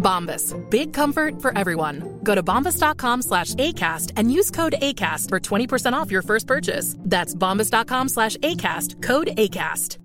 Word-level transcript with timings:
Bombas. 0.00 0.56
Big 0.70 0.92
comfort 0.92 1.40
for 1.40 1.56
everyone. 1.56 2.18
Go 2.24 2.34
to 2.34 2.42
bombas.com 2.42 3.22
slash 3.22 3.54
ACAST 3.54 4.12
and 4.16 4.32
use 4.32 4.50
code 4.50 4.74
ACAST 4.82 5.28
for 5.28 5.38
20% 5.38 5.92
off 5.92 6.10
your 6.10 6.22
first 6.22 6.46
purchase. 6.48 6.96
That's 6.98 7.34
bombas.com 7.34 8.08
slash 8.08 8.36
ACAST. 8.38 9.02
Code 9.02 9.28
ACAST. 9.36 9.98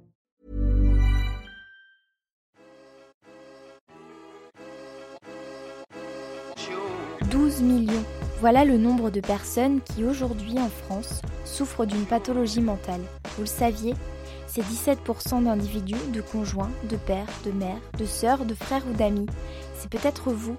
12 7.35 7.61
millions. 7.63 8.05
Voilà 8.39 8.63
le 8.63 8.77
nombre 8.77 9.09
de 9.09 9.19
personnes 9.19 9.81
qui 9.81 10.03
aujourd'hui 10.03 10.57
en 10.59 10.69
France 10.69 11.21
souffrent 11.43 11.85
d'une 11.85 12.05
pathologie 12.05 12.61
mentale. 12.61 13.01
Vous 13.35 13.41
le 13.41 13.47
saviez 13.47 13.93
C'est 14.55 14.61
17% 14.61 15.43
d'individus, 15.43 15.99
de 16.13 16.21
conjoints, 16.21 16.71
de 16.89 16.95
pères, 16.95 17.27
de 17.45 17.51
mères, 17.51 17.81
de 17.99 18.05
sœurs, 18.05 18.45
de 18.45 18.53
frères 18.53 18.83
ou 18.89 18.93
d'amis. 18.93 19.25
C'est 19.77 19.89
peut-être 19.89 20.31
vous. 20.31 20.55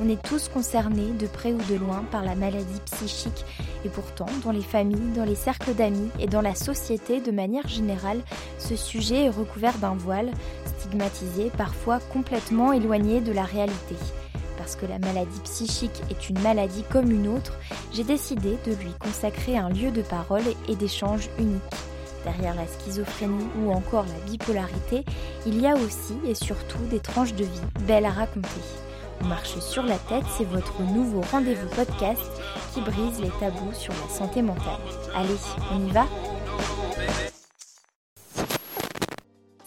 On 0.00 0.08
est 0.08 0.22
tous 0.22 0.48
concernés, 0.48 1.10
de 1.18 1.26
près 1.26 1.52
ou 1.52 1.58
de 1.68 1.74
loin, 1.74 2.04
par 2.12 2.22
la 2.22 2.36
maladie 2.36 2.80
psychique. 2.92 3.44
Et 3.84 3.88
pourtant, 3.88 4.28
dans 4.44 4.52
les 4.52 4.62
familles, 4.62 5.10
dans 5.16 5.24
les 5.24 5.34
cercles 5.34 5.74
d'amis 5.74 6.10
et 6.20 6.28
dans 6.28 6.42
la 6.42 6.54
société 6.54 7.20
de 7.20 7.32
manière 7.32 7.66
générale, 7.66 8.20
ce 8.60 8.76
sujet 8.76 9.24
est 9.24 9.30
recouvert 9.30 9.78
d'un 9.78 9.96
voile, 9.96 10.30
stigmatisé, 10.78 11.50
parfois 11.58 11.98
complètement 11.98 12.72
éloigné 12.72 13.20
de 13.20 13.32
la 13.32 13.42
réalité 13.42 13.96
parce 14.56 14.76
que 14.76 14.84
la 14.84 14.98
maladie 14.98 15.40
psychique 15.44 16.02
est 16.10 16.28
une 16.28 16.38
maladie 16.40 16.84
comme 16.92 17.10
une 17.10 17.28
autre, 17.28 17.58
j'ai 17.94 18.04
décidé 18.04 18.58
de 18.66 18.74
lui 18.74 18.92
consacrer 19.00 19.56
un 19.56 19.70
lieu 19.70 19.90
de 19.90 20.02
parole 20.02 20.42
et 20.68 20.76
d'échange 20.76 21.30
unique. 21.38 21.62
Derrière 22.24 22.54
la 22.54 22.66
schizophrénie 22.66 23.48
ou 23.62 23.72
encore 23.72 24.04
la 24.04 24.30
bipolarité, 24.30 25.04
il 25.46 25.60
y 25.60 25.66
a 25.66 25.74
aussi 25.74 26.14
et 26.26 26.34
surtout 26.34 26.84
des 26.90 27.00
tranches 27.00 27.34
de 27.34 27.44
vie 27.44 27.60
belles 27.86 28.04
à 28.04 28.10
raconter. 28.10 28.48
On 29.22 29.26
marche 29.26 29.58
sur 29.58 29.82
la 29.82 29.98
tête, 29.98 30.24
c'est 30.36 30.44
votre 30.44 30.82
nouveau 30.82 31.22
rendez-vous 31.30 31.68
podcast 31.68 32.22
qui 32.72 32.80
brise 32.80 33.20
les 33.20 33.30
tabous 33.40 33.72
sur 33.74 33.92
la 33.92 34.14
santé 34.14 34.42
mentale. 34.42 34.80
Allez, 35.14 35.36
on 35.72 35.86
y 35.86 35.90
va? 35.90 36.06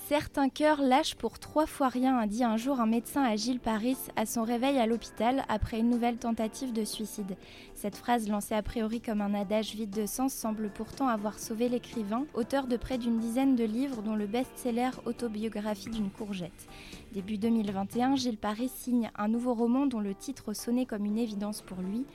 Certains 0.10 0.50
cœurs 0.50 0.82
lâchent 0.82 1.16
pour 1.16 1.40
trois 1.40 1.66
fois 1.66 1.88
rien, 1.88 2.18
a 2.18 2.28
dit 2.28 2.44
un 2.44 2.58
jour 2.58 2.82
un 2.82 2.86
médecin 2.86 3.24
à 3.24 3.38
Gilles 3.38 3.62
Paris 3.62 3.96
à 4.18 4.26
son 4.26 4.44
réveil 4.44 4.78
à 4.78 4.86
l'hôpital 4.86 5.46
après 5.48 5.80
une 5.80 5.90
nouvelle 5.90 6.18
tentative 6.18 6.74
de 6.74 6.84
suicide. 6.84 7.38
Cette 7.74 7.96
phrase, 7.96 8.28
lancée 8.28 8.54
a 8.54 8.62
priori 8.62 9.00
comme 9.00 9.22
un 9.22 9.34
adage 9.34 9.76
vide 9.76 9.92
de 9.92 10.06
sens, 10.06 10.34
semble 10.34 10.70
pourtant 10.70 11.08
avoir 11.08 11.40
sauvé 11.40 11.70
l'écrivain, 11.70 12.26
auteur 12.34 12.68
de 12.68 12.76
près 12.76 12.98
d'une 12.98 13.18
dizaine 13.18 13.56
de 13.56 13.64
livres, 13.64 14.02
dont 14.02 14.16
le 14.16 14.28
best-seller 14.28 14.90
Autobiographie 15.06 15.90
d'une 15.90 16.12
courgette. 16.12 16.68
Début 17.14 17.38
2021, 17.38 18.18
Gilles 18.18 18.38
Paris 18.38 18.72
signe 18.76 19.10
un 19.16 19.30
nouveau 19.30 19.54
roman 19.54 19.86
dont 19.86 20.02
le 20.02 20.14
titre 20.14 20.52
sonnait 20.52 20.86
comme 20.86 21.06
une 21.06 21.18
évidence 21.18 21.62
pour 21.62 21.80
lui 21.80 22.06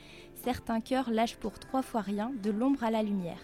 Certains 0.44 0.80
cœurs 0.80 1.10
lâchent 1.10 1.36
pour 1.36 1.58
trois 1.58 1.82
fois 1.82 2.02
rien, 2.02 2.32
de 2.42 2.50
l'ombre 2.50 2.84
à 2.84 2.90
la 2.90 3.02
lumière. 3.02 3.40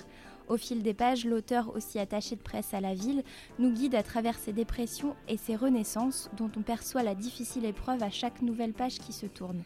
Au 0.49 0.59
fil 0.59 0.83
des 0.83 0.93
pages, 0.93 1.25
l'auteur, 1.25 1.75
aussi 1.75 1.99
attaché 1.99 2.37
de 2.37 2.43
presse 2.43 2.75
à 2.75 2.81
la 2.81 2.95
ville, 2.95 3.23
nous 3.59 3.73
guide 3.73 3.95
à 3.95 4.03
travers 4.03 4.39
ses 4.39 4.53
dépressions 4.53 5.17
et 5.27 5.39
ses 5.39 5.57
renaissances, 5.57 6.31
dont 6.37 6.51
on 6.57 6.63
perçoit 6.63 7.03
la 7.03 7.15
difficile 7.15 7.65
épreuve 7.65 8.03
à 8.03 8.11
chaque 8.11 8.43
nouvelle 8.43 8.75
page 8.75 8.99
qui 8.99 9.13
se 9.13 9.27
tourne. 9.27 9.63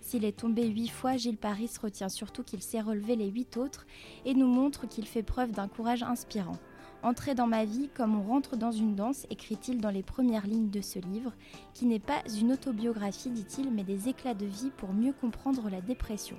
S'il 0.00 0.24
est 0.24 0.38
tombé 0.38 0.66
huit 0.66 0.88
fois, 0.88 1.16
Gilles 1.16 1.36
Paris 1.36 1.70
retient 1.80 2.08
surtout 2.08 2.42
qu'il 2.42 2.62
s'est 2.62 2.80
relevé 2.80 3.14
les 3.14 3.28
huit 3.28 3.56
autres 3.58 3.86
et 4.24 4.34
nous 4.34 4.46
montre 4.46 4.88
qu'il 4.88 5.06
fait 5.06 5.22
preuve 5.22 5.52
d'un 5.52 5.68
courage 5.68 6.02
inspirant. 6.02 6.58
Entrer 7.02 7.34
dans 7.34 7.48
ma 7.48 7.64
vie 7.64 7.88
comme 7.92 8.16
on 8.18 8.22
rentre 8.22 8.56
dans 8.56 8.70
une 8.70 8.94
danse, 8.94 9.26
écrit-il 9.28 9.80
dans 9.80 9.90
les 9.90 10.04
premières 10.04 10.46
lignes 10.46 10.70
de 10.70 10.80
ce 10.80 11.00
livre, 11.00 11.32
qui 11.74 11.84
n'est 11.84 11.98
pas 11.98 12.22
une 12.40 12.52
autobiographie, 12.52 13.30
dit-il, 13.30 13.70
mais 13.70 13.82
des 13.82 14.08
éclats 14.08 14.34
de 14.34 14.46
vie 14.46 14.70
pour 14.76 14.92
mieux 14.92 15.12
comprendre 15.12 15.68
la 15.68 15.80
dépression. 15.80 16.36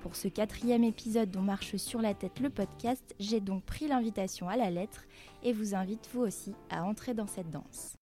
Pour 0.00 0.16
ce 0.16 0.28
quatrième 0.28 0.82
épisode 0.82 1.30
dont 1.30 1.42
marche 1.42 1.76
sur 1.76 2.00
la 2.00 2.14
tête 2.14 2.40
le 2.40 2.48
podcast, 2.48 3.14
j'ai 3.20 3.40
donc 3.40 3.62
pris 3.64 3.86
l'invitation 3.86 4.48
à 4.48 4.56
la 4.56 4.70
lettre 4.70 5.04
et 5.42 5.52
vous 5.52 5.74
invite 5.74 6.08
vous 6.14 6.22
aussi 6.22 6.54
à 6.70 6.84
entrer 6.84 7.12
dans 7.12 7.26
cette 7.26 7.50
danse. 7.50 7.96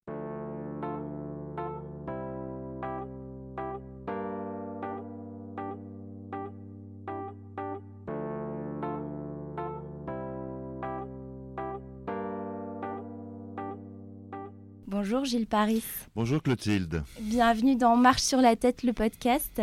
Bonjour 14.87 15.25
Gilles 15.25 15.47
Paris. 15.47 15.85
Bonjour 16.15 16.43
Clotilde. 16.43 17.03
Bienvenue 17.21 17.77
dans 17.77 17.97
Marche 17.97 18.23
sur 18.23 18.41
la 18.41 18.57
tête 18.57 18.85
le 18.85 18.93
podcast. 18.93 19.61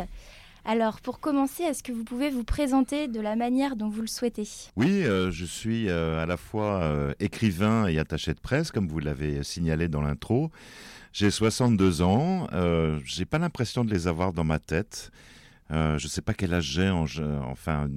Alors, 0.67 0.99
pour 0.99 1.19
commencer, 1.19 1.61
est-ce 1.61 1.83
que 1.83 1.91
vous 1.91 2.03
pouvez 2.03 2.31
vous 2.31 2.43
présenter 2.43 3.07
de 3.07 3.21
la 3.21 3.35
manière 3.35 3.75
dont 3.75 3.87
vous 3.87 4.01
le 4.01 4.07
souhaitez? 4.07 4.47
Oui, 4.75 5.03
euh, 5.03 5.29
je 5.29 5.45
suis 5.45 5.89
euh, 5.89 6.23
à 6.23 6.25
la 6.25 6.37
fois 6.37 6.81
euh, 6.81 7.13
écrivain 7.19 7.85
et 7.85 7.99
attaché 7.99 8.33
de 8.33 8.39
presse, 8.39 8.71
comme 8.71 8.87
vous 8.87 8.97
l'avez 8.97 9.43
signalé 9.43 9.89
dans 9.89 10.01
l'intro. 10.01 10.49
J'ai 11.13 11.29
62 11.29 12.01
ans, 12.01 12.47
j'ai 13.05 13.23
pas 13.23 13.37
l'impression 13.37 13.85
de 13.85 13.93
les 13.93 14.07
avoir 14.07 14.33
dans 14.33 14.43
ma 14.43 14.59
tête. 14.59 15.11
je 15.69 15.93
ne 15.93 16.09
sais 16.09 16.21
pas 16.21 16.33
quel 16.33 16.53
âge 16.53 16.65
j'ai, 16.65 16.89
enfin, 16.89 17.87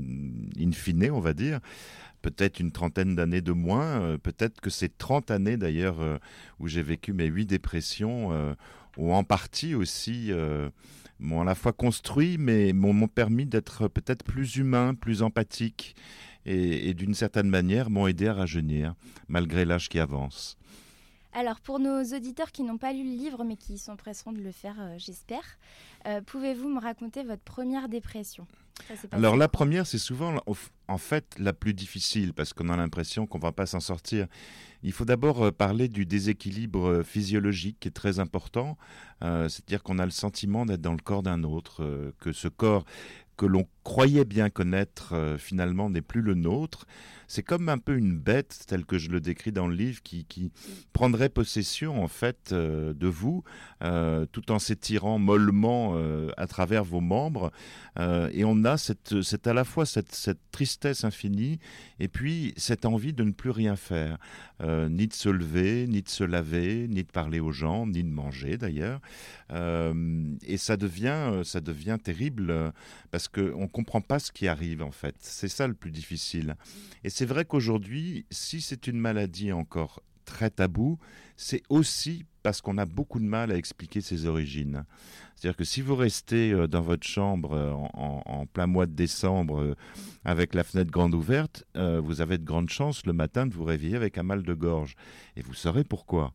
in 0.56 0.70
fine, 0.70 1.10
on 1.10 1.18
va 1.18 1.32
dire 1.32 1.58
peut-être 2.22 2.60
une 2.60 2.70
trentaine 2.70 3.16
d'années 3.16 3.40
de 3.40 3.50
moins, 3.50 4.16
peut-être 4.22 4.60
que 4.60 4.70
ces 4.70 4.88
30 4.88 5.32
années 5.32 5.56
d'ailleurs 5.56 5.96
où 6.60 6.68
j'ai 6.68 6.82
vécu 6.82 7.12
mes 7.12 7.26
huit 7.26 7.46
dépressions 7.46 8.30
ont 8.96 9.12
en 9.12 9.24
partie 9.24 9.74
aussi 9.74 10.32
m'ont 11.18 11.40
à 11.40 11.44
la 11.44 11.54
fois 11.54 11.72
construit, 11.72 12.38
mais 12.38 12.72
m'ont 12.72 13.08
permis 13.08 13.46
d'être 13.46 13.88
peut-être 13.88 14.24
plus 14.24 14.56
humain, 14.56 14.94
plus 14.94 15.22
empathique, 15.22 15.94
et, 16.46 16.94
d'une 16.94 17.14
certaine 17.14 17.48
manière 17.48 17.90
m'ont 17.90 18.06
aidé 18.06 18.28
à 18.28 18.34
rajeunir, 18.34 18.94
malgré 19.28 19.64
l'âge 19.64 19.88
qui 19.88 19.98
avance. 19.98 20.56
Alors 21.38 21.60
pour 21.60 21.78
nos 21.78 22.02
auditeurs 22.02 22.50
qui 22.50 22.64
n'ont 22.64 22.78
pas 22.78 22.92
lu 22.92 23.04
le 23.04 23.16
livre 23.16 23.44
mais 23.44 23.54
qui 23.54 23.78
sont 23.78 23.94
pressants 23.94 24.32
de 24.32 24.40
le 24.40 24.50
faire, 24.50 24.74
euh, 24.80 24.96
j'espère, 24.98 25.44
euh, 26.04 26.20
pouvez-vous 26.20 26.68
me 26.68 26.80
raconter 26.80 27.22
votre 27.22 27.44
première 27.44 27.88
dépression? 27.88 28.48
Alors 29.12 29.36
la 29.36 29.46
première, 29.46 29.86
c'est 29.86 29.98
souvent 29.98 30.42
en 30.88 30.98
fait 30.98 31.36
la 31.38 31.52
plus 31.52 31.74
difficile 31.74 32.34
parce 32.34 32.52
qu'on 32.52 32.68
a 32.70 32.76
l'impression 32.76 33.28
qu'on 33.28 33.38
va 33.38 33.52
pas 33.52 33.66
s'en 33.66 33.78
sortir. 33.78 34.26
Il 34.82 34.90
faut 34.90 35.04
d'abord 35.04 35.44
euh, 35.44 35.50
parler 35.52 35.86
du 35.86 36.06
déséquilibre 36.06 37.04
physiologique 37.04 37.76
qui 37.78 37.86
est 37.86 37.92
très 37.92 38.18
important, 38.18 38.76
c'est-à-dire 39.20 39.84
qu'on 39.84 40.00
a 40.00 40.04
le 40.04 40.10
sentiment 40.10 40.66
d'être 40.66 40.80
dans 40.80 40.92
le 40.92 41.02
corps 41.02 41.22
d'un 41.22 41.44
autre, 41.44 42.12
que 42.18 42.32
ce 42.32 42.48
corps 42.48 42.84
que 43.36 43.46
l'on 43.46 43.66
croyait 43.88 44.26
bien 44.26 44.50
connaître 44.50 45.14
euh, 45.14 45.38
finalement 45.38 45.88
n'est 45.88 46.02
plus 46.02 46.20
le 46.20 46.34
nôtre. 46.34 46.86
C'est 47.26 47.42
comme 47.42 47.70
un 47.70 47.78
peu 47.78 47.96
une 47.96 48.18
bête, 48.18 48.64
tel 48.66 48.84
que 48.84 48.98
je 48.98 49.10
le 49.10 49.20
décris 49.20 49.52
dans 49.52 49.66
le 49.66 49.74
livre, 49.74 50.02
qui, 50.02 50.26
prendrait 50.92 51.28
possession 51.28 52.02
en 52.02 52.08
fait 52.08 52.50
euh, 52.52 52.92
de 52.92 53.06
vous, 53.06 53.44
euh, 53.82 54.26
tout 54.32 54.50
en 54.50 54.58
s'étirant 54.58 55.18
mollement 55.18 55.96
à 56.36 56.46
travers 56.46 56.84
vos 56.84 57.00
membres. 57.00 57.50
et 57.98 58.44
on 58.44 58.64
a 58.64 58.76
cette, 58.76 59.22
cette 59.22 59.46
à 59.46 59.54
la 59.54 59.64
fois 59.64 59.86
cette, 59.86 60.14
cette, 60.14 60.38
tristesse 60.50 61.04
infinie 61.04 61.58
et 62.00 62.08
puis 62.08 62.52
cette 62.56 62.84
envie 62.84 63.12
de 63.12 63.22
ne 63.22 63.32
plus 63.32 63.50
rien 63.50 63.76
faire, 63.76 64.18
ni 64.62 65.06
de 65.06 65.12
se 65.12 65.28
lever, 65.28 65.86
ni 65.86 66.02
de 66.02 66.08
se 66.08 66.24
laver, 66.24 66.88
ni 66.88 67.04
de 67.04 67.10
parler 67.10 67.40
aux 67.40 67.52
gens, 67.52 67.86
ni 67.86 68.02
de 68.02 68.10
manger 68.10 68.56
d'ailleurs. 68.56 69.00
et 69.50 70.56
ça 70.56 70.76
devient, 70.76 71.42
ça 71.44 71.60
devient 71.60 71.98
terrible 72.02 72.72
parce 73.10 73.28
qu'on 73.28 73.68
comprend 73.78 74.00
pas 74.00 74.18
ce 74.18 74.32
qui 74.32 74.48
arrive 74.48 74.82
en 74.82 74.90
fait. 74.90 75.14
C'est 75.20 75.48
ça 75.48 75.68
le 75.68 75.74
plus 75.74 75.92
difficile. 75.92 76.56
Et 77.04 77.10
c'est 77.10 77.24
vrai 77.24 77.44
qu'aujourd'hui, 77.44 78.26
si 78.28 78.60
c'est 78.60 78.88
une 78.88 78.98
maladie 78.98 79.52
encore 79.52 80.02
très 80.24 80.50
tabou, 80.50 80.98
c'est 81.36 81.62
aussi 81.68 82.26
parce 82.48 82.62
qu'on 82.62 82.78
a 82.78 82.86
beaucoup 82.86 83.20
de 83.20 83.26
mal 83.26 83.52
à 83.52 83.56
expliquer 83.56 84.00
ses 84.00 84.24
origines. 84.24 84.84
C'est-à-dire 85.36 85.54
que 85.54 85.64
si 85.64 85.82
vous 85.82 85.94
restez 85.94 86.50
euh, 86.50 86.66
dans 86.66 86.80
votre 86.80 87.06
chambre 87.06 87.52
euh, 87.52 87.72
en, 87.74 88.46
plein 88.46 88.66
mois 88.66 88.86
de 88.86 88.92
décembre 88.92 89.60
euh, 89.60 89.74
avec 90.24 90.54
la 90.54 90.64
fenêtre 90.64 90.90
grande 90.90 91.14
ouverte, 91.14 91.66
vous 91.74 92.22
avez 92.22 92.38
de 92.38 92.44
grandes 92.44 92.70
chances 92.70 93.04
le 93.04 93.12
matin 93.12 93.46
de 93.46 93.52
vous 93.52 93.64
réveiller 93.64 93.96
avec 93.96 94.16
un 94.16 94.22
mal 94.22 94.42
de 94.42 94.54
gorge. 94.54 94.96
Et 95.36 95.42
vous 95.42 95.52
saurez 95.52 95.84
pourquoi. 95.84 96.32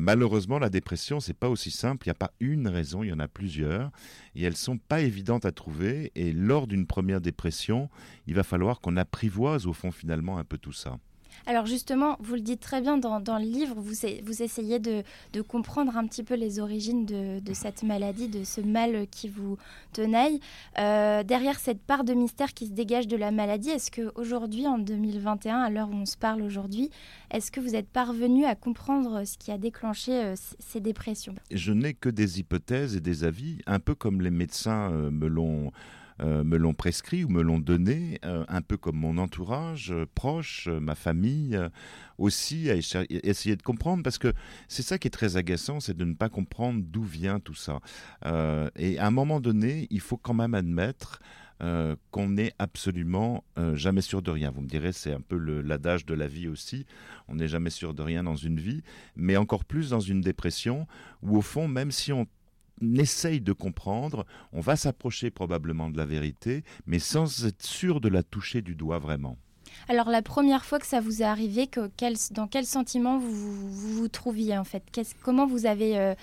malheureusement, 0.00 0.60
la 0.60 0.70
dépression, 0.70 1.18
c'est 1.18 1.34
pas 1.34 1.48
aussi 1.48 1.72
simple. 1.72 2.06
Il 2.06 2.10
n'y 2.10 2.12
a 2.12 2.26
pas 2.26 2.32
une 2.38 2.68
raison, 2.68 3.02
il 3.02 3.08
y 3.08 3.12
en 3.12 3.18
a 3.18 3.28
plusieurs. 3.28 3.90
Et 4.36 4.44
elles 4.44 4.56
sont 4.56 4.78
pas 4.78 5.00
évidentes 5.00 5.46
à 5.46 5.52
trouver. 5.52 6.12
Et 6.14 6.32
lors 6.32 6.68
d'une 6.68 6.86
première 6.86 7.20
dépression, 7.20 7.90
il 8.28 8.34
va 8.34 8.44
falloir 8.44 8.80
qu'on 8.80 8.96
apprivoise 8.96 9.66
au 9.66 9.72
fond 9.72 9.90
finalement 9.90 10.38
un 10.38 10.44
peu 10.44 10.58
tout 10.58 10.72
ça. 10.72 10.96
Alors 11.46 11.66
justement, 11.66 12.16
vous 12.20 12.34
le 12.34 12.40
dites 12.40 12.60
très 12.60 12.80
bien 12.80 12.98
dans, 12.98 13.38
le 13.38 13.44
livre, 13.44 13.74
vous, 13.76 14.42
essayez 14.42 14.78
de, 14.78 15.02
comprendre 15.42 15.96
un 15.96 16.06
petit 16.06 16.22
peu 16.22 16.34
les 16.34 16.60
origines 16.60 17.06
de, 17.06 17.40
cette 17.52 17.82
maladie, 17.82 18.28
de 18.28 18.44
ce 18.44 18.60
mal 18.60 19.06
qui 19.10 19.28
vous 19.28 19.56
tenaille. 19.92 20.40
Euh, 20.78 21.22
derrière 21.22 21.58
cette 21.58 21.80
part 21.80 22.04
de 22.04 22.14
mystère 22.14 22.54
qui 22.54 22.66
se 22.66 22.72
dégage 22.72 23.08
de 23.08 23.16
la 23.16 23.30
maladie, 23.30 23.70
est-ce 23.70 23.90
qu'aujourd'hui, 23.90 24.66
en 24.66 24.78
2021, 24.78 25.58
à 25.58 25.70
l'heure 25.70 25.90
où 25.90 25.94
on 25.94 26.06
se 26.06 26.16
parle 26.16 26.42
aujourd'hui, 26.42 26.90
est-ce 27.30 27.50
que 27.50 27.60
vous 27.60 27.74
êtes 27.74 27.88
parvenu 27.88 28.44
à 28.44 28.54
comprendre 28.54 29.24
ce 29.24 29.38
qui 29.38 29.50
a 29.50 29.58
déclenché 29.58 30.12
euh, 30.12 30.34
ces 30.58 30.80
dépressions? 30.80 31.34
Je 31.50 31.72
n'ai 31.72 31.94
que 31.94 32.08
des 32.08 32.40
hypothèses 32.40 32.96
et 32.96 33.00
des 33.00 33.24
avis, 33.24 33.58
un 33.66 33.78
peu 33.78 33.94
comme 33.94 34.20
les 34.20 34.30
médecins 34.30 34.90
euh, 34.92 35.10
me 35.10 35.26
l'ont 35.26 35.72
me 36.20 36.56
l'ont 36.56 36.74
prescrit 36.74 37.24
ou 37.24 37.28
me 37.28 37.42
l'ont 37.42 37.58
donné, 37.58 38.18
euh, 38.24 38.44
un 38.48 38.62
peu 38.62 38.76
comme 38.76 38.96
mon 38.96 39.18
entourage 39.18 39.90
euh, 39.90 40.06
proche, 40.14 40.68
ma 40.68 40.94
famille 40.94 41.58
aussi, 42.18 42.70
à 42.70 42.74
essayer 42.76 43.56
de 43.56 43.62
comprendre, 43.62 44.02
parce 44.02 44.18
que 44.18 44.32
c'est 44.68 44.82
ça 44.82 44.98
qui 44.98 45.08
est 45.08 45.10
très 45.10 45.36
agaçant, 45.36 45.80
c'est 45.80 45.96
de 45.96 46.04
ne 46.04 46.14
pas 46.14 46.28
comprendre 46.28 46.82
d'où 46.84 47.02
vient 47.02 47.40
tout 47.40 47.54
ça. 47.54 47.80
et 48.76 48.98
à 48.98 49.06
un 49.06 49.10
moment 49.10 49.40
donné, 49.40 49.86
il 49.90 50.00
faut 50.00 50.18
quand 50.18 50.34
même 50.34 50.54
admettre 50.54 51.20
qu'on 52.10 52.28
n'est 52.28 52.52
absolument 52.58 53.44
jamais 53.72 54.02
sûr 54.02 54.20
de 54.20 54.30
rien. 54.30 54.50
Vous 54.50 54.60
me 54.60 54.68
direz, 54.68 54.92
c'est 54.92 55.12
un 55.14 55.20
peu 55.22 55.38
l'adage 55.38 56.04
de 56.04 56.12
la 56.12 56.26
vie 56.26 56.48
aussi. 56.48 56.84
On 57.28 57.36
n'est 57.36 57.48
jamais 57.48 57.70
sûr 57.70 57.94
de 57.94 58.02
rien 58.02 58.22
dans 58.22 58.36
une 58.36 58.60
vie, 58.60 58.82
mais 59.16 59.38
encore 59.38 59.64
plus 59.64 59.90
dans 59.90 60.00
une 60.00 60.20
dépression 60.20 60.86
où, 61.22 61.38
au 61.38 61.42
fond, 61.42 61.68
même 61.68 61.90
si 61.90 62.12
on 62.12 62.26
essaye 62.96 63.40
de 63.40 63.52
comprendre, 63.52 64.26
on 64.52 64.60
va 64.60 64.76
s'approcher 64.76 65.30
probablement 65.30 65.90
de 65.90 65.96
la 65.96 66.06
vérité, 66.06 66.64
mais 66.86 66.98
sans 66.98 67.46
être 67.46 67.62
sûr 67.62 68.00
de 68.00 68.08
la 68.08 68.22
toucher 68.22 68.62
du 68.62 68.74
doigt 68.74 68.98
vraiment. 68.98 69.36
Alors 69.88 70.08
la 70.08 70.22
première 70.22 70.64
fois 70.64 70.78
que 70.78 70.86
ça 70.86 71.00
vous 71.00 71.22
est 71.22 71.24
arrivé, 71.24 71.66
que, 71.66 71.90
dans 72.32 72.46
quel 72.46 72.66
sentiment 72.66 73.18
vous 73.18 73.70
vous, 73.70 74.08
trouviez 74.08 74.56
en 74.58 74.64
fait? 74.64 74.84
Comment 75.22 75.46
vous 75.46 75.66
avez 75.66 75.98
euh, 75.98 76.14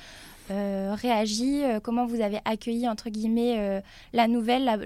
euh, 0.51 0.95
réagi 0.95 1.63
euh, 1.63 1.79
Comment 1.79 2.05
vous 2.05 2.21
avez 2.21 2.39
accueilli 2.45 2.87
entre 2.87 3.09
guillemets 3.09 3.81
la 4.13 4.27
nouvelle, 4.27 4.65
la, 4.65 4.77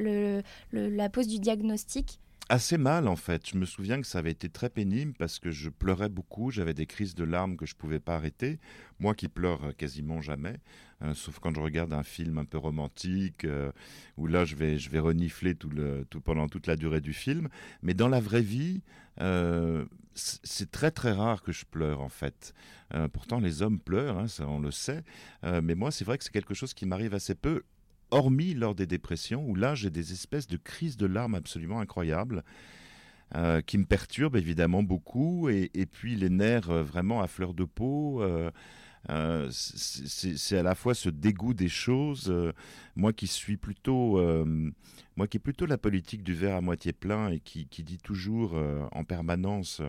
la 0.71 1.09
pose 1.09 1.27
du 1.27 1.39
diagnostic? 1.39 2.19
Assez 2.49 2.77
mal 2.77 3.07
en 3.07 3.15
fait. 3.15 3.47
Je 3.49 3.57
me 3.57 3.65
souviens 3.65 4.01
que 4.01 4.07
ça 4.07 4.19
avait 4.19 4.31
été 4.31 4.49
très 4.49 4.69
pénible 4.69 5.13
parce 5.17 5.39
que 5.39 5.51
je 5.51 5.69
pleurais 5.69 6.09
beaucoup, 6.09 6.51
j'avais 6.51 6.73
des 6.73 6.85
crises 6.85 7.15
de 7.15 7.23
larmes 7.23 7.55
que 7.55 7.65
je 7.65 7.75
pouvais 7.75 7.99
pas 7.99 8.15
arrêter. 8.15 8.59
Moi 8.99 9.15
qui 9.15 9.29
pleure 9.29 9.75
quasiment 9.77 10.21
jamais, 10.21 10.57
hein, 11.01 11.13
sauf 11.13 11.39
quand 11.39 11.53
je 11.55 11.61
regarde 11.61 11.93
un 11.93 12.03
film 12.03 12.37
un 12.37 12.45
peu 12.45 12.57
romantique 12.57 13.45
euh, 13.45 13.71
où 14.17 14.27
là 14.27 14.45
je 14.45 14.55
vais 14.55 14.77
je 14.77 14.89
vais 14.89 14.99
renifler 14.99 15.55
tout 15.55 15.69
le 15.69 16.05
tout 16.09 16.21
pendant 16.21 16.47
toute 16.47 16.67
la 16.67 16.75
durée 16.75 17.01
du 17.01 17.13
film. 17.13 17.49
Mais 17.81 17.93
dans 17.93 18.07
la 18.07 18.19
vraie 18.19 18.41
vie, 18.41 18.81
euh, 19.19 19.85
c'est 20.13 20.71
très 20.71 20.91
très 20.91 21.11
rare 21.11 21.41
que 21.41 21.51
je 21.51 21.65
pleure 21.65 22.01
en 22.01 22.09
fait. 22.09 22.53
Euh, 22.93 23.07
pourtant 23.07 23.39
les 23.39 23.61
hommes 23.61 23.79
pleurent, 23.79 24.17
hein, 24.17 24.27
ça 24.27 24.47
on 24.47 24.59
le 24.59 24.71
sait. 24.71 25.03
mais 25.43 25.75
moi 25.75 25.91
c'est 25.91 26.05
vrai 26.05 26.17
que 26.17 26.23
c'est 26.23 26.33
quelque 26.33 26.53
chose 26.53 26.73
qui 26.73 26.85
m'arrive 26.85 27.13
assez 27.13 27.35
peu 27.35 27.63
hormis 28.11 28.53
lors 28.53 28.75
des 28.75 28.85
dépressions, 28.85 29.45
où 29.47 29.55
là 29.55 29.75
j'ai 29.75 29.89
des 29.89 30.11
espèces 30.11 30.47
de 30.47 30.57
crises 30.57 30.97
de 30.97 31.05
larmes 31.05 31.35
absolument 31.35 31.79
incroyables. 31.79 32.43
Euh, 33.33 33.61
qui 33.61 33.77
me 33.77 33.85
perturbent 33.85 34.35
évidemment 34.35 34.83
beaucoup, 34.83 35.47
et, 35.47 35.69
puis 35.89 36.17
les 36.17 36.29
nerfs 36.29 36.69
euh, 36.69 36.83
vraiment 36.83 37.21
à 37.21 37.27
fleur 37.27 37.53
de 37.53 37.63
peau. 37.63 38.21
Euh, 38.21 38.51
c'est 39.51 40.57
à 40.57 40.63
la 40.63 40.75
fois 40.75 40.93
ce 40.93 41.09
dégoût 41.09 41.53
des 41.53 41.69
choses, 41.69 42.33
moi 42.95 43.13
qui 43.13 43.27
suis 43.27 43.57
plutôt, 43.57 44.21
moi 45.15 45.27
qui 45.27 45.37
ai 45.37 45.39
plutôt 45.39 45.65
la 45.65 45.77
politique 45.77 46.23
du 46.23 46.33
verre 46.33 46.55
à 46.55 46.61
moitié 46.61 46.93
plein 46.93 47.29
et 47.29 47.39
qui, 47.39 47.65
dit 47.83 47.97
toujours 47.97 48.55
en 48.91 49.03
permanence 49.03 49.81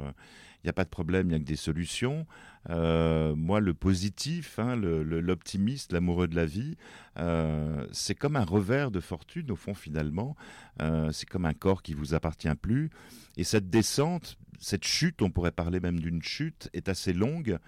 il 0.63 0.67
n'y 0.67 0.71
a 0.71 0.75
pas 0.75 0.85
de 0.85 0.91
problème, 0.91 1.27
il 1.27 1.31
n'y 1.31 1.35
a 1.35 1.39
que 1.41 1.45
des 1.45 1.57
solutions. 1.57 2.25
Euh, 2.71 3.35
moi, 3.35 3.59
le 3.59 3.75
positif, 3.75 4.61
hein, 4.61 4.77
l'optimiste, 4.77 5.93
l'amoureux 5.93 6.29
de 6.29 6.37
la 6.37 6.47
vie, 6.47 6.77
euh, 7.19 7.85
c'est 7.91 8.15
comme 8.15 8.37
un 8.37 8.45
revers 8.45 8.93
de 8.93 9.01
fortune, 9.01 9.51
au 9.51 9.57
fond, 9.57 9.75
finalement. 9.75 10.37
Euh, 10.81 11.11
c'est 11.11 11.29
comme 11.29 11.47
un 11.47 11.55
corps 11.55 11.83
qui 11.83 11.95
vous 11.95 12.15
appartient 12.15 12.55
plus. 12.55 12.91
Et 13.37 13.43
cette 13.43 13.71
descente, 13.71 14.39
cette 14.61 14.85
chute, 14.85 15.21
on 15.21 15.31
pourrait 15.31 15.51
parler 15.51 15.81
même 15.81 15.99
d'une 15.99 16.23
chute, 16.23 16.71
est 16.73 16.89
assez 16.89 17.13
longue 17.13 17.59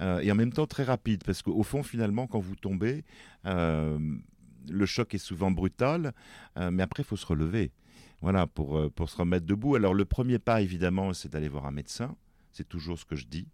et 0.00 0.30
en 0.30 0.34
même 0.34 0.52
temps 0.52 0.66
très 0.66 0.84
rapide, 0.84 1.24
parce 1.24 1.42
qu'au 1.42 1.62
fond, 1.62 1.82
finalement, 1.82 2.26
quand 2.26 2.40
vous 2.40 2.56
tombez, 2.56 3.04
le 3.44 4.86
choc 4.86 5.14
est 5.14 5.18
souvent 5.18 5.50
brutal, 5.50 6.12
mais 6.56 6.82
après, 6.82 7.02
il 7.02 7.06
faut 7.06 7.16
se 7.16 7.26
relever. 7.26 7.72
Voilà, 8.20 8.48
pour, 8.48 8.90
pour 8.92 9.08
se 9.08 9.16
remettre 9.16 9.46
debout. 9.46 9.76
Alors, 9.76 9.94
le 9.94 10.04
premier 10.04 10.40
pas, 10.40 10.60
évidemment, 10.60 11.12
c'est 11.12 11.30
d'aller 11.30 11.48
voir 11.48 11.66
un 11.66 11.70
médecin. 11.70 12.16
C'est 12.50 12.68
toujours 12.68 12.98
ce 12.98 13.04
que 13.04 13.14
je 13.14 13.26
dis. 13.26 13.46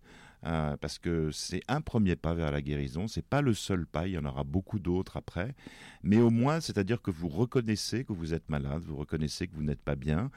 Euh, 0.46 0.76
parce 0.76 0.98
que 0.98 1.30
c'est 1.30 1.62
un 1.68 1.80
premier 1.80 2.16
pas 2.16 2.34
vers 2.34 2.52
la 2.52 2.60
guérison, 2.60 3.08
c'est 3.08 3.24
pas 3.24 3.40
le 3.40 3.54
seul 3.54 3.86
pas, 3.86 4.06
il 4.06 4.12
y 4.12 4.18
en 4.18 4.26
aura 4.26 4.44
beaucoup 4.44 4.78
d'autres 4.78 5.16
après, 5.16 5.54
mais 6.02 6.18
au 6.18 6.28
moins, 6.28 6.60
c'est-à-dire 6.60 7.00
que 7.00 7.10
vous 7.10 7.28
reconnaissez 7.28 8.04
que 8.04 8.12
vous 8.12 8.34
êtes 8.34 8.50
malade, 8.50 8.82
vous 8.84 8.96
reconnaissez 8.96 9.46
que 9.48 9.54
vous 9.54 9.62
n'êtes 9.62 9.80
pas 9.80 9.96
bien, 9.96 10.30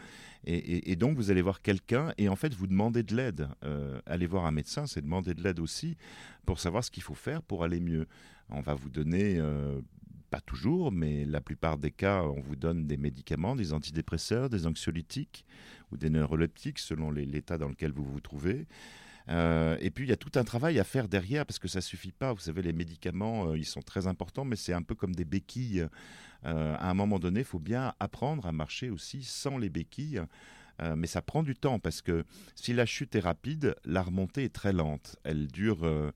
et, 0.45 0.95
donc 0.95 1.17
vous 1.17 1.29
allez 1.29 1.41
voir 1.41 1.61
quelqu'un 1.61 2.13
et 2.17 2.29
en 2.29 2.37
fait 2.37 2.53
vous 2.53 2.67
demandez 2.67 3.03
de 3.03 3.15
l'aide. 3.15 3.49
Euh, 3.65 3.99
aller 4.05 4.27
voir 4.27 4.45
un 4.45 4.51
médecin, 4.51 4.87
c'est 4.87 5.01
demander 5.01 5.33
de 5.33 5.43
l'aide 5.43 5.59
aussi 5.59 5.97
pour 6.45 6.61
savoir 6.61 6.85
ce 6.85 6.91
qu'il 6.91 7.03
faut 7.03 7.15
faire 7.15 7.41
pour 7.41 7.65
aller 7.65 7.81
mieux. 7.81 8.07
On 8.49 8.61
va 8.61 8.73
vous 8.73 8.89
donner 8.89 9.39
euh, 9.39 9.81
pas 10.29 10.39
toujours, 10.39 10.93
mais 10.93 11.25
la 11.25 11.41
plupart 11.41 11.77
des 11.77 11.91
cas, 11.91 12.23
on 12.23 12.39
vous 12.39 12.55
donne 12.55 12.87
des 12.87 12.95
médicaments, 12.95 13.57
des 13.57 13.73
antidépresseurs, 13.73 14.49
des 14.49 14.67
anxiolytiques 14.67 15.45
ou 15.91 15.97
des 15.97 16.09
neuroleptiques 16.09 16.79
selon 16.79 17.11
l'état 17.11 17.57
dans 17.57 17.67
lequel 17.67 17.91
vous 17.91 18.05
vous 18.05 18.21
trouvez. 18.21 18.67
Euh, 19.29 19.77
et 19.81 19.91
puis 19.91 20.05
il 20.05 20.09
y 20.09 20.13
a 20.13 20.17
tout 20.17 20.31
un 20.35 20.43
travail 20.43 20.79
à 20.79 20.83
faire 20.83 21.07
derrière 21.07 21.45
parce 21.45 21.59
que 21.59 21.67
ça 21.67 21.81
suffit 21.81 22.11
pas. 22.11 22.33
Vous 22.33 22.39
savez, 22.39 22.61
les 22.61 22.73
médicaments, 22.73 23.49
euh, 23.49 23.57
ils 23.57 23.65
sont 23.65 23.81
très 23.81 24.07
importants, 24.07 24.45
mais 24.45 24.55
c'est 24.55 24.73
un 24.73 24.81
peu 24.81 24.95
comme 24.95 25.15
des 25.15 25.25
béquilles. 25.25 25.85
Euh, 26.45 26.75
à 26.77 26.89
un 26.89 26.93
moment 26.93 27.19
donné, 27.19 27.41
il 27.41 27.45
faut 27.45 27.59
bien 27.59 27.93
apprendre 27.99 28.45
à 28.45 28.51
marcher 28.51 28.89
aussi 28.89 29.23
sans 29.23 29.57
les 29.57 29.69
béquilles. 29.69 30.21
mais 30.95 31.07
ça 31.07 31.23
prend 31.23 31.41
du 31.41 31.55
temps 31.55 31.79
parce 31.79 32.03
que 32.03 32.23
si 32.55 32.71
la 32.71 32.85
chute 32.85 33.15
est 33.15 33.19
rapide, 33.19 33.75
la 33.83 34.03
remontée 34.03 34.43
est 34.43 34.53
très 34.53 34.73
lente. 34.73 35.15
Elle 35.23 35.47
dure 35.47 36.13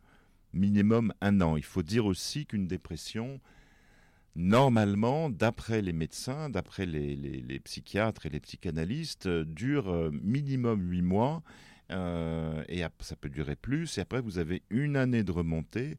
minimum 0.53 1.13
un 1.19 1.41
an. 1.41 1.57
Il 1.57 1.63
faut 1.63 1.81
dire 1.81 2.05
aussi 2.05 2.45
qu'une 2.45 2.67
dépression, 2.67 3.41
normalement, 4.35 5.31
d'après 5.31 5.81
les 5.81 5.93
médecins, 5.93 6.51
d'après 6.51 6.85
les, 6.85 7.59
psychiatres 7.63 8.27
et 8.27 8.29
les 8.29 8.39
psychanalystes, 8.39 9.27
dure 9.27 10.11
minimum 10.11 10.91
huit 10.91 11.01
mois. 11.01 11.41
Euh, 11.91 12.63
et 12.67 12.83
ça 12.99 13.15
peut 13.15 13.29
durer 13.29 13.55
plus. 13.55 13.97
Et 13.97 14.01
après, 14.01 14.21
vous 14.21 14.37
avez 14.37 14.63
une 14.69 14.95
année 14.95 15.23
de 15.23 15.31
remontée. 15.31 15.97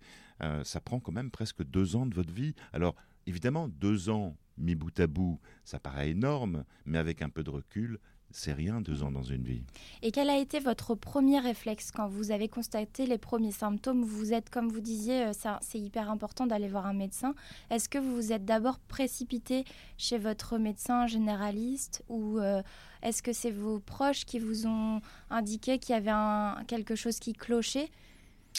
ça 0.65 0.81
prend 0.81 0.99
quand 0.99 1.13
même 1.13 1.31
presque 1.31 1.63
deux 1.63 1.95
ans 1.95 2.07
de 2.07 2.15
votre 2.15 2.33
vie. 2.33 2.55
Alors, 2.73 2.97
évidemment, 3.27 3.69
deux 3.69 4.11
ans 4.11 4.37
mis 4.59 4.75
bout 4.75 4.99
à 5.01 5.07
bout, 5.07 5.41
ça 5.65 5.79
paraît 5.79 6.11
énorme, 6.11 6.65
mais 6.85 6.99
avec 6.99 7.23
un 7.23 7.29
peu 7.29 7.43
de 7.43 7.51
recul, 7.51 7.99
c'est 8.33 8.53
rien 8.53 8.81
deux 8.81 9.03
ans 9.03 9.11
dans 9.11 9.23
une 9.23 9.43
vie. 9.43 9.63
Et 10.03 10.11
quel 10.11 10.31
a 10.31 10.39
été 10.39 10.59
votre 10.59 10.95
premier 10.95 11.39
réflexe 11.39 11.91
quand 11.91 12.09
vous 12.09 12.31
avez 12.31 12.49
constaté 12.49 13.07
les 13.07 13.19
premiers 13.19 13.53
symptômes? 13.53 14.03
Vous 14.03 14.33
êtes, 14.33 14.51
comme 14.51 14.69
vous 14.69 14.81
disiez, 14.81 15.27
euh, 15.27 15.33
c'est 15.61 15.79
hyper 15.79 16.11
important 16.11 16.47
d'aller 16.47 16.69
voir 16.69 16.87
un 16.87 16.95
médecin. 16.95 17.35
Est-ce 17.71 17.89
que 17.89 17.99
vous 17.99 18.15
vous 18.15 18.33
êtes 18.33 18.45
d'abord 18.45 18.79
précipité 18.79 19.65
chez 19.99 20.19
votre 20.19 20.59
médecin 20.59 21.07
généraliste 21.07 22.03
ou 22.09 22.39
euh, 22.39 22.63
est-ce 23.03 23.23
que 23.23 23.33
c'est 23.33 23.51
vos 23.51 23.79
proches 23.79 24.25
qui 24.25 24.39
vous 24.39 24.67
ont 24.67 25.01
indiqué 25.31 25.79
qu'il 25.79 25.95
y 25.95 25.99
avait 25.99 26.65
quelque 26.67 26.95
chose 26.95 27.19
qui 27.19 27.33
clochait? 27.33 27.91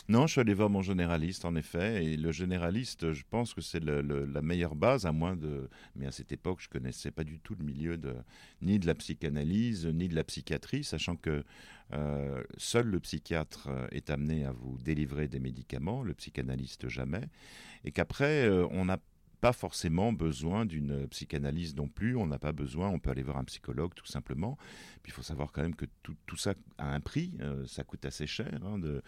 Non, 0.10 0.28
je 0.28 0.34
suis 0.34 0.42
allé 0.42 0.54
voir 0.54 0.70
mon 0.70 0.82
généraliste, 0.82 1.46
en 1.46 1.56
effet, 1.56 2.04
et 2.04 2.18
le 2.18 2.32
généraliste, 2.32 3.14
je 3.14 3.24
pense 3.30 3.54
que 3.54 3.62
c'est 3.62 3.84
la 3.84 4.42
meilleure 4.42 4.76
base, 4.76 5.06
à 5.06 5.12
moins 5.12 5.36
de... 5.36 5.70
Mais 5.96 6.06
à 6.06 6.12
cette 6.12 6.32
époque, 6.32 6.60
je 6.62 6.68
connaissais 6.68 7.12
pas 7.12 7.24
du 7.24 7.40
tout 7.40 7.56
le 7.58 7.64
milieu 7.64 7.98
de 7.98 8.14
ni 8.62 8.80
de 8.80 8.88
la 8.88 8.96
psychanalyse, 8.96 9.86
ni 9.86 10.10
de 10.10 10.16
la 10.16 10.24
psychiatrie, 10.24 10.84
sachant 10.84 11.16
que 11.16 11.44
euh, 11.94 12.44
seul 12.58 12.88
le 12.88 13.00
psychiatre 13.00 13.68
euh, 13.70 13.88
est 13.92 14.10
amené 14.10 14.46
à 14.46 14.52
vous 14.52 14.78
délivrer 14.84 15.28
des 15.28 15.40
médicaments, 15.40 16.04
le 16.04 16.14
psychanalyste 16.14 16.90
jamais, 16.90 17.30
et 17.86 17.92
qu'après, 17.92 18.46
euh, 18.46 18.68
on 18.72 18.90
a 18.90 18.98
pas 19.44 19.52
forcément 19.52 20.14
besoin 20.14 20.66
d'une 20.66 21.06
psychanalyse 21.10 21.76
non 21.76 21.90
plus. 21.90 22.16
On 22.16 22.26
n'a 22.26 22.40
pas 22.40 22.54
besoin, 22.54 22.88
on 22.88 22.98
peut 22.98 23.10
aller 23.10 23.24
voir 23.24 23.36
un 23.36 23.44
psychologue 23.44 23.94
tout 23.94 24.06
simplement. 24.06 24.58
Puis 25.02 25.12
il 25.12 25.14
faut 25.14 25.22
savoir 25.22 25.52
quand 25.52 25.62
même 25.62 25.76
que 25.76 25.84
tout, 26.02 26.16
tout 26.26 26.38
ça 26.38 26.54
a 26.78 26.94
un 26.94 27.02
prix. 27.02 27.34
Euh, 27.42 27.68
ça 27.68 27.84
coûte 27.84 28.06
assez 28.06 28.26
cher 28.26 28.62
hein, 28.66 28.80
de, 28.80 29.04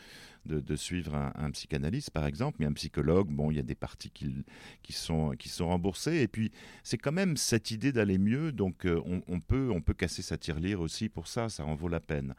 de, 0.46 0.76
suivre 0.76 1.16
un, 1.16 1.52
psychanalyste, 1.52 2.10
par 2.12 2.26
exemple. 2.26 2.58
Mais 2.60 2.66
un 2.66 2.74
psychologue, 2.74 3.30
bon, 3.30 3.50
il 3.50 3.56
y 3.56 3.62
a 3.62 3.64
des 3.64 3.76
parties 3.76 4.10
qui, 4.10 4.44
qui, 4.84 4.92
sont, 4.92 5.30
qui 5.40 5.48
sont 5.48 5.68
remboursées. 5.68 6.18
Et 6.18 6.28
puis 6.28 6.52
c'est 6.84 6.98
quand 6.98 7.14
même 7.14 7.38
cette 7.38 7.72
idée 7.72 7.94
d'aller 7.94 8.18
mieux. 8.18 8.52
Donc 8.52 8.86
euh, 8.86 9.02
on, 9.06 9.40
peut, 9.40 9.72
on 9.74 9.80
peut 9.80 9.94
casser 9.94 10.22
sa 10.22 10.38
tirelire 10.38 10.82
aussi 10.82 11.08
pour 11.08 11.28
ça. 11.30 11.48
Ça 11.48 11.64
en 11.64 11.76
vaut 11.76 11.88
la 11.88 12.02
peine. 12.02 12.36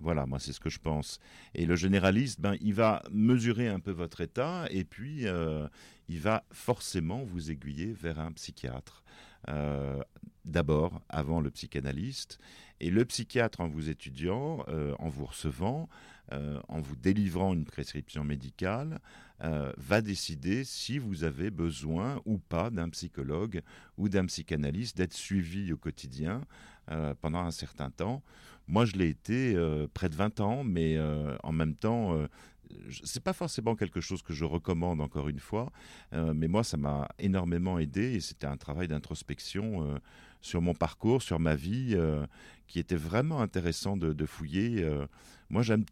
Voilà, 0.00 0.24
moi 0.24 0.38
c'est 0.38 0.52
ce 0.52 0.60
que 0.60 0.70
je 0.70 0.78
pense. 0.78 1.18
Et 1.56 1.66
le 1.66 1.74
généraliste, 1.74 2.40
ben, 2.40 2.54
il 2.60 2.74
va 2.74 3.02
mesurer 3.10 3.66
un 3.66 3.80
peu 3.80 3.90
votre 3.90 4.20
état 4.20 4.66
et 4.70 4.84
puis 4.84 5.26
euh, 5.26 5.66
il 6.10 6.18
va 6.18 6.42
forcément 6.50 7.22
vous 7.22 7.52
aiguiller 7.52 7.92
vers 7.92 8.18
un 8.18 8.32
psychiatre. 8.32 9.04
Euh, 9.48 10.02
d'abord, 10.44 11.00
avant 11.08 11.40
le 11.40 11.50
psychanalyste. 11.52 12.40
Et 12.80 12.90
le 12.90 13.04
psychiatre, 13.04 13.60
en 13.60 13.68
vous 13.68 13.90
étudiant, 13.90 14.64
euh, 14.68 14.94
en 14.98 15.08
vous 15.08 15.26
recevant, 15.26 15.88
euh, 16.32 16.60
en 16.66 16.80
vous 16.80 16.96
délivrant 16.96 17.54
une 17.54 17.64
prescription 17.64 18.24
médicale, 18.24 18.98
va 19.78 20.02
décider 20.02 20.64
si 20.64 20.98
vous 20.98 21.24
avez 21.24 21.50
besoin 21.50 22.20
ou 22.26 22.36
pas 22.36 22.68
d'un 22.68 22.90
psychologue 22.90 23.62
ou 23.96 24.10
d'un 24.10 24.26
psychanalyste, 24.26 24.98
d'être 24.98 25.14
suivi 25.14 25.72
au 25.72 25.78
quotidien 25.78 26.42
pendant 27.22 27.38
un 27.38 27.50
certain 27.50 27.88
temps. 27.88 28.22
Moi, 28.68 28.84
je 28.84 28.96
l'ai 28.96 29.08
été 29.08 29.56
près 29.94 30.10
de 30.10 30.14
20 30.14 30.40
ans, 30.40 30.62
mais 30.62 31.00
en 31.42 31.52
même 31.52 31.74
temps, 31.74 32.28
c'est 33.04 33.22
pas 33.22 33.32
forcément 33.32 33.76
quelque 33.76 34.00
chose 34.00 34.22
que 34.22 34.32
je 34.32 34.44
recommande 34.44 35.00
encore 35.00 35.28
une 35.28 35.38
fois, 35.38 35.72
euh, 36.12 36.32
mais 36.34 36.48
moi 36.48 36.64
ça 36.64 36.76
m'a 36.76 37.08
énormément 37.18 37.78
aidé 37.78 38.14
et 38.14 38.20
c'était 38.20 38.46
un 38.46 38.56
travail 38.56 38.88
d'introspection 38.88 39.82
euh, 39.82 39.98
sur 40.40 40.60
mon 40.60 40.74
parcours, 40.74 41.22
sur 41.22 41.38
ma 41.38 41.54
vie, 41.54 41.94
euh, 41.94 42.26
qui 42.66 42.78
était 42.78 42.96
vraiment 42.96 43.40
intéressant 43.40 43.96
de, 43.96 44.12
de 44.12 44.26
fouiller. 44.26 44.86
moi 45.48 45.62
j'aime 45.62 45.84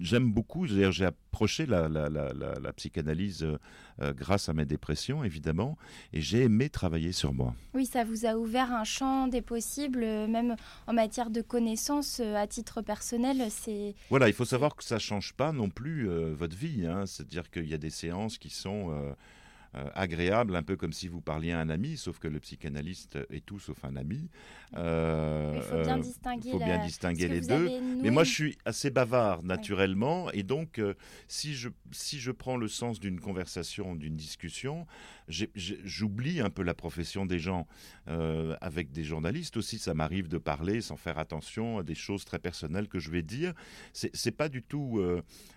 j'aime 0.00 0.32
beaucoup, 0.32 0.66
j'ai 0.66 1.04
approché 1.04 1.66
la, 1.66 1.88
la, 1.88 2.72
psychanalyse 2.72 3.42
euh, 3.42 3.58
euh, 4.02 4.12
grâce 4.12 4.48
à 4.48 4.52
mes 4.52 4.64
dépressions, 4.64 5.24
évidemment, 5.24 5.76
et 6.12 6.20
j'ai 6.20 6.42
aimé 6.42 6.68
travailler 6.68 7.12
sur 7.12 7.32
moi. 7.32 7.54
Oui, 7.74 7.86
ça 7.86 8.04
vous 8.04 8.26
a 8.26 8.36
ouvert 8.36 8.72
un 8.72 8.84
champ 8.84 9.28
des 9.28 9.42
possibles, 9.42 10.02
euh, 10.02 10.26
même 10.26 10.56
en 10.86 10.92
matière 10.92 11.30
de 11.30 11.40
connaissances 11.40 12.20
à 12.20 12.46
titre 12.46 12.82
personnel. 12.82 13.42
C'est 13.50 13.94
Voilà, 14.10 14.28
il 14.28 14.34
faut 14.34 14.44
savoir 14.44 14.76
que 14.76 14.84
ça 14.84 14.96
ne 14.96 15.00
change 15.00 15.32
pas 15.34 15.52
non 15.52 15.70
plus 15.70 16.08
votre 16.32 16.56
vie. 16.56 16.86
Hein. 16.86 17.06
C'est-à-dire 17.06 17.50
qu'il 17.50 17.68
y 17.68 17.74
a 17.74 17.78
des 17.78 17.90
séances 17.90 18.38
qui 18.38 18.50
sont 18.50 19.14
euh, 19.76 19.88
agréable, 19.94 20.54
un 20.54 20.62
peu 20.62 20.76
comme 20.76 20.92
si 20.92 21.08
vous 21.08 21.20
parliez 21.20 21.50
à 21.50 21.58
un 21.58 21.68
ami, 21.68 21.96
sauf 21.96 22.18
que 22.20 22.28
le 22.28 22.38
psychanalyste 22.38 23.18
est 23.30 23.44
tout 23.44 23.58
sauf 23.58 23.84
un 23.84 23.96
ami. 23.96 24.28
Euh, 24.76 25.52
il 25.56 25.62
faut 25.62 25.82
bien 25.82 25.98
distinguer, 25.98 26.50
faut 26.50 26.58
bien 26.58 26.78
distinguer 26.78 27.28
les 27.28 27.40
deux. 27.40 27.70
Mais 28.02 28.10
moi, 28.10 28.22
je 28.22 28.32
suis 28.32 28.58
assez 28.64 28.90
bavard 28.90 29.42
naturellement, 29.42 30.30
et 30.30 30.44
donc 30.44 30.78
euh, 30.78 30.94
si 31.26 31.54
je 31.54 31.70
si 31.90 32.20
je 32.20 32.30
prends 32.30 32.56
le 32.56 32.68
sens 32.68 33.00
d'une 33.00 33.18
conversation, 33.18 33.96
d'une 33.96 34.16
discussion, 34.16 34.86
j'oublie 35.28 36.40
un 36.40 36.50
peu 36.50 36.62
la 36.62 36.74
profession 36.74 37.26
des 37.26 37.38
gens. 37.38 37.66
avec 38.06 38.92
des 38.92 39.04
journalistes 39.04 39.56
aussi, 39.56 39.78
ça 39.78 39.94
m'arrive 39.94 40.28
de 40.28 40.38
parler 40.38 40.80
sans 40.80 40.96
faire 40.96 41.18
attention 41.18 41.78
à 41.78 41.82
des 41.82 41.94
choses 41.94 42.24
très 42.24 42.38
personnelles 42.38 42.88
que 42.88 42.98
je 42.98 43.10
vais 43.10 43.22
dire. 43.22 43.54
C'est 43.92 44.36
pas 44.36 44.48
du 44.48 44.62
tout. 44.62 45.00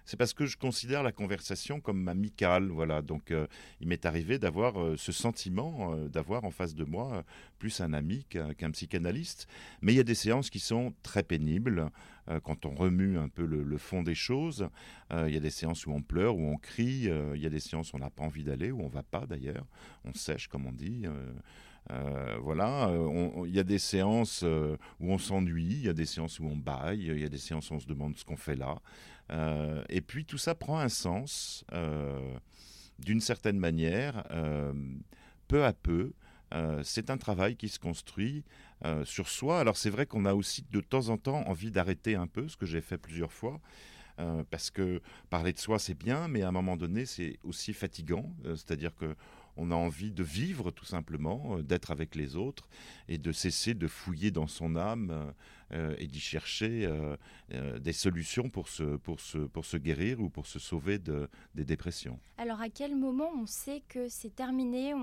c'est 0.05 0.17
parce 0.17 0.33
que 0.33 0.45
je 0.45 0.57
considère 0.57 1.03
la 1.03 1.11
conversation 1.11 1.81
comme 1.81 2.07
amicale, 2.07 2.69
voilà. 2.69 3.01
Donc 3.01 3.33
il 3.79 3.87
m'est 3.87 4.05
arrivé 4.05 4.39
d'avoir 4.39 4.81
euh, 4.81 4.95
ce 4.97 5.11
sentiment, 5.11 5.93
euh, 5.93 6.07
d'avoir 6.07 6.43
en 6.43 6.51
face 6.51 6.75
de 6.75 6.83
moi 6.83 7.13
euh, 7.13 7.21
plus 7.59 7.81
un 7.81 7.93
ami 7.93 8.25
qu'un 8.25 8.71
psychanalyste. 8.71 9.47
Mais 9.81 9.93
il 9.93 9.97
y 9.97 9.99
a 9.99 10.03
des 10.03 10.15
séances 10.15 10.49
qui 10.49 10.59
sont 10.59 10.93
très 11.03 11.23
pénibles 11.23 11.89
quand 12.43 12.65
on 12.65 12.75
remue 12.75 13.17
un 13.17 13.29
peu 13.29 13.45
le, 13.45 13.77
fond 13.77 14.03
des 14.03 14.15
choses. 14.15 14.67
il 15.11 15.29
y 15.29 15.37
a 15.37 15.39
des 15.39 15.49
séances 15.49 15.85
où 15.85 15.91
on 15.91 16.01
pleure, 16.01 16.35
où 16.35 16.45
on 16.45 16.57
crie. 16.57 17.09
il 17.35 17.41
y 17.41 17.45
a 17.45 17.49
des 17.49 17.59
séances 17.59 17.93
où 17.93 17.97
on 17.97 17.99
n'a 17.99 18.09
pas 18.09 18.23
envie 18.23 18.43
d'aller, 18.43 18.71
où 18.71 18.81
on 18.81 18.89
va 18.89 19.03
pas 19.03 19.25
d'ailleurs. 19.25 19.65
On 20.05 20.13
sèche, 20.13 20.47
comme 20.47 20.65
on 20.65 20.71
dit. 20.71 21.05
voilà, 22.41 22.91
il 23.45 23.55
y 23.55 23.59
a 23.59 23.63
des 23.63 23.79
séances 23.79 24.43
où 24.43 25.11
on 25.11 25.17
s'ennuie, 25.17 25.73
il 25.73 25.85
y 25.85 25.89
a 25.89 25.93
des 25.93 26.05
séances 26.05 26.39
où 26.39 26.45
on 26.45 26.57
baille, 26.57 27.07
il 27.07 27.19
y 27.19 27.25
a 27.25 27.29
des 27.29 27.37
séances 27.37 27.71
où 27.71 27.75
on 27.75 27.79
se 27.79 27.87
demande 27.87 28.17
ce 28.17 28.25
qu'on 28.25 28.37
fait 28.37 28.55
là. 28.57 28.79
et 29.89 30.01
puis 30.01 30.25
tout 30.25 30.37
ça 30.37 30.55
prend 30.55 30.79
un 30.79 30.89
sens 30.89 31.65
d'une 32.99 33.21
certaine 33.21 33.59
manière, 33.59 34.23
euh, 34.31 34.73
peu 35.47 35.63
à 35.65 35.73
peu, 35.73 36.13
euh, 36.53 36.81
c'est 36.83 37.09
un 37.09 37.17
travail 37.17 37.55
qui 37.55 37.69
se 37.69 37.79
construit 37.79 38.43
euh, 38.85 39.03
sur 39.05 39.27
soi. 39.27 39.59
Alors 39.59 39.77
c'est 39.77 39.89
vrai 39.89 40.05
qu'on 40.05 40.25
a 40.25 40.33
aussi 40.33 40.65
de 40.71 40.81
temps 40.81 41.09
en 41.09 41.17
temps 41.17 41.43
envie 41.47 41.71
d'arrêter 41.71 42.15
un 42.15 42.27
peu, 42.27 42.47
ce 42.47 42.57
que 42.57 42.65
j'ai 42.65 42.81
fait 42.81 42.97
plusieurs 42.97 43.33
fois. 43.33 43.59
parce 44.49 44.71
que 44.71 44.99
parler 45.29 45.53
de 45.53 45.59
soi 45.59 45.77
c'est 45.77 45.93
bien, 45.97 46.27
mais 46.27 46.41
à 46.41 46.47
un 46.47 46.51
moment 46.51 46.75
donné 46.75 47.05
c'est 47.05 47.37
aussi 47.43 47.73
fatigant. 47.73 48.33
C'est-à-dire 48.43 48.95
que 48.95 49.15
on 49.57 49.71
a 49.71 49.75
envie 49.75 50.11
de 50.11 50.23
vivre 50.23 50.71
tout 50.71 50.85
simplement, 50.85 51.59
d'être 51.59 51.91
avec 51.91 52.15
les 52.15 52.35
autres 52.35 52.69
et 53.07 53.17
de 53.17 53.31
cesser 53.31 53.73
de 53.73 53.87
fouiller 53.87 54.31
dans 54.31 54.47
son 54.47 54.75
âme 54.75 55.33
euh, 55.73 55.95
et 55.97 56.07
d'y 56.07 56.21
chercher 56.21 56.85
euh, 56.85 57.17
euh, 57.53 57.77
des 57.77 57.91
solutions 57.91 58.49
pour 58.49 58.69
se, 58.69 59.77
guérir 59.77 60.21
ou 60.21 60.29
pour 60.29 60.45
se 60.45 60.59
sauver 60.59 60.97
de, 60.97 61.27
des 61.55 61.65
dépressions. 61.65 62.17
Alors 62.37 62.61
à 62.61 62.69
quel 62.69 62.95
moment 62.95 63.29
on 63.35 63.45
sait 63.45 63.83
que 63.89 64.07
c'est 64.07 64.33
terminé 64.33 64.93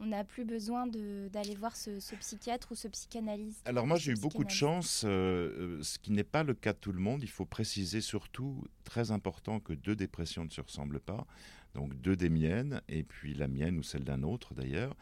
on 0.00 0.06
n'a 0.06 0.24
plus 0.24 0.44
besoin 0.44 0.86
d'aller 0.86 1.54
voir 1.54 1.76
ce, 1.76 1.98
psychiatre 2.16 2.72
ou 2.72 2.74
ce 2.74 2.88
psychanalyste 2.88 3.60
Alors 3.66 3.86
moi 3.86 3.96
j'ai 3.96 4.12
eu 4.12 4.16
beaucoup 4.16 4.44
de 4.44 4.50
chance, 4.50 5.00
ce 5.00 5.98
qui 5.98 6.12
n'est 6.12 6.24
pas 6.24 6.42
le 6.42 6.54
cas 6.54 6.72
de 6.72 6.78
tout 6.78 6.92
le 6.92 7.00
monde. 7.00 7.22
Il 7.22 7.30
faut 7.30 7.44
préciser 7.44 8.00
surtout, 8.00 8.64
très 8.84 9.10
important, 9.10 9.60
que 9.60 9.72
deux 9.72 9.96
dépressions 9.96 10.44
ne 10.44 10.50
se 10.50 10.60
ressemblent 10.60 11.00
pas. 11.00 11.26
Donc 11.74 11.94
deux 12.00 12.16
des 12.16 12.28
miennes, 12.30 12.80
et 12.88 13.02
puis 13.02 13.34
la 13.34 13.48
mienne 13.48 13.78
ou 13.78 13.82
celle 13.82 14.04
d'un 14.04 14.22
autre 14.22 14.54
d'ailleurs. 14.54 14.96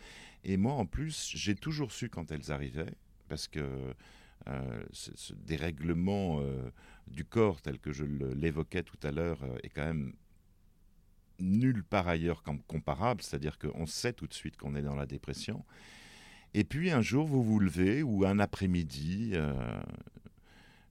Et 0.44 0.56
moi 0.56 0.72
en 0.74 0.86
plus, 0.86 1.30
j'ai 1.34 1.54
toujours 1.54 1.92
su 1.92 2.08
quand 2.08 2.30
elles 2.30 2.50
arrivaient, 2.50 2.94
parce 3.28 3.48
que 3.48 3.94
euh, 4.48 4.84
ce, 4.92 5.34
dérèglement 5.34 6.38
euh, 6.40 6.70
du 7.08 7.24
corps 7.24 7.60
tel 7.60 7.80
que 7.80 7.92
je 7.92 8.04
l'évoquais 8.04 8.84
tout 8.84 8.98
à 9.02 9.10
l'heure 9.10 9.42
euh, 9.42 9.58
est 9.64 9.70
quand 9.70 9.84
même 9.84 10.12
nul 11.38 11.84
par 11.84 12.08
ailleurs 12.08 12.42
comparable, 12.42 13.22
c'est-à-dire 13.22 13.58
qu'on 13.58 13.86
sait 13.86 14.12
tout 14.12 14.26
de 14.26 14.34
suite 14.34 14.56
qu'on 14.56 14.74
est 14.74 14.82
dans 14.82 14.94
la 14.94 15.06
dépression. 15.06 15.64
Et 16.54 16.64
puis 16.64 16.90
un 16.90 17.02
jour, 17.02 17.26
vous 17.26 17.42
vous 17.42 17.58
levez, 17.58 18.02
ou 18.02 18.24
un 18.24 18.38
après-midi, 18.38 19.34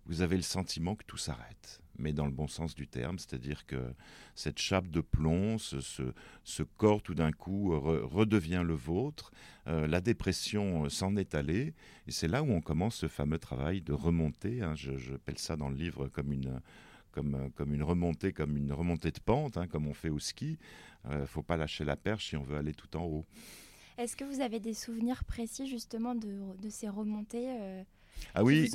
vous 0.06 0.22
avez 0.22 0.36
le 0.36 0.44
sentiment 0.44 0.96
que 0.96 1.04
tout 1.06 1.18
s'arrête, 1.18 1.82
mais 1.98 2.14
dans 2.14 2.26
le 2.26 2.32
bon 2.32 2.48
sens 2.48 2.76
du 2.76 2.88
terme, 2.88 3.18
c'est-à-dire 3.18 3.66
que 3.66 3.94
cette 4.36 4.60
chape 4.60 4.90
de 4.90 5.02
plomb, 5.02 5.58
ce, 5.58 5.80
ce, 6.44 6.64
corps 6.64 7.02
tout 7.02 7.16
d'un 7.16 7.32
coup 7.32 7.80
redevient 7.80 8.64
le 8.64 8.76
vôtre, 8.76 9.32
euh, 9.68 9.88
la 9.88 10.02
dépression 10.02 10.88
s'en 10.90 11.16
est 11.16 11.34
allée, 11.34 11.74
et 12.08 12.12
c'est 12.12 12.28
là 12.28 12.44
où 12.44 12.52
on 12.52 12.62
commence 12.62 12.96
ce 12.96 13.08
fameux 13.08 13.40
travail 13.40 13.82
de 13.82 13.94
remontée, 13.94 14.62
hein, 14.62 14.76
je, 14.76 14.98
je 14.98 15.14
ça 15.38 15.56
dans 15.56 15.70
le 15.70 15.76
livre 15.76 16.08
comme 16.08 16.32
une... 16.32 16.62
Comme, 17.16 17.50
comme, 17.56 17.74
une 17.74 17.84
remontée, 17.84 18.34
comme 18.34 18.58
une 18.58 18.74
remontée 18.74 19.12
de 19.12 19.20
pente, 19.20 19.58
hein, 19.58 19.68
comme 19.68 19.88
on 19.88 19.94
fait 19.94 20.10
au 20.10 20.20
ski. 20.20 20.58
Il 21.06 21.12
euh, 21.12 21.22
ne 21.22 21.26
faut 21.26 21.42
pas 21.42 21.56
lâcher 21.56 21.86
la 21.86 21.96
perche 21.96 22.28
si 22.28 22.38
on 22.38 22.44
veut 22.44 22.58
aller 22.58 22.74
tout 22.74 22.96
en 22.98 23.06
haut. 23.06 23.26
Est-ce 23.98 24.18
que 24.18 24.26
vous 24.26 24.42
avez 24.42 24.60
des 24.60 24.74
souvenirs 24.74 25.24
précis 25.24 25.68
justement 25.68 26.14
de, 26.14 26.40
de 26.62 26.70
ces 26.70 26.90
remontées 26.90 27.58
euh, 27.62 27.84
ah 28.34 28.44
oui, 28.44 28.70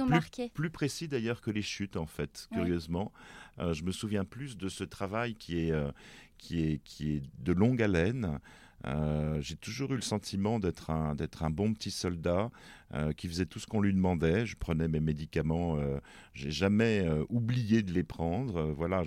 plus, 0.55 0.71
précis 0.71 1.09
d'ailleurs 1.09 1.41
que 1.41 1.51
les 1.51 1.63
chutes 1.63 1.97
en 1.97 2.07
fait, 2.07 2.49
curieusement. 2.53 3.13
Euh, 3.59 3.75
je 3.75 3.85
me 3.85 3.93
souviens 3.93 4.25
plus 4.25 4.57
de 4.57 4.69
ce 4.69 4.85
travail 4.85 5.35
qui 5.35 5.59
est, 5.59 5.73
euh, 5.73 5.91
qui 6.39 6.63
est, 6.63 6.83
qui 6.83 7.13
est 7.13 7.23
de 7.39 7.53
longue 7.53 7.83
haleine. 7.83 8.39
Euh, 8.87 9.41
j'ai 9.41 9.57
toujours 9.57 9.93
eu 9.93 9.97
le 9.97 10.03
sentiment 10.03 10.59
d'être 10.59 10.91
un, 10.91 11.15
d'être 11.15 11.43
un 11.43 11.51
bon 11.51 11.75
petit 11.75 11.91
soldat 11.91 12.51
euh, 12.95 13.13
qui 13.13 13.29
faisait 13.29 13.47
tout 13.47 13.59
ce 13.59 13.67
qu'on 13.67 13.81
lui 13.81 13.93
demandait. 13.93 14.47
Je 14.47 14.57
prenais 14.57 14.89
mes 14.89 15.01
médicaments, 15.01 15.79
euh, 15.79 15.99
j'ai 16.35 16.51
jamais 16.51 17.07
oublié 17.29 17.83
de 17.83 17.93
les 17.93 18.03
prendre. 18.03 18.73
voilà, 18.73 19.03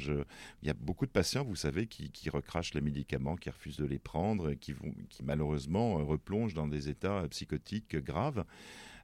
il 0.62 0.68
y 0.68 0.70
a 0.70 0.74
beaucoup 0.74 1.06
de 1.06 1.12
patients, 1.12 1.44
vous 1.44 1.56
savez, 1.56 1.88
qui, 1.88 2.12
qui, 2.12 2.30
recrachent 2.30 2.74
les 2.74 2.82
médicaments, 2.82 3.36
qui 3.36 3.50
refusent 3.50 3.78
de 3.78 3.86
les 3.86 4.00
prendre, 4.00 4.52
et 4.52 4.58
qui, 4.58 4.74
vont, 4.74 4.94
qui 5.10 5.24
malheureusement 5.24 5.96
replongent 6.06 6.54
dans 6.54 6.68
des 6.68 6.90
états 6.90 7.28
psychotiques 7.30 7.96
graves. 7.96 8.46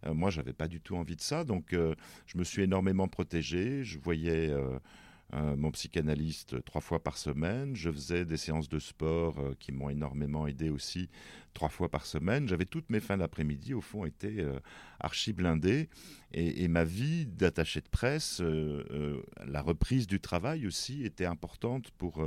moi, 0.06 0.30
j'avais 0.30 0.54
pas 0.54 0.68
du 0.68 0.80
tout 0.80 0.96
envie 0.96 1.16
de 1.16 1.22
ça, 1.22 1.44
donc 1.44 1.72
je 1.72 2.38
me 2.38 2.44
suis 2.44 2.64
énormément 2.64 3.08
protégé. 3.08 3.84
Je 3.84 4.00
voyais 4.00 4.54
euh, 5.36 5.56
mon 5.56 5.70
psychanalyste 5.72 6.64
trois 6.66 6.82
fois 6.82 7.04
par 7.04 7.18
semaine. 7.18 7.76
Je 7.76 7.92
faisais 7.92 8.26
des 8.26 8.38
séances 8.38 8.68
de 8.68 8.80
sport 8.80 9.38
euh, 9.40 9.54
qui 9.60 9.72
m'ont 9.72 9.90
énormément 9.90 10.48
aidé 10.48 10.72
aussi 10.72 11.08
trois 11.54 11.70
fois 11.70 11.88
par 11.88 12.08
semaine. 12.08 12.48
J'avais 12.48 12.66
toutes 12.66 12.90
mes 12.90 13.00
fins 13.00 13.18
d'après-midi, 13.18 13.76
au 13.76 13.82
fond, 13.82 14.06
étaient 14.06 14.40
euh, 14.40 14.60
archi 15.00 15.32
blindées. 15.32 15.88
Et, 16.32 16.68
ma 16.68 16.84
vie 16.84 17.28
d'attaché 17.28 17.82
de 17.82 17.90
presse, 17.90 18.40
la 18.40 19.62
reprise 19.64 20.06
du 20.06 20.20
travail 20.20 20.68
aussi 20.68 21.04
était 21.04 21.26
importante 21.26 21.90
pour 21.98 22.24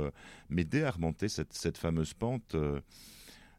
m'aider 0.49 0.83
à 0.83 0.91
remonter 0.91 1.29
cette 1.29 1.77
fameuse 1.77 2.13
pente 2.13 2.57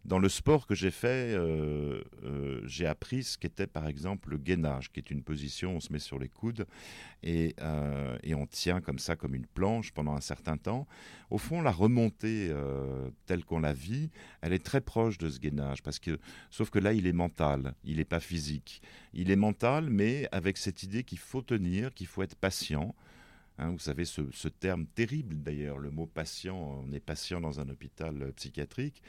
dans 0.05 0.19
le 0.19 0.29
sport 0.29 0.67
que 0.67 0.75
j'ai 0.75 0.91
fait, 0.91 1.35
euh, 1.35 2.03
euh, 2.25 2.61
j'ai 2.67 2.87
appris 2.87 3.23
ce 3.23 3.39
qu'était 3.39 3.67
par 3.67 3.89
exemple 3.89 4.31
le 4.31 4.37
gainage, 4.37 4.93
qui 4.93 5.01
est 5.01 5.11
une 5.11 5.23
position, 5.23 5.77
on 5.77 5.81
se 5.81 5.93
met 5.93 5.99
sur 5.99 6.19
les 6.19 6.29
coudes 6.29 6.67
et, 7.23 7.55
euh, 7.63 8.19
et 8.23 8.35
on 8.35 8.47
tient 8.47 8.83
comme 8.83 8.99
ça, 8.99 9.17
comme 9.17 9.35
une 9.35 9.47
planche 9.47 9.93
pendant 9.93 10.15
un 10.15 10.21
certain 10.21 10.59
temps. 10.59 10.87
Au 11.31 11.39
fond, 11.39 11.63
la 11.63 11.71
remontée 11.71 12.53
telle 13.27 13.45
qu'on 13.45 13.61
la 13.61 13.73
vit, 13.73 14.11
elle 14.43 14.53
est 14.53 14.65
très 14.65 14.81
proche 14.81 15.19
de 15.19 15.29
ce 15.29 15.41
gainage, 15.41 15.83
parce 15.83 15.99
que, 15.99 16.19
sauf 16.51 16.71
que 16.71 16.79
là, 16.79 16.93
il 16.93 17.07
est 17.07 17.13
mental, 17.13 17.75
il 17.83 17.97
n'est 17.97 18.05
pas 18.05 18.21
physique. 18.21 18.83
Il 19.15 19.31
est 19.31 19.37
mental, 19.37 19.89
mais 19.91 20.29
avec 20.33 20.59
cette 20.59 20.83
idée 20.83 21.03
qu'il 21.03 21.19
faut 21.19 21.43
tenir, 21.43 21.93
qu'il 21.95 22.07
faut 22.07 22.23
être 22.23 22.37
patient. 22.37 22.95
Hein, 23.59 23.71
vous 23.71 23.79
savez, 23.79 24.05
ce 24.05 24.49
terme 24.49 24.87
terrible 24.87 25.37
d'ailleurs, 25.43 25.79
le 25.79 25.91
mot 25.91 26.07
patient, 26.07 26.57
on 26.57 26.93
est 26.93 27.01
patient 27.01 27.41
dans 27.41 27.59
un 27.59 27.69
hôpital 27.69 28.33
psychiatrique, 28.37 29.03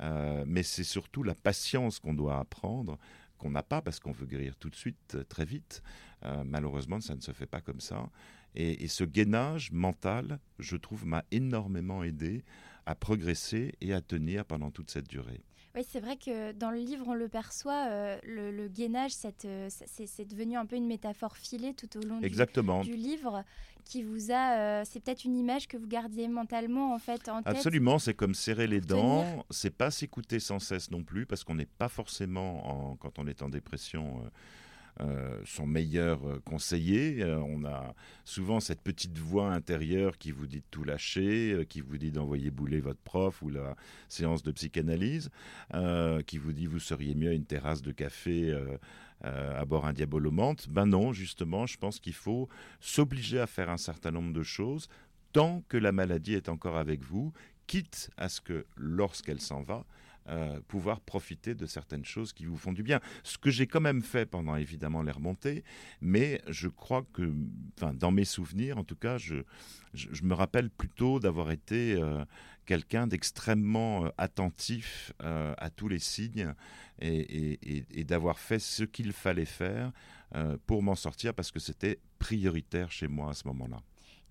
euh, 0.00 0.44
mais 0.46 0.62
c'est 0.62 0.84
surtout 0.84 1.22
la 1.22 1.34
patience 1.34 1.98
qu'on 1.98 2.14
doit 2.14 2.38
apprendre, 2.38 2.98
qu'on 3.38 3.50
n'a 3.50 3.62
pas 3.62 3.82
parce 3.82 4.00
qu'on 4.00 4.12
veut 4.12 4.26
guérir 4.26 4.56
tout 4.56 4.70
de 4.70 4.76
suite, 4.76 5.14
euh, 5.14 5.24
très 5.24 5.44
vite. 5.44 5.82
Euh, 6.24 6.42
malheureusement, 6.44 7.00
ça 7.00 7.14
ne 7.14 7.20
se 7.20 7.32
fait 7.32 7.46
pas 7.46 7.60
comme 7.60 7.80
ça. 7.80 8.10
Et, 8.54 8.84
et 8.84 8.88
ce 8.88 9.04
gainage 9.04 9.72
mental, 9.72 10.38
je 10.58 10.76
trouve, 10.76 11.06
m'a 11.06 11.24
énormément 11.30 12.02
aidé 12.02 12.44
à 12.86 12.94
progresser 12.94 13.74
et 13.80 13.92
à 13.92 14.00
tenir 14.00 14.44
pendant 14.44 14.70
toute 14.70 14.90
cette 14.90 15.08
durée. 15.08 15.42
Oui, 15.74 15.82
c'est 15.88 16.00
vrai 16.00 16.16
que 16.16 16.50
dans 16.52 16.70
le 16.70 16.78
livre, 16.78 17.06
on 17.06 17.14
le 17.14 17.28
perçoit, 17.28 17.86
euh, 17.90 18.18
le, 18.24 18.66
gainage, 18.66 19.12
euh, 19.44 19.68
c'est 19.68 20.24
devenu 20.24 20.56
un 20.56 20.66
peu 20.66 20.74
une 20.74 20.86
métaphore 20.86 21.36
filée 21.36 21.74
tout 21.74 21.96
au 21.96 22.02
long 22.02 22.20
Exactement. 22.22 22.82
Du, 22.82 22.94
livre, 22.94 23.44
qui 23.84 24.02
vous 24.02 24.32
a, 24.32 24.58
euh, 24.58 24.82
c'est 24.84 24.98
peut-être 24.98 25.24
une 25.24 25.36
image 25.36 25.68
que 25.68 25.76
vous 25.76 25.86
gardiez 25.86 26.26
mentalement 26.26 26.92
en 26.92 26.98
fait 26.98 27.28
en. 27.28 27.40
Absolument, 27.44 28.00
c'est 28.00 28.14
comme 28.14 28.34
serrer 28.34 28.66
les 28.66 28.80
dents, 28.80 29.44
c'est 29.50 29.70
pas 29.70 29.92
s'écouter 29.92 30.40
sans 30.40 30.58
cesse 30.58 30.90
non 30.90 31.04
plus, 31.04 31.24
parce 31.24 31.44
qu'on 31.44 31.54
n'est 31.54 31.66
pas 31.66 31.88
forcément, 31.88 32.90
en, 32.90 32.96
quand 32.96 33.20
on 33.20 33.28
est 33.28 33.42
en 33.42 33.48
dépression, 33.48 34.28
son 35.44 35.66
meilleur 35.66 36.26
euh, 36.26 36.40
conseiller. 36.44 37.22
Euh, 37.22 37.38
on 37.38 37.64
a 37.64 37.94
souvent 38.24 38.60
cette 38.60 38.80
petite 38.82 39.18
voix 39.18 39.52
intérieure 39.52 40.18
qui 40.18 40.30
vous 40.30 40.46
dit 40.46 40.60
de 40.60 40.66
tout 40.70 40.84
lâcher, 40.84 41.64
qui 41.68 41.80
vous 41.80 41.98
dit 41.98 42.10
d'envoyer 42.10 42.50
bouler 42.50 42.80
votre 42.80 43.00
prof 43.00 43.42
ou 43.42 43.50
la 43.50 43.76
séance 44.08 44.42
de 44.42 44.52
psychanalyse, 44.52 45.30
qui 46.26 46.38
vous 46.38 46.52
dit 46.52 46.66
vous 46.66 46.78
seriez 46.78 47.14
mieux 47.14 47.30
à 47.30 47.34
une 47.34 47.44
terrasse 47.44 47.82
de 47.82 47.92
café 47.92 48.56
à 49.22 49.64
bord 49.64 49.86
un 49.86 49.92
diabolomante. 49.92 50.68
Ben 50.68 50.86
non, 50.86 51.12
justement, 51.12 51.66
je 51.66 51.76
pense 51.76 51.98
qu'il 52.00 52.14
faut 52.14 52.48
s'obliger 52.80 53.40
à 53.40 53.46
faire 53.46 53.70
un 53.70 53.76
certain 53.76 54.10
nombre 54.10 54.32
de 54.32 54.42
choses 54.42 54.88
tant 55.32 55.62
que 55.68 55.76
la 55.76 55.92
maladie 55.92 56.34
est 56.34 56.48
encore 56.48 56.76
avec 56.76 57.02
vous, 57.02 57.32
quitte 57.66 58.10
à 58.16 58.28
ce 58.28 58.40
que 58.40 58.66
lorsqu'elle 58.76 59.40
s'en 59.40 59.62
va, 59.62 59.84
euh, 60.28 60.60
pouvoir 60.68 61.00
profiter 61.00 61.54
de 61.54 61.66
certaines 61.66 62.04
choses 62.04 62.32
qui 62.32 62.44
vous 62.44 62.56
font 62.56 62.72
du 62.72 62.82
bien. 62.82 63.00
Ce 63.24 63.38
que 63.38 63.50
j'ai 63.50 63.66
quand 63.66 63.80
même 63.80 64.02
fait 64.02 64.26
pendant 64.26 64.54
évidemment 64.56 65.02
les 65.02 65.12
remontées, 65.12 65.64
mais 66.00 66.40
je 66.46 66.68
crois 66.68 67.06
que, 67.12 67.32
enfin, 67.76 67.94
dans 67.94 68.10
mes 68.10 68.24
souvenirs, 68.24 68.78
en 68.78 68.84
tout 68.84 68.96
cas, 68.96 69.18
je, 69.18 69.42
me 70.22 70.34
rappelle 70.34 70.70
plutôt 70.70 71.20
d'avoir 71.20 71.50
été 71.50 71.94
euh, 71.94 72.24
quelqu'un 72.66 73.06
d'extrêmement 73.06 74.04
euh, 74.04 74.08
attentif 74.18 75.12
à 75.18 75.70
tous 75.70 75.88
les 75.88 75.98
signes 75.98 76.54
et 77.00 78.04
d'avoir 78.04 78.38
fait 78.38 78.58
ce 78.58 78.84
qu'il 78.84 79.12
fallait 79.12 79.44
faire 79.44 79.92
pour 80.66 80.82
m'en 80.82 80.94
sortir 80.94 81.34
parce 81.34 81.50
que 81.50 81.58
c'était 81.58 81.98
prioritaire 82.18 82.92
chez 82.92 83.08
moi 83.08 83.30
à 83.30 83.34
ce 83.34 83.46
moment-là. 83.48 83.82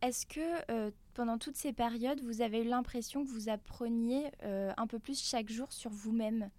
Est-ce 0.02 0.26
que 0.26 0.92
pendant 1.20 1.38
toutes 1.38 1.58
ces 1.58 1.74
périodes, 1.74 2.22
vous 2.22 2.42
avez 2.42 2.62
eu 2.64 2.64
l'impression 2.70 3.26
que 3.26 3.30
vous 3.30 3.50
appreniez 3.50 4.32
euh, 4.44 4.72
un 4.78 4.88
peu 4.88 5.00
plus 5.00 5.22
chaque 5.22 5.50
jour 5.50 5.70
sur 5.74 5.92
vous-même? 5.92 6.50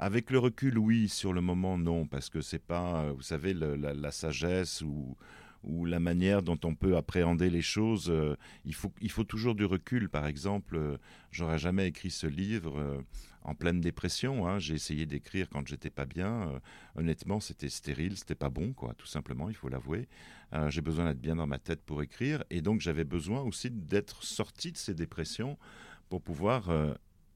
Avec 0.00 0.32
le 0.32 0.40
recul, 0.40 0.76
oui. 0.76 1.08
Sur 1.08 1.32
le 1.32 1.40
moment, 1.40 1.78
non, 1.78 2.04
parce 2.04 2.30
que 2.30 2.40
c'est 2.40 2.58
pas, 2.58 3.04
euh, 3.04 3.12
vous 3.12 3.22
savez, 3.22 3.54
la, 3.54 4.10
sagesse 4.10 4.82
ou, 4.82 5.16
la 5.84 6.00
manière 6.00 6.42
dont 6.42 6.58
on 6.64 6.74
peut 6.74 6.96
appréhender 6.96 7.48
les 7.48 7.62
choses. 7.62 8.10
Euh, 8.10 8.36
il, 8.64 8.74
faut, 8.74 8.92
il 9.00 9.12
faut 9.12 9.22
toujours 9.22 9.54
du 9.54 9.64
recul. 9.64 10.08
Par 10.08 10.26
exemple, 10.26 10.74
euh, 10.74 10.98
j'aurais 11.30 11.58
jamais 11.58 11.86
écrit 11.86 12.10
ce 12.10 12.26
livre 12.26 12.76
euh, 12.76 13.00
en 13.42 13.54
pleine 13.54 13.80
dépression. 13.80 14.48
Hein. 14.48 14.58
J'ai 14.58 14.74
essayé 14.74 15.06
d'écrire 15.06 15.48
quand 15.48 15.64
j'étais 15.66 15.90
pas 15.90 16.06
bien. 16.06 16.60
honnêtement, 16.96 17.38
c'était 17.38 17.68
stérile, 17.68 18.16
c'était 18.16 18.34
pas 18.34 18.50
bon, 18.50 18.72
quoi. 18.72 18.94
Tout 18.94 19.06
simplement, 19.06 19.48
il 19.48 19.54
faut 19.54 19.68
l'avouer. 19.68 20.08
J'ai 20.68 20.80
besoin 20.82 21.06
d'être 21.06 21.20
bien 21.20 21.36
dans 21.36 21.48
ma 21.48 21.58
tête 21.58 21.82
pour 21.82 22.02
écrire, 22.02 22.44
et 22.48 22.60
donc 22.60 22.80
j'avais 22.80 23.02
besoin 23.02 23.40
aussi 23.42 23.70
d'être 23.70 24.22
sorti 24.22 24.70
de 24.70 24.76
ces 24.76 24.94
dépressions 24.94 25.58
pour 26.08 26.22
pouvoir 26.22 26.70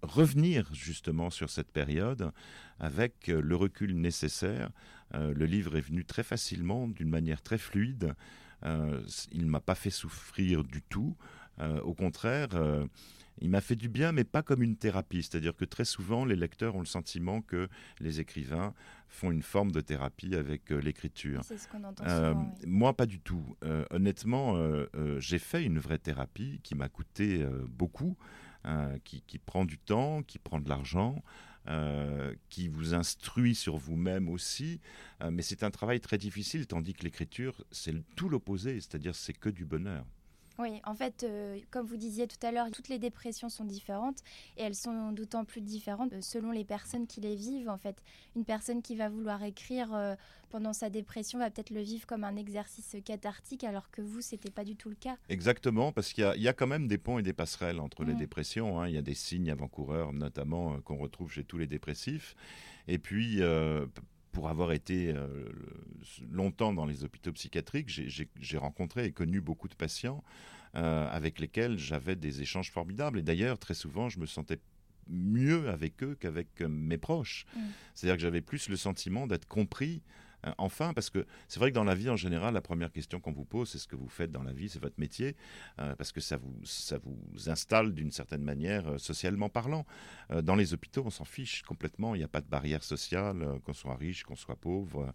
revenir 0.02 0.72
justement 0.72 1.28
sur 1.28 1.50
cette 1.50 1.72
période 1.72 2.30
avec 2.78 3.26
le 3.26 3.56
recul 3.56 4.00
nécessaire 4.00 4.70
euh, 5.14 5.32
le 5.34 5.46
livre 5.46 5.76
est 5.76 5.80
venu 5.80 6.04
très 6.04 6.22
facilement, 6.22 6.88
d'une 6.88 7.08
manière 7.08 7.42
très 7.42 7.58
fluide. 7.58 8.14
Euh, 8.64 9.00
il 9.32 9.44
ne 9.44 9.50
m'a 9.50 9.60
pas 9.60 9.74
fait 9.74 9.90
souffrir 9.90 10.64
du 10.64 10.82
tout. 10.82 11.16
Euh, 11.60 11.80
au 11.80 11.94
contraire, 11.94 12.48
il 13.40 13.50
m'a 13.50 13.60
fait 13.60 13.76
du 13.76 13.88
bien, 13.88 14.12
mais 14.12 14.24
pas 14.24 14.42
comme 14.42 14.62
une 14.62 14.76
thérapie. 14.76 15.22
C'est-à-dire 15.22 15.56
que 15.56 15.64
très 15.64 15.84
souvent, 15.84 16.24
les 16.24 16.36
lecteurs 16.36 16.76
ont 16.76 16.80
le 16.80 16.86
sentiment 16.86 17.40
que 17.40 17.68
les 18.00 18.20
écrivains 18.20 18.74
font 19.08 19.30
une 19.30 19.42
forme 19.42 19.72
de 19.72 19.80
thérapie 19.80 20.34
avec 20.34 20.70
l'écriture. 20.70 21.42
C'est 21.44 21.58
ce 21.58 21.66
qu'on 21.68 21.82
entend 21.84 22.04
souvent, 22.04 22.54
Moi, 22.66 22.94
pas 22.94 23.06
du 23.06 23.20
tout. 23.20 23.56
honnêtement, 23.90 24.56
j'ai 25.18 25.38
fait 25.38 25.64
une 25.64 25.78
vraie 25.78 25.98
thérapie 25.98 26.60
qui 26.62 26.74
m'a 26.74 26.88
coûté 26.88 27.46
beaucoup, 27.68 28.16
qui, 29.04 29.22
qui, 29.22 29.38
prend 29.38 29.64
du 29.64 29.78
temps, 29.78 30.22
qui 30.22 30.38
prend 30.38 30.60
de 30.60 30.68
l'argent. 30.68 31.22
Euh, 31.68 32.34
qui 32.48 32.66
vous 32.66 32.94
instruit 32.94 33.54
sur 33.54 33.76
vous-même 33.76 34.30
aussi, 34.30 34.80
euh, 35.22 35.30
mais 35.30 35.42
c'est 35.42 35.64
un 35.64 35.70
travail 35.70 36.00
très 36.00 36.16
difficile, 36.16 36.66
tandis 36.66 36.94
que 36.94 37.04
l'écriture, 37.04 37.62
c'est 37.70 37.92
tout 38.16 38.30
l'opposé, 38.30 38.80
c'est-à-dire 38.80 39.14
c'est 39.14 39.34
que 39.34 39.50
du 39.50 39.66
bonheur. 39.66 40.06
Oui, 40.60 40.80
en 40.84 40.96
fait, 40.96 41.22
euh, 41.22 41.60
comme 41.70 41.86
vous 41.86 41.96
disiez 41.96 42.26
tout 42.26 42.44
à 42.44 42.50
l'heure, 42.50 42.68
toutes 42.72 42.88
les 42.88 42.98
dépressions 42.98 43.48
sont 43.48 43.64
différentes 43.64 44.18
et 44.56 44.62
elles 44.62 44.74
sont 44.74 45.12
d'autant 45.12 45.44
plus 45.44 45.60
différentes 45.60 46.12
euh, 46.14 46.20
selon 46.20 46.50
les 46.50 46.64
personnes 46.64 47.06
qui 47.06 47.20
les 47.20 47.36
vivent. 47.36 47.68
En 47.68 47.78
fait, 47.78 47.96
une 48.34 48.44
personne 48.44 48.82
qui 48.82 48.96
va 48.96 49.08
vouloir 49.08 49.44
écrire 49.44 49.94
euh, 49.94 50.16
pendant 50.50 50.72
sa 50.72 50.90
dépression 50.90 51.38
va 51.38 51.48
peut-être 51.50 51.70
le 51.70 51.80
vivre 51.80 52.06
comme 52.06 52.24
un 52.24 52.34
exercice 52.34 52.96
cathartique, 53.04 53.62
alors 53.62 53.88
que 53.92 54.02
vous, 54.02 54.20
c'était 54.20 54.50
pas 54.50 54.64
du 54.64 54.74
tout 54.74 54.88
le 54.88 54.96
cas. 54.96 55.16
Exactement, 55.28 55.92
parce 55.92 56.12
qu'il 56.12 56.24
y, 56.36 56.48
a 56.48 56.52
quand 56.52 56.66
même 56.66 56.88
des 56.88 56.98
ponts 56.98 57.20
et 57.20 57.22
des 57.22 57.32
passerelles 57.32 57.78
entre 57.78 58.02
les 58.02 58.14
dépressions. 58.14 58.80
Hein. 58.80 58.88
Il 58.88 58.94
y 58.94 58.98
a 58.98 59.02
des 59.02 59.14
signes 59.14 59.52
avant-coureurs, 59.52 60.12
notamment 60.12 60.80
qu'on 60.80 60.96
retrouve 60.96 61.30
chez 61.30 61.44
tous 61.44 61.58
les 61.58 61.68
dépressifs. 61.68 62.34
Et 62.88 62.98
puis 62.98 63.40
pour 64.38 64.48
avoir 64.48 64.70
été 64.70 65.12
euh, 65.12 65.48
longtemps 66.30 66.72
dans 66.72 66.86
les 66.86 67.02
hôpitaux 67.02 67.32
psychiatriques, 67.32 67.88
j'ai 67.90 68.56
rencontré 68.56 69.06
et 69.06 69.10
connu 69.10 69.40
beaucoup 69.40 69.66
de 69.66 69.74
patients 69.74 70.22
euh, 70.76 71.08
avec 71.10 71.40
lesquels 71.40 71.76
j'avais 71.76 72.14
des 72.14 72.40
échanges 72.40 72.70
formidables. 72.70 73.18
Et 73.18 73.22
d'ailleurs, 73.22 73.58
très 73.58 73.74
souvent, 73.74 74.08
je 74.08 74.20
me 74.20 74.26
sentais 74.26 74.60
mieux 75.08 75.68
avec 75.70 76.04
eux 76.04 76.16
qu'avec 76.20 76.46
euh, 76.60 76.68
mes 76.68 76.98
proches. 76.98 77.46
Mmh. 77.56 77.60
C'est-à-dire 77.96 78.14
que 78.14 78.22
j'avais 78.22 78.40
plus 78.40 78.68
le 78.68 78.76
sentiment 78.76 79.26
d'être 79.26 79.48
compris 79.48 80.02
euh, 80.46 80.52
enfin, 80.58 80.92
parce 80.94 81.10
que 81.10 81.26
c'est 81.48 81.58
vrai 81.60 81.70
que 81.70 81.74
dans 81.74 81.84
la 81.84 81.94
vie 81.94 82.10
en 82.10 82.16
général, 82.16 82.54
la 82.54 82.60
première 82.60 82.92
question 82.92 83.20
qu'on 83.20 83.32
vous 83.32 83.44
pose, 83.44 83.68
c'est 83.70 83.78
ce 83.78 83.88
que 83.88 83.96
vous 83.96 84.08
faites 84.08 84.30
dans 84.30 84.42
la 84.42 84.52
vie, 84.52 84.68
c'est 84.68 84.80
votre 84.80 84.98
métier, 84.98 85.36
euh, 85.80 85.94
parce 85.96 86.12
que 86.12 86.20
ça 86.20 86.36
vous, 86.36 86.54
ça 86.64 86.98
vous 86.98 87.48
installe 87.48 87.92
d'une 87.92 88.12
certaine 88.12 88.42
manière 88.42 88.86
euh, 88.88 88.98
socialement 88.98 89.48
parlant. 89.48 89.84
dans 90.42 90.54
les 90.54 90.74
hôpitaux, 90.74 91.02
on 91.04 91.10
s'en 91.10 91.24
fiche 91.24 91.62
complètement, 91.62 92.14
il 92.14 92.18
n'y 92.18 92.24
a 92.24 92.28
pas 92.28 92.40
de 92.40 92.48
barrière 92.48 92.82
sociale, 92.82 93.60
qu'on 93.64 93.72
soit 93.72 93.96
riche, 93.96 94.24
qu'on 94.24 94.36
soit 94.36 94.56
pauvre, 94.56 95.12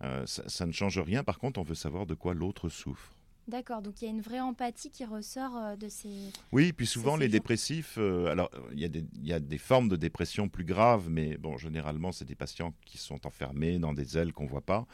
ça, 0.00 0.48
ça, 0.48 0.66
ne 0.66 0.72
change 0.72 0.98
rien. 0.98 1.24
Par 1.24 1.38
contre, 1.38 1.60
on 1.60 1.64
veut 1.64 1.74
savoir 1.74 2.06
de 2.06 2.14
quoi 2.14 2.34
l'autre 2.34 2.68
souffre. 2.68 3.17
D'accord, 3.48 3.80
donc 3.80 4.02
il 4.02 4.04
y 4.04 4.08
a 4.08 4.10
une 4.10 4.20
vraie 4.20 4.40
empathie 4.40 4.90
qui 4.90 5.06
ressort 5.06 5.56
euh, 5.56 5.74
de 5.76 5.88
ces... 5.88 6.10
Oui, 6.52 6.74
puis 6.74 6.86
souvent 6.86 7.16
les 7.16 7.28
dépressifs, 7.28 7.94
euh, 7.96 8.26
alors 8.26 8.50
il 8.72 8.78
y, 8.78 8.84
a 8.84 8.88
des- 8.88 9.06
il 9.14 9.26
y 9.26 9.32
a 9.32 9.40
des 9.40 9.56
formes 9.56 9.88
de 9.88 9.96
dépression 9.96 10.50
plus 10.50 10.64
graves, 10.64 11.08
mais 11.08 11.38
bon, 11.38 11.56
généralement 11.56 12.12
c'est 12.12 12.26
des 12.26 12.34
patients 12.34 12.74
qui 12.84 12.98
sont 12.98 13.26
enfermés 13.26 13.78
dans 13.78 13.94
des 13.94 14.18
ailes 14.18 14.34
qu'on 14.34 14.44
voit 14.44 14.60
pas. 14.60 14.86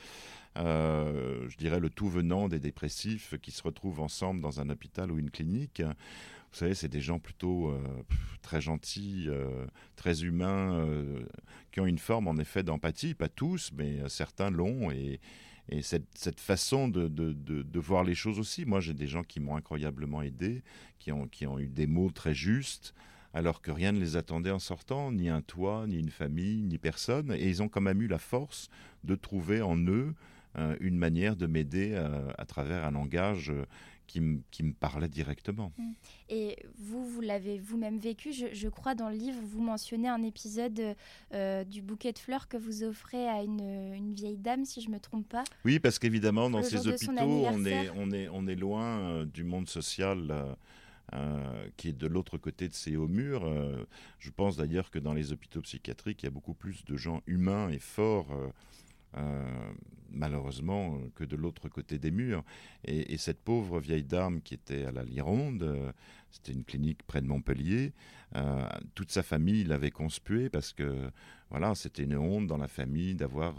Euh, 0.56 1.48
je 1.48 1.56
dirais 1.56 1.80
le 1.80 1.90
tout 1.90 2.08
venant 2.08 2.48
des 2.48 2.60
dépressifs 2.60 3.34
qui 3.42 3.50
se 3.50 3.60
retrouvent 3.64 4.00
ensemble 4.00 4.40
dans 4.40 4.60
un 4.60 4.68
hôpital 4.70 5.10
ou 5.10 5.18
une 5.18 5.32
clinique. 5.32 5.82
Vous 6.52 6.58
savez, 6.60 6.74
c'est 6.74 6.88
des 6.88 7.00
gens 7.00 7.18
plutôt 7.18 7.70
euh, 7.70 7.80
très 8.40 8.60
gentils, 8.60 9.24
euh, 9.26 9.66
très 9.96 10.22
humains, 10.22 10.74
euh, 10.78 11.24
qui 11.72 11.80
ont 11.80 11.86
une 11.86 11.98
forme 11.98 12.28
en 12.28 12.36
effet 12.36 12.62
d'empathie, 12.62 13.14
pas 13.14 13.28
tous, 13.28 13.72
mais 13.76 13.98
euh, 13.98 14.08
certains 14.08 14.50
l'ont. 14.50 14.92
Et, 14.92 15.18
et 15.68 15.82
cette, 15.82 16.06
cette 16.14 16.40
façon 16.40 16.88
de, 16.88 17.08
de- 17.08 17.32
de- 17.32 17.78
voir 17.80 18.04
les 18.04 18.14
choses 18.14 18.38
aussi, 18.38 18.64
moi 18.64 18.80
j'ai 18.80 18.94
des 18.94 19.06
gens 19.06 19.22
qui 19.22 19.40
m'ont 19.40 19.56
incroyablement 19.56 20.22
aidé, 20.22 20.62
qui 20.98 21.12
ont, 21.12 21.26
qui 21.28 21.46
ont 21.46 21.58
eu 21.58 21.68
des 21.68 21.86
mots 21.86 22.10
très 22.10 22.34
justes, 22.34 22.94
alors 23.32 23.60
que 23.60 23.70
rien 23.70 23.92
ne 23.92 23.98
les 23.98 24.16
attendait 24.16 24.50
en 24.50 24.58
sortant, 24.58 25.10
ni 25.10 25.28
un 25.28 25.40
toit, 25.42 25.86
ni 25.88 25.98
une 25.98 26.10
famille, 26.10 26.62
ni 26.62 26.78
personne. 26.78 27.32
Et 27.32 27.48
ils 27.48 27.62
ont 27.62 27.68
quand 27.68 27.80
même 27.80 28.00
eu 28.00 28.06
la 28.06 28.18
force 28.18 28.68
de 29.02 29.14
trouver 29.16 29.60
en 29.60 29.76
eux 29.76 30.14
euh, 30.56 30.76
une 30.80 30.96
manière 30.96 31.34
de 31.34 31.46
m'aider 31.46 31.90
euh, 31.94 32.30
à 32.38 32.44
travers 32.44 32.84
un 32.84 32.92
langage 32.92 33.50
euh, 33.50 33.64
qui, 34.06 34.20
me- 34.20 34.40
qui 34.50 34.62
me 34.62 34.72
parlait 34.72 35.08
directement. 35.08 35.72
Et 36.28 36.56
vous, 36.78 37.04
vous 37.06 37.20
l'avez 37.20 37.58
vous-même 37.58 37.98
vécu. 37.98 38.32
Je, 38.32 38.46
je 38.52 38.68
crois 38.68 38.94
dans 38.94 39.08
le 39.08 39.16
livre, 39.16 39.38
vous 39.42 39.60
mentionnez 39.62 40.08
un 40.08 40.22
épisode 40.22 40.94
euh, 41.32 41.64
du 41.64 41.82
bouquet 41.82 42.12
de 42.12 42.18
fleurs 42.18 42.48
que 42.48 42.56
vous 42.56 42.82
offrez 42.84 43.28
à 43.28 43.42
une, 43.42 43.92
une 43.94 44.14
vieille 44.14 44.36
dame, 44.38 44.64
si 44.64 44.80
je 44.80 44.90
me 44.90 44.98
trompe 45.00 45.28
pas. 45.28 45.44
Oui, 45.64 45.78
parce 45.78 45.98
qu'évidemment, 45.98 46.50
dans 46.50 46.62
ces 46.62 46.86
hôpitaux, 46.86 47.12
on 47.12 47.16
est, 47.40 47.46
anniversaire. 47.46 47.94
on, 47.96 48.10
est, 48.12 48.28
on 48.28 48.46
est 48.46 48.56
loin 48.56 48.98
euh, 49.00 49.24
du 49.24 49.44
monde 49.44 49.68
social 49.68 50.30
euh, 50.30 50.54
euh, 51.14 51.66
qui 51.76 51.88
est 51.88 51.92
de 51.92 52.06
l'autre 52.06 52.38
côté 52.38 52.68
de 52.68 52.74
ces 52.74 52.96
hauts 52.96 53.08
murs. 53.08 53.44
Euh, 53.44 53.84
je 54.18 54.30
pense 54.30 54.56
d'ailleurs 54.56 54.90
que 54.90 54.98
dans 54.98 55.12
les 55.14 55.32
hôpitaux 55.32 55.60
psychiatriques, 55.62 56.22
il 56.22 56.26
y 56.26 56.28
a 56.28 56.30
beaucoup 56.32 56.54
plus 56.54 56.84
de 56.84 56.96
gens 56.96 57.22
humains 57.26 57.68
et 57.70 57.78
forts. 57.78 58.28
Euh, 59.16 59.72
malheureusement, 60.10 60.98
que 61.16 61.24
de 61.24 61.36
l'autre 61.36 61.68
côté 61.68 61.98
des 61.98 62.10
murs. 62.10 62.44
Et, 62.84 63.12
et 63.12 63.18
cette 63.18 63.40
pauvre 63.40 63.80
vieille 63.80 64.04
dame 64.04 64.40
qui 64.42 64.54
était 64.54 64.84
à 64.84 64.92
la 64.92 65.04
Lironde, 65.04 65.62
euh, 65.62 65.92
c'était 66.30 66.52
une 66.52 66.64
clinique 66.64 67.02
près 67.04 67.20
de 67.20 67.26
Montpellier, 67.26 67.92
euh, 68.36 68.64
toute 68.94 69.10
sa 69.10 69.22
famille 69.22 69.64
l'avait 69.64 69.90
conspuée 69.90 70.48
parce 70.48 70.72
que 70.72 71.10
voilà, 71.50 71.74
c'était 71.74 72.02
une 72.02 72.16
honte 72.16 72.46
dans 72.48 72.56
la 72.56 72.66
famille 72.66 73.14
d'avoir 73.14 73.54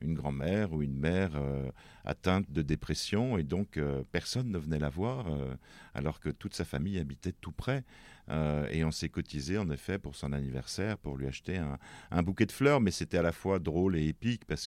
une 0.00 0.14
grand-mère 0.14 0.72
ou 0.72 0.82
une 0.82 0.96
mère 0.96 1.40
atteinte 2.04 2.50
de 2.50 2.62
dépression 2.62 3.38
et 3.38 3.44
donc 3.44 3.78
personne 4.10 4.50
ne 4.50 4.58
venait 4.58 4.80
la 4.80 4.88
voir 4.88 5.26
alors 5.94 6.18
que 6.18 6.30
toute 6.30 6.54
sa 6.54 6.64
famille 6.64 6.98
habitait 6.98 7.34
tout 7.40 7.52
près. 7.52 7.84
Et 8.72 8.84
on 8.84 8.90
s'est 8.90 9.10
cotisé 9.10 9.58
en 9.58 9.70
effet 9.70 10.00
pour 10.00 10.16
son 10.16 10.32
anniversaire 10.32 10.98
pour 10.98 11.16
lui 11.16 11.28
acheter 11.28 11.58
un, 11.58 11.78
un 12.10 12.22
bouquet 12.24 12.46
de 12.46 12.52
fleurs, 12.52 12.80
mais 12.80 12.90
c'était 12.90 13.18
à 13.18 13.22
la 13.22 13.32
fois 13.32 13.60
drôle 13.60 13.96
et 13.96 14.08
épique 14.08 14.44
parce 14.44 14.66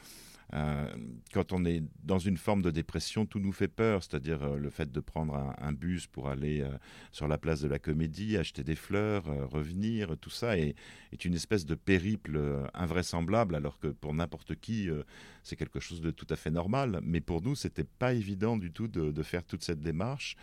Euh, 0.53 0.85
quand 1.33 1.53
on 1.53 1.63
est 1.65 1.81
dans 2.03 2.19
une 2.19 2.37
forme 2.37 2.61
de 2.61 2.71
dépression, 2.71 3.25
tout 3.25 3.39
nous 3.39 3.53
fait 3.53 3.69
peur, 3.69 4.03
c'est-à-dire 4.03 4.43
euh, 4.43 4.57
le 4.57 4.69
fait 4.69 4.91
de 4.91 4.99
prendre 4.99 5.55
un, 5.57 5.71
bus 5.71 6.07
pour 6.07 6.27
aller 6.27 6.61
euh, 6.61 6.69
sur 7.11 7.27
la 7.27 7.37
place 7.37 7.61
de 7.61 7.69
la 7.69 7.79
Comédie, 7.79 8.37
acheter 8.37 8.63
des 8.63 8.75
fleurs, 8.75 9.23
revenir, 9.49 10.17
tout 10.17 10.29
ça 10.29 10.57
est, 10.57 10.75
une 11.23 11.33
espèce 11.33 11.65
de 11.65 11.75
périple 11.75 12.39
invraisemblable, 12.73 13.55
alors 13.55 13.79
que 13.79 13.87
pour 13.87 14.13
n'importe 14.13 14.55
qui, 14.55 14.89
c'est 15.43 15.55
quelque 15.55 15.79
chose 15.79 16.01
de 16.01 16.09
tout 16.09 16.25
à 16.29 16.35
fait 16.35 16.49
normal. 16.49 16.99
Mais 17.03 17.21
pour 17.21 17.41
nous, 17.41 17.55
c'était 17.55 17.83
pas 17.83 18.13
évident 18.13 18.57
du 18.57 18.71
tout 18.71 18.87
de, 18.87 19.23
faire 19.23 19.43
toute 19.43 19.63
cette 19.63 19.81
démarche, 19.81 20.35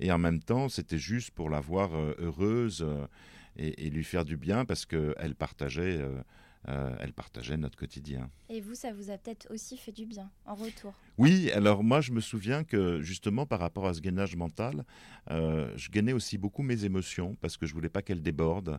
et 0.00 0.10
en 0.10 0.18
même 0.18 0.40
temps, 0.40 0.68
c'était 0.68 0.98
juste 0.98 1.30
pour 1.30 1.50
la 1.50 1.60
voir 1.60 1.90
heureuse 2.18 2.84
et 3.56 3.90
lui 3.90 4.04
faire 4.04 4.24
du 4.24 4.36
bien, 4.36 4.64
parce 4.64 4.86
qu'elle 4.86 5.34
partageait, 5.38 6.00
euh, 6.68 6.94
elle 7.00 7.12
partageait 7.12 7.56
notre 7.56 7.76
quotidien. 7.76 8.30
Et 8.48 8.60
vous, 8.60 8.74
ça 8.74 8.92
vous 8.92 9.10
a 9.10 9.18
peut-être 9.18 9.46
aussi 9.52 9.76
fait 9.76 9.92
du 9.92 10.06
bien 10.06 10.30
en 10.46 10.54
retour. 10.54 10.94
Oui, 11.18 11.50
alors 11.52 11.84
moi 11.84 12.00
je 12.00 12.12
me 12.12 12.20
souviens 12.20 12.64
que 12.64 13.00
justement 13.00 13.46
par 13.46 13.60
rapport 13.60 13.86
à 13.86 13.94
ce 13.94 14.00
gainage 14.00 14.34
mental, 14.36 14.84
euh, 15.30 15.72
je 15.76 15.90
gainais 15.90 16.12
aussi 16.12 16.38
beaucoup 16.38 16.62
mes 16.62 16.84
émotions 16.84 17.36
parce 17.40 17.56
que 17.56 17.66
je 17.66 17.74
voulais 17.74 17.88
pas 17.88 18.02
qu'elles 18.02 18.22
débordent. 18.22 18.78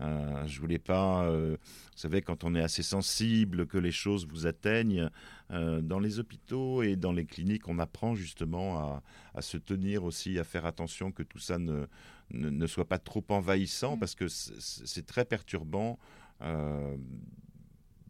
Euh, 0.00 0.44
je 0.48 0.60
voulais 0.60 0.80
pas, 0.80 1.24
euh, 1.24 1.56
vous 1.60 1.98
savez, 1.98 2.20
quand 2.20 2.42
on 2.42 2.56
est 2.56 2.62
assez 2.62 2.82
sensible, 2.82 3.66
que 3.66 3.78
les 3.78 3.92
choses 3.92 4.26
vous 4.26 4.46
atteignent, 4.46 5.08
dans 5.50 6.00
les 6.00 6.18
hôpitaux 6.18 6.82
et 6.82 6.96
dans 6.96 7.12
les 7.12 7.26
cliniques, 7.26 7.68
on 7.68 7.78
apprend 7.78 8.16
justement 8.16 8.78
à, 8.78 9.02
à 9.34 9.42
se 9.42 9.56
tenir 9.56 10.02
aussi, 10.02 10.38
à 10.38 10.42
faire 10.42 10.66
attention 10.66 11.12
que 11.12 11.22
tout 11.22 11.38
ça 11.38 11.58
ne, 11.58 11.86
ne, 12.30 12.50
ne 12.50 12.66
soit 12.66 12.88
pas 12.88 12.98
trop 12.98 13.22
envahissant 13.28 13.94
Mm. 13.96 13.98
parce 13.98 14.14
que 14.14 14.26
c'est 14.28 15.06
très 15.06 15.24
perturbant. 15.24 15.98
Euh, 16.42 16.96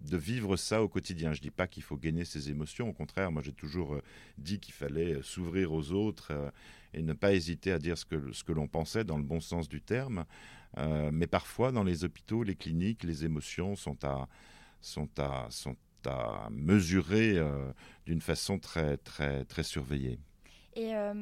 de 0.00 0.16
vivre 0.18 0.56
ça 0.56 0.82
au 0.82 0.88
quotidien. 0.88 1.32
Je 1.32 1.40
dis 1.40 1.50
pas 1.50 1.66
qu'il 1.66 1.82
faut 1.82 1.96
gainer 1.96 2.24
ses 2.24 2.50
émotions, 2.50 2.90
au 2.90 2.92
contraire, 2.92 3.32
moi 3.32 3.42
j'ai 3.42 3.52
toujours 3.52 3.94
euh, 3.94 4.02
dit 4.36 4.60
qu'il 4.60 4.74
fallait 4.74 5.14
euh, 5.14 5.22
s'ouvrir 5.22 5.72
aux 5.72 5.92
autres 5.92 6.52
et 6.92 7.02
ne 7.02 7.14
pas 7.14 7.32
hésiter 7.32 7.72
à 7.72 7.78
dire 7.78 7.96
ce 7.96 8.04
que, 8.04 8.52
l'on 8.52 8.68
pensait 8.68 9.04
dans 9.04 9.16
le 9.16 9.24
bon 9.24 9.40
sens 9.40 9.68
du 9.68 9.80
terme. 9.80 10.24
Mais 11.12 11.28
parfois, 11.28 11.70
dans 11.70 11.84
les 11.84 12.04
hôpitaux, 12.04 12.42
les 12.42 12.56
cliniques, 12.56 13.04
les 13.04 13.24
émotions 13.24 13.76
sont 13.76 14.04
à, 14.04 14.28
sont 14.80 15.08
à, 15.18 15.46
sont 15.50 15.76
à 16.04 16.48
mesurer 16.50 17.38
d'une 18.06 18.20
façon 18.20 18.58
très, 18.58 18.96
très, 18.96 19.44
très 19.44 19.62
surveillée. 19.62 20.18
Et 20.76 20.94
euh, 20.96 21.14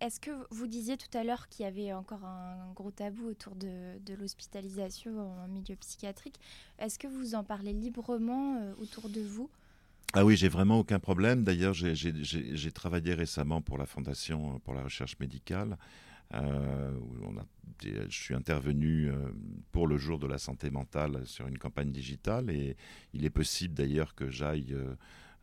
est-ce 0.00 0.18
que 0.18 0.30
vous 0.50 0.66
disiez 0.66 0.96
tout 0.96 1.16
à 1.16 1.22
l'heure 1.22 1.48
qu'il 1.48 1.64
y 1.64 1.68
avait 1.68 1.92
encore 1.92 2.24
un 2.24 2.72
gros 2.74 2.90
tabou 2.90 3.28
autour 3.28 3.54
de, 3.54 4.14
l'hospitalisation 4.18 5.44
en 5.44 5.48
milieu 5.48 5.76
psychiatrique 5.76 6.40
Est-ce 6.78 6.98
que 6.98 7.06
vous 7.06 7.36
en 7.36 7.44
parlez 7.44 7.72
librement 7.72 8.56
euh, 8.56 8.72
autour 8.82 9.08
de 9.08 9.20
vous? 9.20 9.48
Ah 10.12 10.24
oui, 10.24 10.36
j'ai 10.36 10.48
vraiment 10.48 10.80
aucun 10.80 10.98
problème. 10.98 11.44
D'ailleurs, 11.44 11.74
j'ai- 11.74 12.72
travaillé 12.72 13.14
récemment 13.14 13.60
pour 13.60 13.78
la 13.78 13.86
Fondation 13.86 14.54
euh, 14.54 14.58
pour 14.58 14.74
la 14.74 14.82
recherche 14.82 15.16
médicale. 15.20 15.76
je 16.32 18.08
suis 18.10 18.34
intervenu 18.34 19.12
pour 19.70 19.86
le 19.86 19.98
jour 19.98 20.18
de 20.18 20.26
la 20.26 20.38
santé 20.38 20.70
mentale 20.70 21.24
sur 21.26 21.46
une 21.46 21.58
campagne 21.58 21.92
digitale 21.92 22.50
et 22.50 22.76
il 23.14 23.24
est 23.24 23.30
possible 23.30 23.74
d'ailleurs 23.74 24.16
que 24.16 24.28
j'aille 24.30 24.74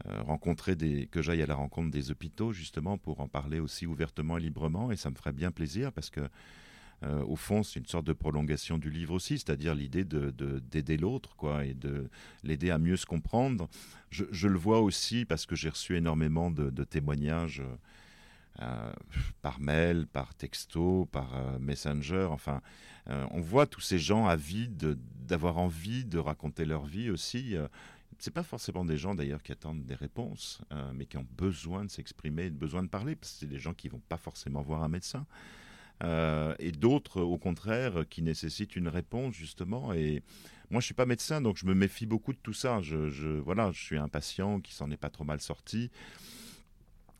rencontrer 0.05 0.75
des, 0.75 1.07
que 1.07 1.21
j'aille 1.21 1.41
à 1.41 1.45
la 1.45 1.55
rencontre 1.55 1.91
des 1.91 2.11
hôpitaux 2.11 2.51
justement 2.53 2.97
pour 2.97 3.21
en 3.21 3.27
parler 3.27 3.59
aussi 3.59 3.85
ouvertement 3.87 4.37
et 4.37 4.41
librement 4.41 4.91
et 4.91 4.97
ça 4.97 5.09
me 5.09 5.15
ferait 5.15 5.33
bien 5.33 5.51
plaisir 5.51 5.91
parce 5.93 6.09
que 6.09 6.21
euh, 7.03 7.23
au 7.25 7.35
fond, 7.35 7.63
c'est 7.63 7.79
une 7.79 7.85
sorte 7.85 8.05
de 8.05 8.13
prolongation 8.13 8.77
du 8.77 8.89
livre 8.89 9.13
aussi, 9.13 9.37
c'est-à-dire 9.37 9.75
l'idée 9.75 10.05
de, 10.05 10.31
de- 10.31 10.59
d'aider 10.59 10.95
l'autre, 10.97 11.35
quoi, 11.35 11.65
et 11.65 11.73
de 11.73 12.09
l'aider 12.43 12.69
à 12.71 12.77
mieux 12.77 12.95
se 12.95 13.05
comprendre. 13.05 13.67
Je, 14.09 14.47
le 14.47 14.57
vois 14.57 14.81
aussi 14.81 15.25
parce 15.25 15.45
que 15.45 15.55
j'ai 15.55 15.69
reçu 15.69 15.97
énormément 15.97 16.49
de, 16.49 16.69
témoignages 16.85 17.59
euh, 17.61 17.75
euh, 18.61 18.93
par 19.41 19.59
mail, 19.59 20.07
par 20.07 20.35
texto, 20.35 21.09
par 21.11 21.35
euh, 21.35 21.59
messenger. 21.59 22.27
Enfin, 22.29 22.61
euh, 23.09 23.25
on 23.31 23.41
voit 23.41 23.65
tous 23.65 23.81
ces 23.81 23.99
gens 23.99 24.27
avides 24.27 24.77
de- 24.77 24.97
d'avoir 25.27 25.57
envie 25.57 26.05
de 26.05 26.19
raconter 26.19 26.65
leur 26.65 26.85
vie 26.85 27.09
aussi. 27.09 27.55
C'est 28.19 28.33
pas 28.33 28.43
forcément 28.43 28.85
des 28.85 28.97
gens 28.97 29.15
d'ailleurs 29.15 29.43
qui 29.43 29.51
attendent 29.51 29.85
des 29.85 29.95
réponses, 29.95 30.61
euh, 30.71 30.91
mais 30.93 31.05
qui 31.05 31.17
ont 31.17 31.27
besoin 31.37 31.85
de 31.85 31.89
s'exprimer, 31.89 32.49
besoin 32.49 32.83
de 32.83 32.87
parler, 32.89 33.15
parce 33.15 33.33
que 33.33 33.39
c'est 33.39 33.47
des 33.47 33.59
gens 33.59 33.73
qui 33.73 33.89
vont 33.89 34.01
pas 34.09 34.17
forcément 34.17 34.61
voir 34.61 34.83
un 34.83 34.89
médecin. 34.89 35.25
euh, 36.03 36.55
et 36.59 36.71
d'autres, 36.71 37.21
au 37.21 37.37
contraire, 37.37 38.03
qui 38.09 38.21
nécessitent 38.23 38.75
une 38.75 38.87
réponse, 38.89 39.35
justement. 39.35 39.93
Et 39.93 40.21
moi, 40.69 40.81
je 40.81 40.85
suis 40.85 40.93
pas 40.93 41.05
médecin, 41.05 41.41
donc 41.41 41.57
je 41.57 41.65
me 41.65 41.73
méfie 41.73 42.05
beaucoup 42.05 42.33
de 42.33 42.39
tout 42.41 42.53
ça. 42.53 42.81
Je, 42.81 43.39
voilà, 43.39 43.71
je 43.71 43.81
suis 43.81 43.97
un 43.97 44.09
patient 44.09 44.59
qui 44.59 44.73
s'en 44.73 44.91
est 44.91 44.97
pas 44.97 45.09
trop 45.09 45.23
mal 45.23 45.39
sorti 45.39 45.91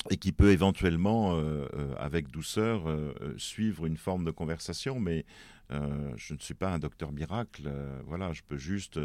et 0.10 0.18
qui 0.18 0.34
peut 0.34 0.52
éventuellement, 0.52 1.36
euh, 1.38 1.66
avec 1.98 2.30
douceur, 2.30 2.86
suivre 3.38 3.86
une 3.86 3.98
forme 3.98 4.26
de 4.26 4.32
conversation, 4.32 5.00
mais 5.00 5.26
je 5.70 6.34
ne 6.34 6.40
suis 6.40 6.54
pas 6.54 6.72
un 6.72 6.78
docteur 6.78 7.12
miracle. 7.12 7.72
voilà, 8.06 8.32
je 8.34 8.42
peux 8.48 8.58
juste 8.58 9.00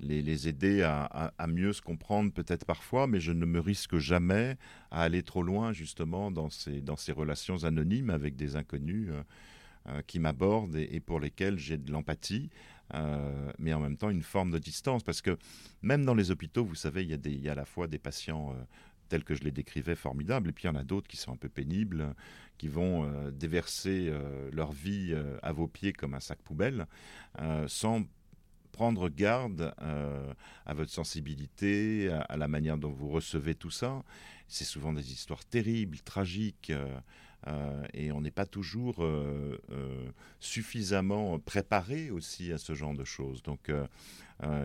les, 0.00 0.48
aider 0.48 0.82
à, 0.82 1.46
mieux 1.46 1.72
se 1.72 1.80
comprendre 1.82 2.32
peut-être 2.32 2.64
parfois, 2.64 3.06
mais 3.06 3.20
je 3.20 3.32
ne 3.32 3.46
me 3.46 3.60
risque 3.60 3.98
jamais 3.98 4.56
à 4.90 5.02
aller 5.02 5.22
trop 5.22 5.42
loin 5.42 5.72
justement 5.72 6.30
dans 6.30 6.50
ces, 6.50 6.80
dans 6.80 6.96
ces 6.96 7.12
relations 7.12 7.62
anonymes 7.64 8.10
avec 8.10 8.34
des 8.34 8.56
inconnus 8.56 9.10
qui 10.06 10.18
m'abordent 10.18 10.76
et, 10.76 11.00
pour 11.00 11.20
lesquels 11.20 11.58
j'ai 11.58 11.76
de 11.76 11.92
l'empathie. 11.92 12.50
Euh, 12.94 13.52
mais 13.58 13.74
en 13.74 13.80
même 13.80 13.96
temps 13.96 14.10
une 14.10 14.22
forme 14.22 14.50
de 14.50 14.58
distance. 14.58 15.02
Parce 15.02 15.22
que 15.22 15.36
même 15.82 16.04
dans 16.04 16.14
les 16.14 16.30
hôpitaux, 16.30 16.64
vous 16.64 16.74
savez, 16.74 17.04
il 17.04 17.10
y 17.10 17.14
il 17.14 17.40
y 17.40 17.48
a 17.48 17.52
à 17.52 17.54
la 17.54 17.64
fois 17.64 17.86
des 17.86 17.98
patients 17.98 18.52
euh, 18.52 18.62
tels 19.08 19.24
que 19.24 19.34
je 19.34 19.42
les 19.42 19.50
décrivais 19.50 19.94
formidables, 19.94 20.50
et 20.50 20.52
puis 20.52 20.64
il 20.64 20.66
y 20.68 20.70
en 20.70 20.76
a 20.76 20.84
d'autres 20.84 21.08
qui 21.08 21.16
sont 21.16 21.32
un 21.32 21.36
peu 21.36 21.48
pénibles, 21.48 22.14
qui 22.58 22.68
vont 22.68 23.04
euh, 23.04 23.30
déverser 23.30 24.12
leur 24.52 24.72
vie 24.72 25.14
à 25.42 25.52
vos 25.52 25.68
pieds 25.68 25.92
comme 25.92 26.14
un 26.14 26.20
sac 26.20 26.38
poubelle, 26.42 26.86
sans 27.66 28.04
prendre 28.72 29.08
garde 29.08 29.74
à 29.78 30.74
votre 30.74 30.90
sensibilité, 30.90 32.10
à, 32.28 32.36
la 32.36 32.48
manière 32.48 32.78
dont 32.78 32.90
vous 32.90 33.08
recevez 33.08 33.54
tout 33.54 33.70
ça. 33.70 34.02
C'est 34.46 34.64
souvent 34.64 34.92
des 34.92 35.12
histoires 35.12 35.44
terribles, 35.44 35.98
tragiques. 36.00 36.72
Euh, 37.46 37.86
et 37.94 38.10
on 38.10 38.20
n'est 38.20 38.32
pas 38.32 38.46
toujours 38.46 39.04
euh, 39.04 39.58
euh, 39.70 40.10
suffisamment 40.40 41.38
préparé 41.38 42.10
aussi 42.10 42.52
à 42.52 42.58
ce 42.58 42.74
genre 42.74 42.94
de 42.94 43.04
choses. 43.04 43.42
Donc 43.42 43.70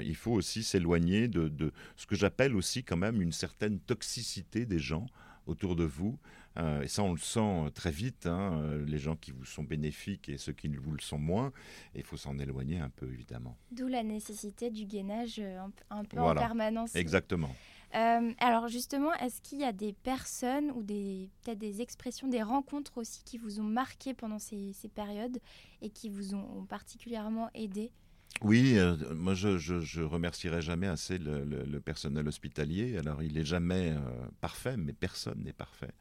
il 0.02 0.16
faut 0.16 0.32
aussi 0.32 0.64
s'éloigner 0.64 1.28
de, 1.28 1.72
ce 1.96 2.06
que 2.06 2.16
j'appelle 2.16 2.56
aussi 2.56 2.84
quand 2.84 2.98
même 2.98 3.22
une 3.22 3.32
certaine 3.32 3.80
toxicité 3.80 4.66
des 4.66 4.80
gens 4.80 5.06
autour 5.48 5.76
de 5.76 5.84
vous. 5.84 6.18
et 6.58 6.88
ça, 6.88 7.04
on 7.04 7.12
le 7.14 7.20
sent 7.20 7.72
très 7.74 7.92
vite, 7.92 8.28
hein, 8.28 8.62
les 8.86 9.00
gens 9.00 9.16
qui 9.16 9.32
vous 9.32 9.46
sont 9.46 9.64
bénéfiques 9.64 10.30
et 10.30 10.38
ceux 10.38 10.54
qui 10.54 10.68
vous 10.68 10.92
le 10.92 11.02
sont 11.02 11.18
moins. 11.18 11.52
Et 11.96 12.00
il 12.00 12.06
faut 12.06 12.18
s'en 12.18 12.38
éloigner 12.38 12.80
un 12.80 12.90
peu, 12.90 13.12
évidemment. 13.12 13.58
D'où 13.72 13.88
la 13.88 14.04
nécessité 14.04 14.70
du 14.70 14.86
gainage 14.86 15.42
un, 15.90 16.04
peu 16.06 16.20
en 16.20 16.34
permanence. 16.36 16.96
Exactement. 16.96 17.54
Euh, 17.96 18.34
alors 18.40 18.70
justement, 18.70 19.14
est-ce 19.16 19.40
qu'il 19.42 19.60
y 19.60 19.64
a 19.64 19.72
des 19.72 19.94
personnes 19.94 20.72
ou 20.72 20.82
des 20.82 21.30
peut-être 21.44 21.60
des 21.60 21.82
expressions, 21.82 22.28
des 22.28 22.42
rencontres 22.42 22.98
aussi 22.98 23.24
qui 23.24 23.38
vous 23.38 23.60
ont 23.60 23.66
marqué 23.66 24.16
pendant 24.16 24.40
ces, 24.40 24.74
périodes 24.96 25.40
et 25.82 25.90
qui 25.90 26.10
vous 26.10 26.34
ont, 26.34 26.66
particulièrement 26.66 27.50
aidé 27.54 27.92
oui, 28.42 28.78
euh, 28.78 28.96
moi 29.14 29.36
je, 29.36 29.58
je, 29.58 30.02
remercierai 30.02 30.62
jamais 30.62 30.88
assez 30.88 31.18
le, 31.18 31.80
personnel 31.80 32.28
hospitalier. 32.28 32.98
Alors 32.98 33.24
il 33.24 33.34
n'est 33.34 33.46
jamais 33.46 33.92
euh, 33.92 34.00
parfait, 34.42 34.76
mais 34.78 34.94
personne 34.94 35.44
n'est 35.44 35.54
parfait. 35.54 35.94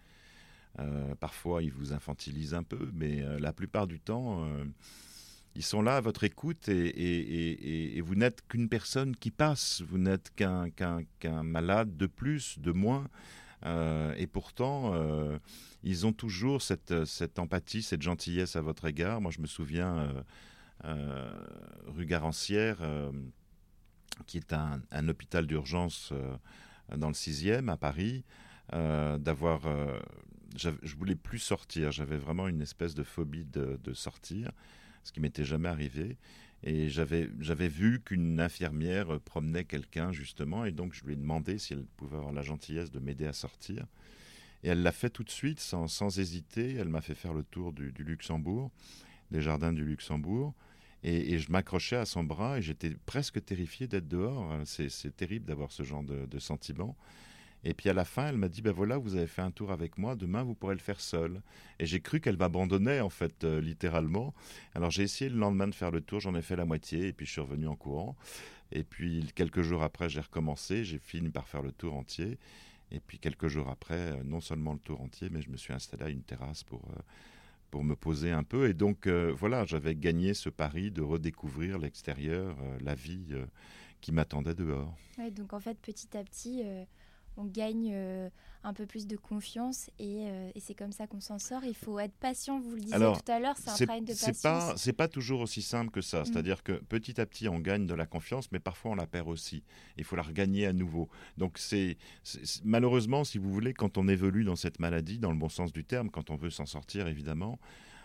parfois 1.21 1.63
il 1.63 1.73
vous 1.73 1.93
infantilise 1.93 2.55
un 2.55 2.63
peu, 2.63 2.91
mais 2.95 3.23
la 3.39 3.53
plupart 3.53 3.87
du 3.87 4.01
temps 4.01 4.49
ils 5.55 5.63
sont 5.63 5.83
là 5.83 5.97
à 5.97 6.01
votre 6.01 6.25
écoute 6.25 6.69
et, 6.69 8.01
vous 8.01 8.15
n'êtes 8.15 8.43
qu'une 8.49 8.69
personne 8.69 9.15
qui 9.15 9.31
passe, 9.31 9.83
vous 9.83 9.99
n'êtes 9.99 10.33
qu'un 10.35 11.43
malade 11.43 11.97
de 11.97 12.07
plus, 12.07 12.59
de 12.59 12.73
moins. 12.73 13.09
Euh, 13.65 14.13
et 14.17 14.27
pourtant, 14.27 14.93
euh, 14.95 15.39
ils 15.85 16.07
ont 16.07 16.13
toujours 16.13 16.63
cette, 16.63 17.05
cette, 17.05 17.39
empathie, 17.39 17.83
cette 17.83 18.03
gentillesse 18.03 18.57
à 18.57 18.61
votre 18.61 18.87
égard. 18.87 19.21
Moi, 19.21 19.31
je 19.31 19.41
me 19.41 19.47
souviens, 19.47 19.99
euh, 19.99 20.23
rue 20.85 22.07
Garancière, 22.07 22.79
qui 24.27 24.39
est 24.39 24.53
un, 24.53 25.09
hôpital 25.09 25.47
d'urgence 25.47 26.13
dans 26.97 27.09
le 27.09 27.15
6e 27.15 27.69
à 27.69 27.77
Paris, 27.77 28.25
d'avoir... 28.71 29.63
je 30.57 30.97
voulais 30.97 31.15
plus 31.15 31.39
sortir, 31.39 31.93
j'avais 31.93 32.19
vraiment 32.19 32.49
une 32.49 32.63
espèce 32.63 32.95
de 32.95 33.03
phobie 33.03 33.45
de, 33.45 33.93
sortir 33.95 34.51
ce 35.05 35.13
qui 35.13 35.21
m'était 35.21 35.45
jamais 35.45 35.69
arrivé. 35.69 36.17
Et 36.65 36.89
j'avais, 36.89 37.29
j'avais 37.41 37.67
vu 37.67 38.01
qu'une 38.01 38.39
infirmière 38.39 39.21
promenait 39.21 39.65
quelqu'un, 39.65 40.13
justement, 40.13 40.65
et 40.65 40.71
donc 40.71 40.95
je 40.95 41.05
lui 41.05 41.15
ai 41.15 41.17
demandé 41.17 41.59
si 41.59 41.73
elle 41.73 41.85
pouvait 41.97 42.17
avoir 42.17 42.33
la 42.33 42.43
gentillesse 42.43 42.93
de 42.93 43.01
m'aider 43.01 43.27
à 43.27 43.33
sortir. 43.33 43.85
Et 44.63 44.69
elle 44.69 44.83
l'a 44.83 44.93
fait 44.93 45.11
tout 45.11 45.25
de 45.25 45.31
suite, 45.31 45.61
sans, 45.61 45.89
sans 45.89 46.19
hésiter. 46.19 46.75
Elle 46.75 46.89
m'a 46.89 47.01
fait 47.01 47.15
faire 47.15 47.33
le 47.33 47.43
tour 47.43 47.73
du, 47.73 47.91
Luxembourg, 47.99 48.71
des 49.31 49.41
jardins 49.41 49.73
du 49.73 49.85
Luxembourg. 49.85 50.55
Et, 51.05 51.39
je 51.39 51.51
m'accrochais 51.51 51.97
à 51.97 52.05
son 52.05 52.23
bras 52.23 52.59
et 52.59 52.63
j'étais 52.63 52.91
presque 53.07 53.45
terrifié 53.45 53.87
d'être 53.87 54.09
dehors. 54.09 54.57
C'est, 54.65 55.17
terrible 55.17 55.47
d'avoir 55.47 55.73
ce 55.73 55.83
genre 55.83 56.05
de, 56.05 56.27
de 56.27 56.39
sentiment. 56.39 56.97
Et 57.65 57.75
puis 57.75 57.89
à 57.89 57.93
la 57.93 58.05
fin, 58.05 58.29
elle 58.29 58.39
m'a 58.39 58.49
dit, 58.49 58.61
ben 58.61 58.73
voilà, 58.73 58.99
vous 58.99 59.15
avez 59.15 59.27
fait 59.27 59.43
un 59.43 59.53
tour 59.53 59.71
avec 59.71 59.97
moi, 59.97 60.17
demain 60.17 60.43
vous 60.43 60.55
pourrez 60.55 60.75
le 60.75 60.81
faire 60.81 61.01
seul. 61.01 61.43
Et 61.79 61.87
j'ai 61.87 62.01
cru 62.01 62.21
qu'elle 62.21 62.37
m'abandonnait, 62.37 63.01
en 63.01 63.09
fait, 63.09 63.45
euh, 63.45 63.61
littéralement. 63.61 64.35
Alors 64.75 64.91
j'ai 64.91 65.05
essayé 65.05 65.31
le 65.31 65.37
lendemain 65.37 65.69
de 65.69 65.75
faire 65.75 65.91
le 65.91 66.01
tour, 66.01 66.21
j'en 66.21 66.35
ai 66.35 66.43
fait 66.43 66.57
la 66.57 66.65
moitié, 66.65 67.09
et 67.09 67.13
puis 67.13 67.27
je 67.27 67.33
suis 67.33 67.41
revenu 67.41 67.69
en 67.69 67.77
courant. 67.77 68.17
Et 68.73 68.83
puis 68.83 69.31
quelques 69.35 69.63
jours 69.63 69.83
après, 69.83 70.09
j'ai 70.09 70.21
recommencé, 70.21 70.85
j'ai 70.85 70.99
fini 70.99 71.31
par 71.31 71.47
faire 71.47 71.63
le 71.63 71.73
tour 71.73 71.95
entier. 71.95 72.39
Et 72.91 73.01
puis 73.01 73.19
quelques 73.19 73.49
jours 73.49 73.69
après, 73.69 73.95
euh, 73.95 74.23
non 74.25 74.41
seulement 74.41 74.73
le 74.73 74.81
tour 74.81 75.01
entier, 75.01 75.29
mais 75.31 75.41
je 75.41 75.51
me 75.51 75.57
suis 75.57 75.73
installé 75.73 76.05
à 76.05 76.09
une 76.09 76.23
terrasse 76.23 76.65
pour... 76.65 76.83
Euh, 76.91 77.01
pour 77.73 77.83
me 77.83 77.97
poser 77.97 78.31
un 78.31 78.45
peu. 78.45 78.69
Et 78.69 78.75
donc, 78.75 79.09
voilà, 79.09 79.65
j'avais 79.65 79.97
gagné 79.97 80.35
ce 80.35 80.49
pari 80.49 80.93
de 80.93 81.03
redécouvrir 81.03 81.79
l'extérieur, 81.79 82.57
la 82.81 82.95
vie 82.95 83.35
qui 84.01 84.13
m'attendait 84.13 84.55
dehors. 84.55 84.95
Donc, 85.37 85.53
en 85.53 85.59
fait, 85.59 85.77
petit 85.79 86.17
à 86.17 86.23
petit, 86.23 86.63
on 87.37 87.45
gagne 87.45 87.91
euh, 87.93 88.29
un 88.63 88.73
peu 88.73 88.87
plus 88.87 89.07
de 89.07 89.17
confiance 89.17 89.91
euh, 90.01 90.51
et, 90.55 90.61
c'est 90.61 90.75
comme 90.75 90.93
ça 90.93 91.07
qu'on 91.07 91.21
s'en 91.21 91.39
sort. 91.39 91.65
Il 91.65 91.75
faut 91.75 91.99
être 91.99 92.15
patient, 92.15 92.61
vous 92.61 92.75
le 92.75 92.81
disiez 92.81 92.99
tout 92.99 93.33
à 93.33 93.41
l'heure, 93.41 93.57
c'est 93.57 93.71
un 93.71 93.75
travail 93.75 94.03
de 94.03 94.07
patience. 94.09 94.43
Pas, 94.43 94.75
c'est 94.77 94.93
pas 94.93 95.09
toujours 95.09 95.41
aussi 95.41 95.63
simple 95.63 95.91
que 95.91 96.01
ça. 96.01 96.21
Mm. 96.21 96.25
C'est-à-dire 96.27 96.63
que 96.63 96.73
petit 96.73 97.21
à 97.21 97.27
petit, 97.27 97.49
on 97.49 97.59
gagne 97.59 97.87
de 97.87 97.95
la 97.95 98.07
confiance, 98.07 98.51
mais 98.53 98.59
parfois 98.61 98.93
on 98.93 98.95
la 98.95 99.07
perd 99.07 99.29
aussi. 99.29 99.65
Il 99.97 100.05
faut 100.05 100.17
la 100.17 100.23
regagner 100.23 100.67
à 100.67 100.73
nouveau. 100.73 101.09
Donc 101.39 101.59
c'est 101.59 101.97
malheureusement, 102.65 103.25
si 103.25 103.39
vous 103.39 103.53
voulez, 103.53 103.75
quand 103.75 103.99
on 103.99 104.09
évolue 104.09 104.45
dans 104.45 104.57
cette 104.57 104.79
maladie, 104.79 105.19
dans 105.19 105.31
le 105.31 105.39
bon 105.39 105.49
sens 105.49 105.73
du 105.73 105.85
terme, 105.85 106.11
quand 106.11 106.31
on 106.31 106.37
veut 106.37 106.51
s'en 106.51 106.67
sortir, 106.67 107.09
évidemment, 107.09 107.59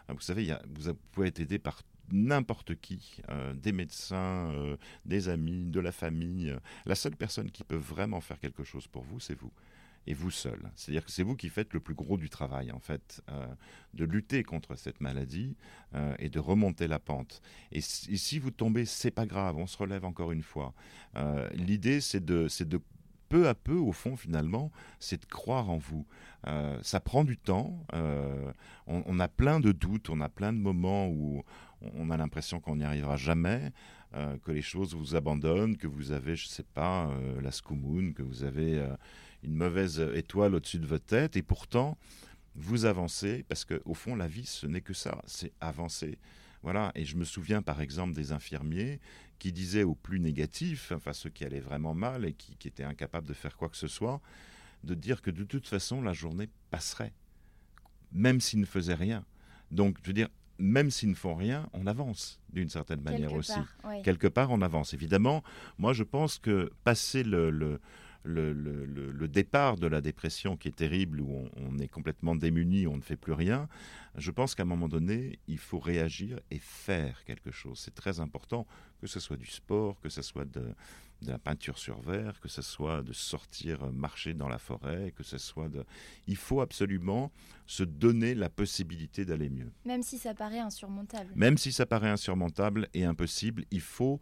vous 0.09 0.21
savez, 0.21 0.55
vous 0.69 0.93
pouvez 1.11 1.27
être 1.27 1.39
aidé 1.39 1.59
par 1.59 1.81
n'importe 2.11 2.75
qui, 2.75 3.21
euh, 3.29 3.53
des 3.53 3.71
médecins, 3.71 4.51
euh, 4.51 4.77
des 5.05 5.29
amis, 5.29 5.69
de 5.69 5.79
la 5.79 5.91
famille. 5.91 6.55
La 6.85 6.95
seule 6.95 7.15
personne 7.15 7.51
qui 7.51 7.63
peut 7.63 7.75
vraiment 7.75 8.21
faire 8.21 8.39
quelque 8.39 8.63
chose 8.63 8.87
pour 8.87 9.03
vous, 9.03 9.19
c'est 9.19 9.37
vous. 9.37 9.51
Et 10.09 10.13
vous 10.13 10.31
seul. 10.31 10.71
C'est-à-dire 10.75 11.03
que 11.03 11.11
c'est 11.11 11.23
vous 11.23 11.35
qui 11.35 11.49
faites 11.49 11.73
le 11.73 11.81
plus 11.81 11.93
gros 11.93 12.17
du 12.17 12.29
travail, 12.29 12.71
en 12.71 12.79
fait, 12.79 13.21
euh, 13.29 13.45
de 13.93 14.05
lutter 14.05 14.41
contre 14.41 14.75
cette 14.75 15.01
maladie 15.01 15.57
et 16.19 16.29
de 16.29 16.39
remonter 16.39 16.87
la 16.87 16.99
pente. 16.99 17.41
Et, 17.73 17.81
si 17.81 18.39
vous 18.39 18.51
tombez, 18.51 18.85
c'est 18.85 19.11
pas 19.11 19.25
grave, 19.25 19.57
on 19.57 19.67
se 19.67 19.77
relève 19.77 20.05
encore 20.05 20.31
une 20.31 20.43
fois. 20.43 20.73
L'idée, 21.53 21.99
c'est 21.99 22.23
de, 22.23 22.47
de 22.63 22.81
peu 23.27 23.49
à 23.49 23.55
peu, 23.55 23.75
au 23.75 23.91
fond, 23.91 24.15
finalement, 24.15 24.71
c'est 24.99 25.21
de 25.21 25.25
croire 25.25 25.69
en 25.69 25.77
vous. 25.77 26.05
ça 26.81 26.99
prend 27.01 27.25
du 27.25 27.37
temps. 27.37 27.77
On, 28.85 29.19
a 29.19 29.27
plein 29.27 29.59
de 29.59 29.73
doutes, 29.73 30.09
on 30.09 30.21
a 30.21 30.29
plein 30.29 30.53
de 30.53 30.59
moments 30.59 31.07
où 31.09 31.43
on 31.81 32.09
a 32.09 32.17
l'impression 32.17 32.59
qu'on 32.59 32.77
n'y 32.77 32.83
arrivera 32.83 33.17
jamais, 33.17 33.71
euh, 34.15 34.37
que 34.39 34.51
les 34.51 34.61
choses 34.61 34.95
vous 34.95 35.15
abandonnent, 35.15 35.77
que 35.77 35.87
vous 35.87 36.11
avez, 36.11 36.35
je 36.35 36.45
ne 36.45 36.51
sais 36.51 36.63
pas, 36.63 37.07
euh, 37.07 37.41
la 37.41 37.51
scoumoune, 37.51 38.13
que 38.13 38.23
vous 38.23 38.43
avez 38.43 38.79
euh, 38.79 38.95
une 39.43 39.55
mauvaise 39.55 39.99
étoile 40.15 40.55
au-dessus 40.55 40.79
de 40.79 40.85
votre 40.85 41.05
tête, 41.05 41.35
et 41.35 41.41
pourtant, 41.41 41.97
vous 42.55 42.85
avancez, 42.85 43.43
parce 43.47 43.65
qu'au 43.65 43.93
fond, 43.93 44.15
la 44.15 44.27
vie, 44.27 44.45
ce 44.45 44.65
n'est 44.65 44.81
que 44.81 44.93
ça, 44.93 45.21
c'est 45.27 45.51
avancer. 45.61 46.17
Voilà, 46.63 46.91
et 46.95 47.05
je 47.05 47.15
me 47.15 47.23
souviens 47.23 47.61
par 47.61 47.81
exemple 47.81 48.13
des 48.13 48.31
infirmiers 48.31 48.99
qui 49.37 49.51
disaient 49.51 49.83
aux 49.83 49.93
plus 49.93 50.19
négatifs, 50.19 50.91
enfin 50.91 51.13
ceux 51.13 51.29
qui 51.29 51.45
allaient 51.45 51.59
vraiment 51.59 51.93
mal 51.93 52.25
et 52.25 52.33
qui, 52.33 52.55
qui 52.57 52.67
étaient 52.67 52.83
incapables 52.83 53.27
de 53.27 53.33
faire 53.33 53.55
quoi 53.55 53.69
que 53.69 53.77
ce 53.77 53.87
soit, 53.87 54.19
de 54.83 54.95
dire 54.95 55.21
que 55.21 55.29
de 55.29 55.43
toute 55.43 55.67
façon 55.67 56.01
la 56.01 56.13
journée 56.13 56.49
passerait, 56.71 57.13
même 58.11 58.41
s'ils 58.41 58.59
ne 58.59 58.65
faisaient 58.65 58.95
rien. 58.95 59.23
Donc, 59.69 59.97
je 60.01 60.07
veux 60.07 60.13
dire, 60.13 60.29
même 60.59 60.89
s'ils 60.91 61.09
ne 61.09 61.15
font 61.15 61.35
rien, 61.35 61.69
on 61.73 61.87
avance 61.87 62.39
d'une 62.51 62.69
certaine 62.69 63.01
manière 63.01 63.33
aussi. 63.33 63.59
Quelque 64.03 64.27
part, 64.27 64.51
on 64.51 64.61
avance. 64.61 64.93
Évidemment, 64.93 65.43
moi 65.77 65.93
je 65.93 66.03
pense 66.03 66.39
que 66.39 66.71
passer 66.83 67.23
le, 67.23 67.49
le, 68.23 69.27
départ 69.27 69.77
de 69.77 69.87
la 69.87 70.01
dépression 70.01 70.57
qui 70.57 70.67
est 70.67 70.75
terrible, 70.75 71.21
où 71.21 71.31
on, 71.31 71.51
on, 71.69 71.79
est 71.79 71.87
complètement 71.87 72.35
démuni, 72.35 72.87
on 72.87 72.97
ne 72.97 73.01
fait 73.01 73.15
plus 73.17 73.33
rien, 73.33 73.67
je 74.17 74.31
pense 74.31 74.55
qu'à 74.55 74.63
un 74.63 74.67
moment 74.67 74.89
donné, 74.89 75.39
il 75.47 75.59
faut 75.59 75.79
réagir 75.79 76.39
et 76.49 76.59
faire 76.59 77.23
quelque 77.25 77.51
chose. 77.51 77.79
C'est 77.79 77.93
très 77.93 78.19
important, 78.19 78.65
que 78.99 79.07
ce 79.07 79.19
soit 79.19 79.37
du 79.37 79.45
sport, 79.45 79.99
que 80.01 80.09
ce 80.09 80.21
soit 80.21 80.45
de, 80.45 80.73
de 81.21 81.31
la 81.31 81.39
peinture 81.39 81.77
sur 81.77 81.99
verre, 82.01 82.39
que 82.39 82.47
ce 82.47 82.61
soit 82.61 83.01
de 83.01 83.13
sortir 83.13 83.91
marcher 83.91 84.33
dans 84.33 84.47
la 84.47 84.59
forêt, 84.59 85.13
que 85.15 85.23
ce 85.23 85.37
soit 85.37 85.69
de... 85.69 85.83
Il 86.27 86.35
faut 86.35 86.61
absolument 86.61 87.31
se 87.65 87.83
donner 87.83 88.35
la 88.35 88.49
possibilité 88.49 89.25
d'aller 89.25 89.49
mieux. 89.49 89.71
Même 89.85 90.03
si 90.03 90.17
ça 90.17 90.33
paraît 90.33 90.59
insurmontable. 90.59 91.31
Même 91.35 91.57
si 91.57 91.71
ça 91.71 91.85
paraît 91.85 92.09
insurmontable 92.09 92.87
et 92.93 93.03
impossible, 93.03 93.65
il 93.71 93.81
faut 93.81 94.21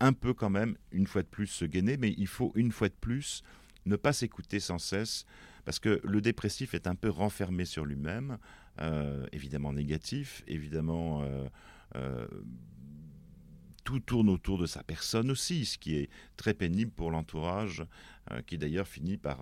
un 0.00 0.12
peu 0.12 0.34
quand 0.34 0.50
même, 0.50 0.76
une 0.92 1.06
fois 1.06 1.22
de 1.22 1.28
plus, 1.28 1.46
se 1.46 1.64
gainer, 1.64 1.96
mais 1.96 2.14
il 2.16 2.26
faut 2.28 2.52
une 2.54 2.70
fois 2.70 2.88
de 2.88 2.94
plus 2.94 3.42
ne 3.86 3.96
pas 3.96 4.12
s'écouter 4.12 4.60
sans 4.60 4.78
cesse, 4.78 5.24
parce 5.64 5.78
que 5.78 6.00
le 6.04 6.20
dépressif 6.20 6.74
est 6.74 6.86
un 6.86 6.94
peu 6.94 7.08
renfermé 7.08 7.64
sur 7.64 7.84
lui-même, 7.84 8.38
euh, 8.80 9.26
évidemment 9.32 9.72
négatif, 9.72 10.44
évidemment... 10.46 11.22
Euh, 11.22 11.48
euh, 11.94 12.26
tout 13.86 14.00
tourne 14.00 14.28
autour 14.28 14.58
de 14.58 14.66
sa 14.66 14.82
personne 14.82 15.30
aussi, 15.30 15.64
ce 15.64 15.78
qui 15.78 15.96
est 15.96 16.10
très 16.36 16.54
pénible 16.54 16.90
pour 16.90 17.12
l'entourage, 17.12 17.84
qui 18.48 18.58
d'ailleurs 18.58 18.88
finit 18.88 19.16
par 19.16 19.38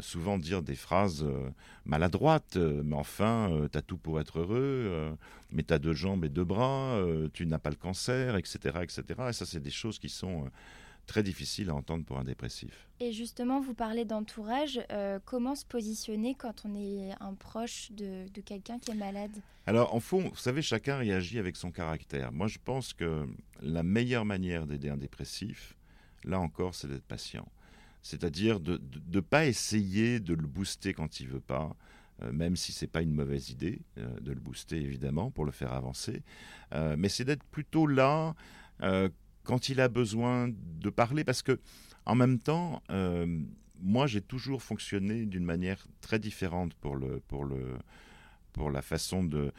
souvent 0.00 0.36
dire 0.36 0.60
des 0.60 0.74
phrases 0.74 1.24
maladroites. 1.86 2.58
mais 2.58 2.94
enfin, 2.94 3.66
t'as 3.72 3.80
tout 3.80 3.96
pour 3.96 4.20
être 4.20 4.40
heureux, 4.40 5.16
mais 5.50 5.62
t'as 5.62 5.78
deux 5.78 5.94
jambes 5.94 6.22
et 6.26 6.28
deux 6.28 6.44
bras, 6.44 7.02
tu 7.32 7.46
n'as 7.46 7.58
pas 7.58 7.70
le 7.70 7.76
cancer, 7.76 8.36
etc., 8.36 8.58
etc. 8.82 9.04
Et 9.30 9.32
ça, 9.32 9.46
c'est 9.46 9.62
des 9.62 9.70
choses 9.70 9.98
qui 9.98 10.10
sont 10.10 10.50
très 11.06 11.22
difficile 11.22 11.70
à 11.70 11.74
entendre 11.74 12.04
pour 12.04 12.18
un 12.18 12.24
dépressif. 12.24 12.88
Et 13.00 13.12
justement, 13.12 13.60
vous 13.60 13.74
parlez 13.74 14.04
d'entourage. 14.04 14.80
Euh, 14.90 15.18
comment 15.24 15.54
se 15.54 15.64
positionner 15.64 16.34
quand 16.34 16.64
on 16.64 16.74
est 16.74 17.10
un 17.20 17.34
proche 17.34 17.90
de, 17.92 18.26
quelqu'un 18.44 18.78
qui 18.78 18.92
est 18.92 18.96
malade? 18.96 19.32
Alors, 19.66 19.94
en 19.94 20.00
fond, 20.00 20.28
vous 20.28 20.36
savez, 20.36 20.62
chacun 20.62 20.96
réagit 20.96 21.38
avec 21.38 21.56
son 21.56 21.70
caractère. 21.70 22.32
Moi, 22.32 22.46
je 22.46 22.58
pense 22.64 22.92
que 22.92 23.26
la 23.60 23.82
meilleure 23.82 24.24
manière 24.24 24.66
d'aider 24.66 24.88
un 24.88 24.96
dépressif, 24.96 25.76
là 26.24 26.38
encore, 26.40 26.74
c'est 26.74 26.88
d'être 26.88 27.04
patient. 27.04 27.46
C'est-à-dire 28.02 28.58
de 28.58 28.80
ne 29.12 29.20
pas 29.20 29.46
essayer 29.46 30.18
de 30.18 30.34
le 30.34 30.46
booster 30.46 30.92
quand 30.92 31.20
il 31.20 31.28
veut 31.28 31.40
pas, 31.40 31.76
euh, 32.22 32.32
même 32.32 32.56
si 32.56 32.72
c'est 32.72 32.88
pas 32.88 33.02
une 33.02 33.14
mauvaise 33.14 33.50
idée 33.50 33.80
euh, 33.98 34.18
de 34.20 34.32
le 34.32 34.40
booster 34.40 34.76
évidemment 34.76 35.30
pour 35.30 35.44
le 35.44 35.52
faire 35.52 35.72
avancer, 35.72 36.22
mais 36.96 37.10
c'est 37.10 37.24
d'être 37.24 37.44
plutôt 37.44 37.86
là 37.86 38.34
quand 39.44 39.68
il 39.68 39.80
a 39.80 39.88
besoin 39.88 40.48
de 40.50 40.90
parler, 40.90 41.24
parce 41.24 41.42
que 41.42 41.58
en 42.04 42.14
même 42.14 42.38
temps, 42.38 42.82
euh, 42.90 43.26
moi 43.80 44.06
j'ai 44.06 44.20
toujours 44.20 44.62
fonctionné 44.62 45.26
d'une 45.26 45.44
manière 45.44 45.86
très 46.00 46.18
différente 46.18 46.74
pour 46.74 46.96
le 46.96 47.20
pour 47.28 47.44
le 47.44 47.76
pour 48.52 48.70
la 48.70 48.82
façon 48.82 49.24
de 49.24 49.50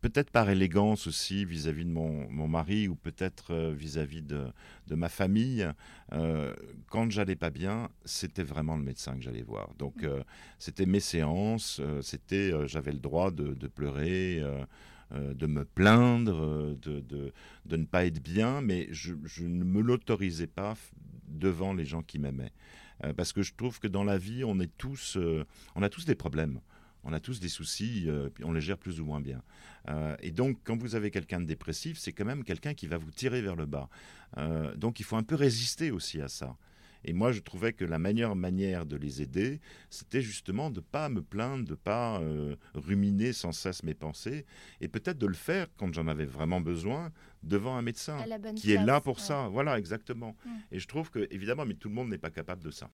peut-être 0.00 0.30
par 0.30 0.50
élégance 0.50 1.06
aussi 1.06 1.44
vis-à-vis 1.44 1.84
de 1.84 1.90
mon, 1.90 2.28
mon, 2.28 2.48
mari 2.48 2.88
ou 2.88 2.96
peut-être 2.96 3.52
euh, 3.52 3.72
vis-à-vis 3.72 4.22
de, 4.22 4.46
de, 4.88 4.94
ma 4.96 5.08
famille 5.08 5.70
euh, 6.12 6.52
quand 6.88 7.10
j'allais 7.10 7.36
pas 7.36 7.50
bien 7.50 7.88
c'était 8.04 8.42
vraiment 8.42 8.76
le 8.76 8.82
médecin 8.82 9.14
que 9.14 9.22
j'allais 9.22 9.42
voir 9.42 9.72
donc 9.78 10.02
mmh. 10.02 10.24
c'était 10.58 10.86
mes 10.86 11.00
séances 11.00 11.80
c'était 12.02 12.52
j'avais 12.66 12.92
le 12.92 12.98
droit 12.98 13.30
de, 13.30 13.68
pleurer 13.68 14.40
euh, 14.40 14.64
de 15.12 15.46
me 15.46 15.64
plaindre, 15.64 16.42
euh, 16.42 16.76
de, 16.82 17.00
de, 17.00 17.76
ne 17.76 17.84
pas 17.84 18.04
être 18.04 18.22
bien, 18.22 18.60
mais 18.60 18.88
je, 18.90 19.12
ne 19.42 19.64
me 19.64 19.80
l'autorisais 19.80 20.46
pas 20.46 20.76
devant 21.28 21.74
les 21.74 21.84
gens 21.84 22.02
qui 22.02 22.18
m'aimaient. 22.18 22.52
Euh, 23.04 23.12
parce 23.12 23.32
que 23.32 23.42
je 23.42 23.54
trouve 23.54 23.80
que 23.80 23.88
dans 23.88 24.04
la 24.04 24.18
vie, 24.18 24.44
on, 24.44 24.58
est 24.60 24.70
tous, 24.78 25.18
on 25.74 25.82
a 25.82 25.88
tous 25.88 26.04
des 26.04 26.14
problèmes. 26.14 26.60
On 27.06 27.12
a 27.12 27.20
tous 27.20 27.38
des 27.38 27.50
soucis, 27.50 28.08
puis 28.34 28.44
on 28.44 28.52
les 28.52 28.62
gère 28.62 28.78
plus 28.78 28.98
ou 28.98 29.04
moins 29.04 29.20
bien. 29.20 29.42
et 30.20 30.30
donc, 30.30 30.60
quand 30.64 30.78
vous 30.78 30.94
avez 30.94 31.10
quelqu'un 31.10 31.38
de 31.38 31.44
dépressif, 31.44 31.98
c'est 31.98 32.12
quand 32.12 32.24
même 32.24 32.44
quelqu'un 32.44 32.72
qui 32.72 32.86
va 32.86 32.96
vous 32.96 33.10
tirer 33.10 33.42
vers 33.42 33.56
le 33.56 33.66
bas. 33.66 33.90
donc, 34.76 35.00
il 35.00 35.02
faut 35.02 35.16
un 35.16 35.22
peu 35.22 35.34
résister 35.34 35.90
aussi 35.90 36.22
à 36.22 36.28
ça. 36.28 36.56
Et 37.04 37.12
moi, 37.12 37.32
je 37.32 37.40
trouvais 37.40 37.72
que 37.72 37.84
la 37.84 37.98
meilleure 37.98 38.36
manière 38.36 38.86
de 38.86 38.96
les 38.96 39.22
aider, 39.22 39.60
c'était 39.90 40.22
justement 40.22 40.70
de 40.70 40.80
ne 40.80 40.84
pas 40.84 41.08
me 41.08 41.22
plaindre, 41.22 41.64
de 41.64 41.70
ne 41.70 41.76
pas 41.76 42.20
euh, 42.20 42.56
ruminer 42.74 43.32
sans 43.32 43.52
cesse 43.52 43.82
mes 43.82 43.94
pensées, 43.94 44.46
et 44.80 44.88
peut-être 44.88 45.18
de 45.18 45.26
le 45.26 45.34
faire 45.34 45.66
quand 45.76 45.92
j'en 45.92 46.08
avais 46.08 46.24
vraiment 46.24 46.60
besoin 46.60 47.12
devant 47.42 47.76
un 47.76 47.82
médecin 47.82 48.18
qui 48.56 48.72
est 48.72 48.84
là 48.84 49.00
pour 49.00 49.20
ça. 49.20 49.48
Voilà, 49.48 49.78
exactement. 49.78 50.36
Mm. 50.44 50.50
Et 50.72 50.78
je 50.78 50.88
trouve 50.88 51.10
que, 51.10 51.28
évidemment, 51.30 51.66
mais 51.66 51.74
tout 51.74 51.88
le 51.88 51.94
monde 51.94 52.08
n'est 52.08 52.18
pas 52.18 52.30
capable 52.30 52.62
de 52.62 52.70
ça. 52.70 52.90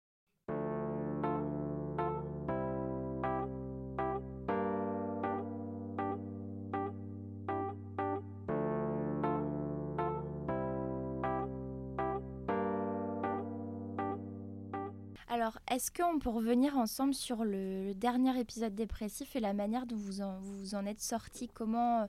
Est-ce 15.79 15.93
qu'on 15.93 16.19
peut 16.19 16.29
revenir 16.29 16.77
ensemble 16.77 17.15
sur 17.15 17.45
le, 17.45 17.95
dernier 17.95 18.37
épisode 18.41 18.75
dépressif 18.75 19.37
et 19.37 19.41
la 19.41 19.53
manière 19.53 19.87
dont 19.87 19.95
vous 19.95 20.23
en, 20.23 20.41
vous 20.41 20.75
en 20.75 20.85
êtes 20.85 21.01
sorti? 21.01 21.47
Comment 21.47 22.03
euh, 22.03 22.07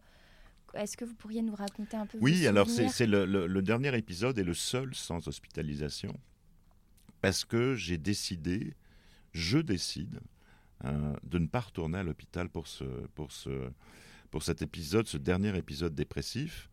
est-ce 0.73 0.97
que 0.97 1.05
vous 1.05 1.13
pourriez 1.13 1.43
nous 1.43 1.53
raconter 1.53 1.95
un 1.95 2.08
peu 2.08 2.17
Oui, 2.19 2.47
alors 2.47 2.67
c'est 2.67 3.05
le, 3.05 3.62
dernier 3.62 3.95
épisode 3.95 4.39
et 4.39 4.43
le 4.43 4.55
seul 4.55 4.95
sans 4.95 5.27
hospitalisation 5.27 6.19
parce 7.21 7.45
que 7.45 7.75
j'ai 7.75 7.99
décidé, 7.99 8.73
je 9.34 9.60
décide 9.60 10.19
euh, 10.86 11.13
de 11.21 11.38
ne 11.38 11.45
pas 11.45 11.60
retourner 11.60 11.99
à 11.99 12.03
l'hôpital 12.03 12.49
pour, 12.49 12.65
ce, 12.65 12.86
pour, 13.13 13.32
ce, 13.32 13.69
pour 14.32 14.41
cet 14.41 14.63
épisode, 14.63 15.08
ce 15.08 15.17
dernier 15.17 15.55
épisode 15.55 15.93
dépressif. 15.93 16.71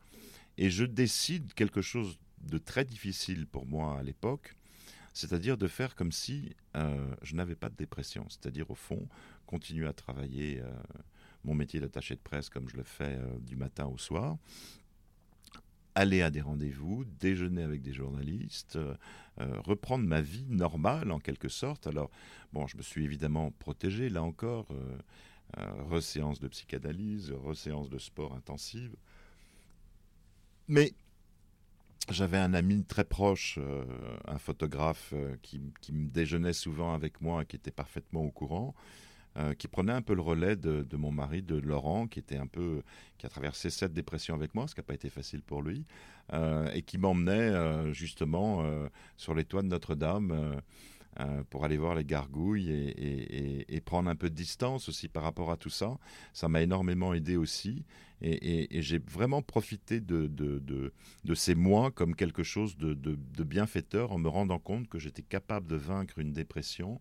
Et 0.57 0.71
je 0.71 0.87
décide 0.87 1.53
quelque 1.53 1.83
chose 1.83 2.19
de 2.41 2.57
très 2.57 2.87
difficile 2.87 3.47
pour 3.47 3.67
moi 3.67 3.99
à 3.99 4.03
l'époque, 4.03 4.57
c'est-à-dire 5.17 5.57
de 5.57 5.67
faire 5.67 5.95
comme 5.95 6.13
si 6.13 6.55
euh, 6.77 7.15
je 7.23 7.35
n'avais 7.35 7.55
pas 7.55 7.71
de 7.71 7.75
dépression, 7.75 8.27
c'est-à-dire 8.29 8.71
au 8.71 8.75
fond 8.75 9.09
continuer 9.47 9.87
à 9.87 9.95
travailler 9.95 10.61
euh, 10.61 10.71
mon 11.43 11.55
métier 11.55 11.81
d'attaché 11.81 12.15
de 12.15 12.21
presse 12.21 12.51
comme 12.51 12.69
je 12.69 12.77
le 12.77 12.83
fais 12.83 13.17
euh, 13.17 13.39
du 13.41 13.57
matin 13.57 13.87
au 13.87 13.97
soir, 13.97 14.37
aller 15.95 16.21
à 16.21 16.29
des 16.29 16.43
rendez-vous, 16.43 17.07
déjeuner 17.19 17.63
avec 17.63 17.81
des 17.81 17.95
journalistes, 17.95 18.79
reprendre 19.39 20.05
ma 20.05 20.21
vie 20.21 20.45
normale 20.51 21.11
en 21.11 21.19
quelque 21.19 21.49
sorte. 21.49 21.87
Alors, 21.87 22.11
bon, 22.53 22.67
je 22.67 22.77
me 22.77 22.83
suis 22.83 23.03
évidemment 23.03 23.51
protégé, 23.53 24.11
là 24.11 24.23
encore, 24.23 24.69
reséance 25.57 26.39
de 26.39 26.49
psychanalyse, 26.49 27.33
reséance 27.33 27.89
de 27.89 27.97
sport 27.97 28.35
intensive. 28.35 28.95
Mais 30.69 30.93
j'avais 32.14 32.38
un 32.38 32.55
ami 32.55 32.85
très 32.85 33.05
proche, 33.05 33.59
euh, 33.59 33.85
un 34.27 34.38
photographe 34.38 35.12
euh, 35.12 35.37
qui, 35.42 35.61
me 35.92 36.09
déjeunait 36.09 36.53
souvent 36.53 36.95
avec 36.95 37.21
moi, 37.21 37.45
qui 37.45 37.57
était 37.57 37.71
parfaitement 37.71 38.23
au 38.23 38.31
courant, 38.31 38.75
euh, 39.37 39.55
qui 39.55 39.69
prenait 39.69 39.92
un 39.92 40.03
peu 40.03 40.14
le 40.14 40.23
relais 40.23 40.57
de, 40.57 40.97
mon 40.97 41.11
mari, 41.11 41.42
de 41.42 41.57
Laurent, 41.57 42.07
qui 42.07 42.19
était 42.19 42.37
un 42.37 42.47
peu, 42.47 42.83
qui 43.19 43.27
a 43.27 43.29
traversé 43.29 43.71
cette 43.71 43.92
dépression 43.92 44.35
avec 44.35 44.55
moi, 44.55 44.66
ce 44.69 44.75
qui 44.75 44.81
n'a 44.81 44.85
pas 44.85 44.95
été 44.95 45.11
facile 45.11 45.42
pour 45.42 45.62
lui, 45.62 45.85
et 46.73 46.83
qui 46.83 46.99
m'emmenait 46.99 47.92
justement 47.92 48.64
sur 49.16 49.33
les 49.35 49.45
toits 49.45 49.62
de 49.62 49.69
Notre-Dame. 49.69 50.61
Pour 51.51 51.65
aller 51.65 51.77
voir 51.77 51.95
les 51.95 52.05
gargouilles 52.05 52.71
et, 52.71 53.81
prendre 53.85 54.11
un 54.11 54.17
peu 54.17 54.29
de 54.29 54.35
distance 54.35 54.89
aussi 54.89 55.09
par 55.09 55.23
rapport 55.23 55.51
à 55.51 55.57
tout 55.57 55.71
ça. 55.71 55.97
Ça 56.33 56.49
m'a 56.49 56.63
énormément 56.63 57.15
aidé 57.15 57.37
aussi. 57.37 57.85
Et, 58.23 58.81
j'ai 58.83 58.99
vraiment 58.99 59.43
profité 59.43 60.01
de, 60.01 60.27
de, 60.27 61.35
ces 61.35 61.55
mois 61.55 61.91
comme 61.91 62.15
quelque 62.15 62.43
chose 62.43 62.77
de, 62.77 63.45
bienfaiteur 63.45 64.13
en 64.13 64.19
me 64.19 64.29
rendant 64.29 64.59
compte 64.59 64.89
que 64.89 64.99
j'étais 64.99 65.23
capable 65.23 65.67
de 65.67 65.77
vaincre 65.77 66.19
une 66.19 66.33
dépression 66.33 67.01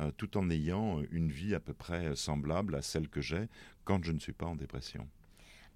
euh, 0.00 0.10
tout 0.16 0.36
en 0.36 0.50
ayant 0.50 1.02
une 1.12 1.30
vie 1.30 1.54
à 1.54 1.60
peu 1.60 1.72
près 1.72 2.16
semblable 2.16 2.74
à 2.74 2.82
celle 2.82 3.08
que 3.08 3.20
j'ai 3.20 3.48
quand 3.84 4.02
je 4.04 4.10
ne 4.10 4.18
suis 4.18 4.32
pas 4.32 4.46
en 4.46 4.56
dépression. 4.56 5.06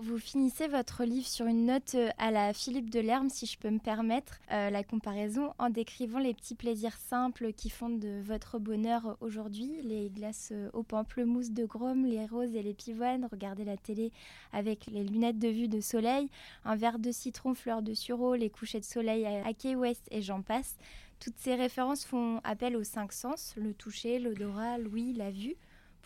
Vous 0.01 0.19
finissez 0.21 0.69
votre 0.69 1.03
livre 1.03 1.27
sur 1.27 1.47
une 1.47 1.67
note 1.67 1.97
euh, 1.97 2.11
à 2.19 2.31
la 2.31 2.53
Philippe 2.53 2.89
Delerme, 2.89 3.31
si 3.31 3.47
je 3.47 3.59
peux 3.59 3.69
me 3.69 3.81
permettre 3.81 4.39
euh, 4.53 4.71
la 4.71 4.85
comparaison, 4.85 5.53
en 5.59 5.71
décrivant 5.71 6.21
les 6.21 6.35
petits 6.35 6.55
plaisirs 6.55 6.97
simples 6.97 7.53
qui 7.53 7.69
font 7.69 7.89
de 7.89 8.21
votre 8.23 8.61
bonheur 8.61 9.17
aujourd'hui, 9.21 9.81
les 9.83 10.09
glaces 10.09 10.51
euh, 10.53 10.71
au 10.73 10.85
pamplemousse 10.85 11.51
de 11.51 11.65
Grom, 11.65 12.07
les 12.07 12.27
roses 12.27 12.55
et 12.55 12.63
les 12.63 12.75
pivoines, 12.75 13.27
regarder 13.29 13.65
la 13.65 13.77
télé 13.77 14.13
avec 14.53 14.87
les 14.87 15.03
lunettes 15.03 15.41
de 15.41 15.49
vue 15.49 15.67
de 15.67 15.81
soleil, 15.81 16.31
un 16.65 16.77
verre 16.77 17.01
de 17.01 17.11
citron, 17.11 17.55
fleur 17.55 17.83
de 17.83 17.93
sureau, 17.93 18.37
les 18.37 18.51
couchers 18.51 18.79
de 18.79 18.85
soleil 18.85 19.27
à 19.27 19.53
Key 19.53 19.75
West 19.75 20.07
et 20.13 20.23
j'en 20.23 20.43
passe. 20.43 20.77
Toutes 21.19 21.39
ces 21.39 21.57
références 21.57 22.05
font 22.05 22.41
appel 22.45 22.77
aux 22.77 22.85
cinq 22.85 23.13
sens, 23.13 23.55
le 23.57 23.75
toucher, 23.75 24.21
l'odorat, 24.21 24.79
l'ouïe, 24.79 25.13
la 25.15 25.33
vue 25.33 25.57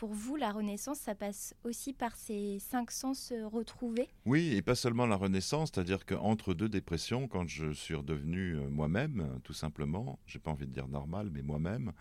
pour 0.03 0.15
vous, 0.15 0.35
la 0.35 0.51
renaissance, 0.51 0.99
ça 0.99 1.15
passe 1.15 1.55
aussi 1.63 1.93
par 1.93 2.17
ces 2.17 2.59
cinq 2.59 2.91
sens 2.91 3.31
euh, 3.31 3.47
retrouvés? 3.47 4.09
Oui, 4.27 4.53
et 4.53 4.61
pas 4.61 4.75
seulement 4.75 5.07
la 5.07 5.15
renaissance, 5.15 5.71
c'est-à-dire 5.73 6.05
qu'entre 6.05 6.55
deux 6.55 6.69
dépressions, 6.69 7.29
quand 7.29 7.47
je 7.47 7.71
suis 7.71 7.95
redevenu 7.95 8.57
euh, 8.57 8.69
moi-même, 8.69 9.39
tout 9.45 9.53
simplement, 9.53 10.19
j'ai 10.27 10.41
pas 10.41 10.51
envie 10.51 10.67
de 10.67 10.73
dire 10.73 10.89
normal, 10.89 11.31
mais 11.33 11.43
moi-même, 11.43 11.93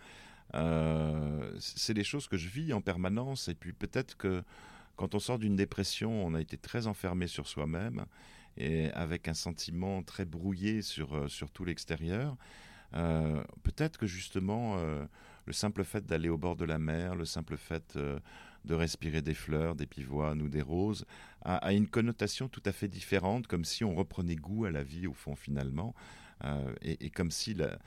euh, 0.54 1.56
c'est 1.60 1.94
des 1.94 2.02
choses 2.02 2.26
que 2.26 2.36
je 2.36 2.48
vis 2.48 2.72
en 2.72 2.80
permanence. 2.80 3.46
Et 3.46 3.54
puis 3.54 3.72
peut-être 3.72 4.16
que 4.16 4.42
quand 4.96 5.14
on 5.14 5.20
sort 5.20 5.38
d'une 5.38 5.54
dépression, 5.54 6.26
on 6.26 6.34
a 6.34 6.40
été 6.40 6.56
très 6.56 6.88
enfermé 6.88 7.28
sur 7.28 7.46
soi-même 7.46 8.06
et 8.56 8.90
avec 8.94 9.28
un 9.28 9.34
sentiment 9.34 10.02
très 10.02 10.24
brouillé 10.24 10.82
sur, 10.82 11.30
sur 11.30 11.52
tout 11.52 11.64
l'extérieur. 11.64 12.36
Peut-être 13.62 13.96
que 13.96 14.06
justement, 14.06 14.76
euh, 14.78 15.06
le 15.46 15.52
simple 15.52 15.84
fait 15.84 16.06
d'aller 16.06 16.28
au 16.28 16.38
bord 16.38 16.56
de 16.56 16.64
la 16.64 16.78
mer, 16.78 17.14
le 17.14 17.24
simple 17.24 17.56
fait 17.56 17.94
euh, 17.96 18.18
de 18.64 18.74
respirer 18.74 19.22
des 19.22 19.34
fleurs, 19.34 19.74
des 19.74 19.86
pivoines 19.86 20.42
ou 20.42 20.48
des 20.48 20.62
roses, 20.62 21.04
a, 21.44 21.72
une 21.72 21.88
connotation 21.88 22.48
tout 22.48 22.62
à 22.64 22.72
fait 22.72 22.88
différente, 22.88 23.46
comme 23.46 23.64
si 23.64 23.84
on 23.84 23.94
reprenait 23.94 24.36
goût 24.36 24.64
à 24.64 24.70
la 24.70 24.84
vie 24.84 25.06
au 25.06 25.14
fond 25.14 25.34
finalement, 25.34 25.94
et, 26.80 27.10
comme 27.10 27.30
si 27.30 27.54
la, 27.54 27.78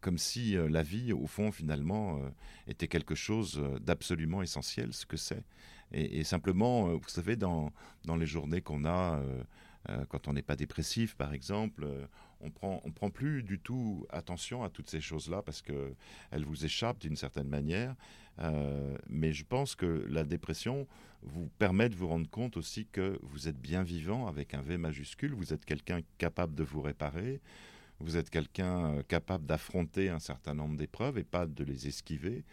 comme 0.00 0.18
si 0.18 0.56
la 0.56 0.82
vie, 0.82 1.12
au 1.12 1.26
fond, 1.26 1.52
finalement, 1.52 2.20
était 2.66 2.88
quelque 2.88 3.14
chose 3.14 3.62
d'absolument 3.80 4.42
essentiel, 4.42 4.92
ce 4.92 5.06
que 5.06 5.16
c'est. 5.16 5.42
Et, 5.92 6.20
et, 6.20 6.24
simplement, 6.24 6.88
vous 6.96 7.08
savez, 7.08 7.36
dans, 7.36 7.72
dans 8.04 8.16
les 8.16 8.26
journées 8.26 8.60
qu'on 8.60 8.84
a 8.84 9.22
euh, 9.90 10.04
quand 10.08 10.28
on 10.28 10.32
n'est 10.32 10.42
pas 10.42 10.56
dépressif, 10.56 11.14
par 11.14 11.34
exemple, 11.34 11.84
euh, 11.84 12.06
on 12.44 12.50
prend, 12.50 12.80
on 12.84 12.90
prend 12.90 13.10
plus 13.10 13.42
du 13.42 13.58
tout 13.58 14.06
attention 14.10 14.62
à 14.62 14.68
toutes 14.68 14.90
ces 14.90 15.00
choses-là 15.00 15.42
parce 15.42 15.62
que 15.62 15.94
elles 16.30 16.44
vous 16.44 16.64
échappent 16.64 17.00
d'une 17.00 17.16
certaine 17.16 17.48
manière. 17.48 17.94
Euh, 18.40 18.96
mais 19.08 19.32
je 19.32 19.44
pense 19.44 19.74
que 19.74 20.04
la 20.08 20.24
dépression 20.24 20.86
vous 21.22 21.48
permet 21.58 21.88
de 21.88 21.94
vous 21.94 22.08
rendre 22.08 22.28
compte 22.28 22.56
aussi 22.56 22.86
que 22.86 23.18
vous 23.22 23.48
êtes 23.48 23.58
bien 23.58 23.82
vivant 23.82 24.26
avec 24.26 24.54
un 24.54 24.62
V 24.62 24.76
majuscule. 24.76 25.32
Vous 25.32 25.52
êtes 25.52 25.64
quelqu'un 25.64 26.00
capable 26.18 26.54
de 26.54 26.64
vous 26.64 26.82
réparer. 26.82 27.40
Vous 28.00 28.16
êtes 28.16 28.28
quelqu'un 28.28 29.02
capable 29.08 29.46
d'affronter 29.46 30.08
un 30.08 30.18
certain 30.18 30.54
nombre 30.54 30.76
d'épreuves 30.76 31.16
et 31.16 31.24
pas 31.24 31.46
de 31.46 31.64
les 31.64 31.86
esquiver. 31.86 32.44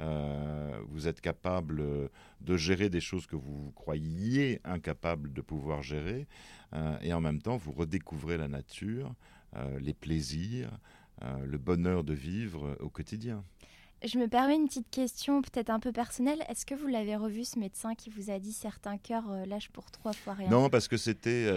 Euh, 0.00 0.80
vous 0.88 1.06
êtes 1.06 1.20
capable 1.20 2.10
de 2.40 2.56
gérer 2.56 2.88
des 2.88 3.00
choses 3.00 3.26
que 3.26 3.36
vous 3.36 3.72
croyiez 3.72 4.60
incapable 4.64 5.32
de 5.32 5.42
pouvoir 5.42 5.82
gérer, 5.82 6.26
euh, 6.72 6.96
et 7.02 7.12
en 7.12 7.20
même 7.20 7.42
temps, 7.42 7.56
vous 7.56 7.72
redécouvrez 7.72 8.38
la 8.38 8.48
nature, 8.48 9.12
euh, 9.56 9.78
les 9.80 9.94
plaisirs, 9.94 10.70
le 11.44 11.56
bonheur 11.56 12.02
de 12.02 12.14
vivre 12.14 12.76
au 12.80 12.88
quotidien. 12.88 13.44
Je 14.04 14.18
me 14.18 14.26
permets 14.26 14.56
une 14.56 14.66
petite 14.66 14.90
question 14.90 15.40
peut-être 15.40 15.70
un 15.70 15.78
peu 15.78 15.92
personnelle. 15.92 16.42
Est-ce 16.48 16.66
que 16.66 16.74
vous 16.74 16.88
l'avez 16.88 17.14
revu 17.14 17.44
ce 17.44 17.60
médecin 17.60 17.94
qui 17.94 18.10
vous 18.10 18.30
a 18.30 18.40
dit 18.40 18.52
certains 18.52 18.98
cœurs 18.98 19.46
lâchent 19.46 19.70
pour 19.70 19.88
trois 19.92 20.12
fois 20.14 20.32
rien? 20.32 20.48
Non, 20.48 20.68
parce 20.68 20.88
que 20.88 20.96
c'était 20.96 21.48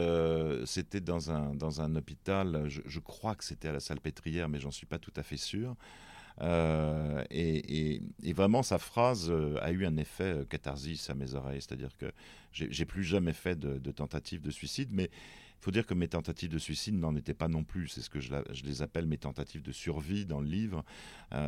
c'était 0.67 0.99
dans 0.99 1.31
un, 1.31 1.55
dans 1.55 1.81
un 1.81 1.95
hôpital, 1.95 2.65
je, 2.67 2.81
je 2.85 2.99
crois 2.99 3.33
que 3.33 3.43
c'était 3.43 3.69
à 3.69 3.71
la 3.71 3.79
Salpêtrière, 3.79 4.49
mais 4.49 4.59
j'en 4.59 4.69
suis 4.69 4.85
pas 4.85 4.99
tout 4.99 5.13
à 5.15 5.23
fait 5.23 5.37
sûr. 5.37 5.75
Euh, 6.41 7.23
et, 7.29 8.01
vraiment, 8.33 8.63
sa 8.63 8.77
phrase 8.77 9.29
euh, 9.29 9.57
a 9.61 9.71
eu 9.71 9.85
un 9.85 9.97
effet 9.97 10.23
euh, 10.23 10.45
catharsis 10.45 11.09
à 11.09 11.15
mes 11.15 11.33
oreilles. 11.33 11.61
C'est-à-dire 11.61 11.95
que 11.97 12.11
j'ai 12.51 12.85
plus 12.85 13.03
jamais 13.03 13.33
fait 13.33 13.57
de, 13.57 13.77
de 13.77 13.91
tentative 13.91 14.41
de 14.41 14.51
suicide, 14.51 14.89
mais 14.91 15.05
il 15.05 15.63
faut 15.63 15.71
dire 15.71 15.85
que 15.85 15.93
mes 15.93 16.07
tentatives 16.07 16.51
de 16.51 16.57
suicide 16.57 16.95
n'en 16.95 17.15
étaient 17.15 17.33
pas 17.33 17.47
non 17.47 17.63
plus. 17.63 17.89
C'est 17.89 18.01
ce 18.01 18.09
que 18.09 18.19
je, 18.19 18.31
les 18.63 18.81
appelle 18.81 19.07
mes 19.07 19.17
tentatives 19.17 19.61
de 19.61 19.71
survie 19.71 20.25
dans 20.25 20.39
le 20.39 20.47
livre. 20.47 20.85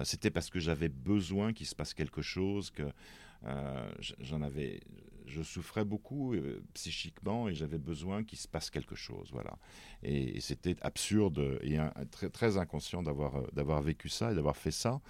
C'était 0.04 0.32
parce 0.32 0.50
que 0.50 0.60
j'avais 0.60 0.90
besoin 0.90 1.54
qu'il 1.54 1.68
se 1.68 1.76
passe 1.76 1.94
quelque 1.94 2.22
chose, 2.22 2.72
que 2.72 2.84
j'en 4.20 4.42
avais, 4.42 4.82
je 5.28 5.42
souffrais 5.42 5.86
beaucoup 5.86 6.36
psychiquement 6.74 7.48
et 7.48 7.54
j'avais 7.54 7.78
besoin 7.78 8.24
qu'il 8.24 8.38
se 8.38 8.48
passe 8.48 8.70
quelque 8.70 8.96
chose. 8.96 9.30
Voilà. 9.32 9.58
Et, 10.04 10.40
c'était 10.42 10.76
absurde 10.82 11.60
et 11.62 11.78
très, 12.12 12.30
très 12.30 12.58
inconscient 12.58 13.04
d'avoir 13.04 13.52
d'avoir 13.52 13.82
vécu 13.82 14.10
ça 14.10 14.32
et 14.32 14.36
d'avoir 14.36 14.58
fait 14.58 14.72
ça. 14.72 15.02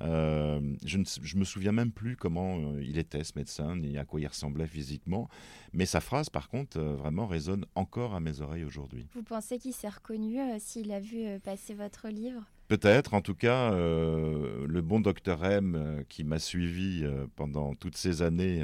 Euh, 0.00 0.60
je 0.84 0.98
ne 0.98 1.04
je 1.04 1.36
me 1.36 1.44
souviens 1.44 1.72
même 1.72 1.90
plus 1.90 2.16
comment 2.16 2.58
euh, 2.58 2.82
il 2.82 2.98
était 2.98 3.24
ce 3.24 3.32
médecin, 3.36 3.76
ni 3.76 3.98
à 3.98 4.04
quoi 4.04 4.20
il 4.20 4.26
ressemblait 4.26 4.66
physiquement. 4.66 5.28
Mais 5.72 5.86
sa 5.86 6.00
phrase, 6.00 6.30
par 6.30 6.48
contre, 6.48 6.78
euh, 6.78 6.94
vraiment 6.94 7.26
résonne 7.26 7.66
encore 7.74 8.14
à 8.14 8.20
mes 8.20 8.40
oreilles 8.40 8.64
aujourd'hui. 8.64 9.06
Vous 9.14 9.22
pensez 9.22 9.58
qu'il 9.58 9.72
s'est 9.72 9.88
reconnu 9.88 10.38
s'il 10.60 10.92
a 10.92 11.00
vu 11.00 11.40
passer 11.40 11.74
votre 11.74 12.08
livre? 12.08 12.44
Peut-être, 12.68 13.14
en 13.14 13.22
tout 13.22 13.34
cas, 13.34 13.70
le 13.70 14.80
bon 14.82 15.00
docteur 15.00 15.42
M 15.42 16.04
qui 16.10 16.22
m'a 16.22 16.38
suivi 16.38 17.02
pendant 17.34 17.74
toutes 17.74 17.96
ces 17.96 18.20
années 18.20 18.62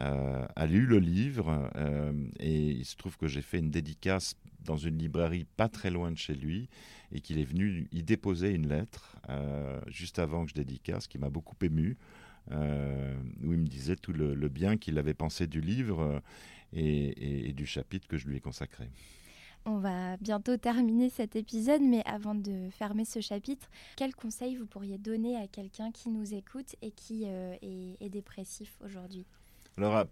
a 0.00 0.66
lu 0.66 0.86
le 0.86 0.98
livre 0.98 1.70
et 2.38 2.70
il 2.70 2.84
se 2.84 2.96
trouve 2.96 3.16
que 3.18 3.28
j'ai 3.28 3.42
fait 3.42 3.58
une 3.58 3.70
dédicace 3.70 4.34
dans 4.64 4.76
une 4.76 4.98
librairie 4.98 5.46
pas 5.56 5.68
très 5.68 5.90
loin 5.90 6.10
de 6.10 6.16
chez 6.16 6.34
lui 6.34 6.68
et 7.12 7.20
qu'il 7.20 7.38
est 7.38 7.44
venu 7.44 7.88
y 7.92 8.02
déposer 8.02 8.50
une 8.50 8.68
lettre 8.68 9.16
euh, 9.28 9.80
juste 9.88 10.18
avant 10.18 10.44
que 10.44 10.50
je 10.50 10.54
dédicace, 10.54 11.06
qui 11.06 11.18
m'a 11.18 11.30
beaucoup 11.30 11.56
ému, 11.62 11.96
euh, 12.52 13.14
où 13.42 13.52
il 13.52 13.58
me 13.58 13.66
disait 13.66 13.96
tout 13.96 14.12
le, 14.12 14.34
bien 14.48 14.76
qu'il 14.76 14.98
avait 14.98 15.14
pensé 15.14 15.46
du 15.46 15.60
livre 15.60 16.00
euh, 16.00 16.20
et, 16.72 17.52
du 17.52 17.66
chapitre 17.66 18.06
que 18.06 18.16
je 18.16 18.28
lui 18.28 18.36
ai 18.36 18.40
consacré. 18.40 18.90
On 19.66 19.76
va 19.76 20.16
bientôt 20.16 20.56
terminer 20.56 21.10
cet 21.10 21.36
épisode, 21.36 21.82
mais 21.82 22.02
avant 22.06 22.34
de 22.34 22.70
fermer 22.70 23.04
ce 23.04 23.20
chapitre, 23.20 23.68
quel 23.96 24.14
conseil 24.14 24.56
vous 24.56 24.66
pourriez 24.66 24.96
donner 24.96 25.36
à 25.36 25.46
quelqu'un 25.48 25.90
qui 25.90 26.08
nous 26.08 26.32
écoute 26.32 26.76
et 26.80 26.92
qui 26.92 27.24
est 27.24 28.08
dépressif 28.08 28.78
aujourd'hui? 28.82 29.26
Alors, 29.78 29.94
ah, 29.94 30.06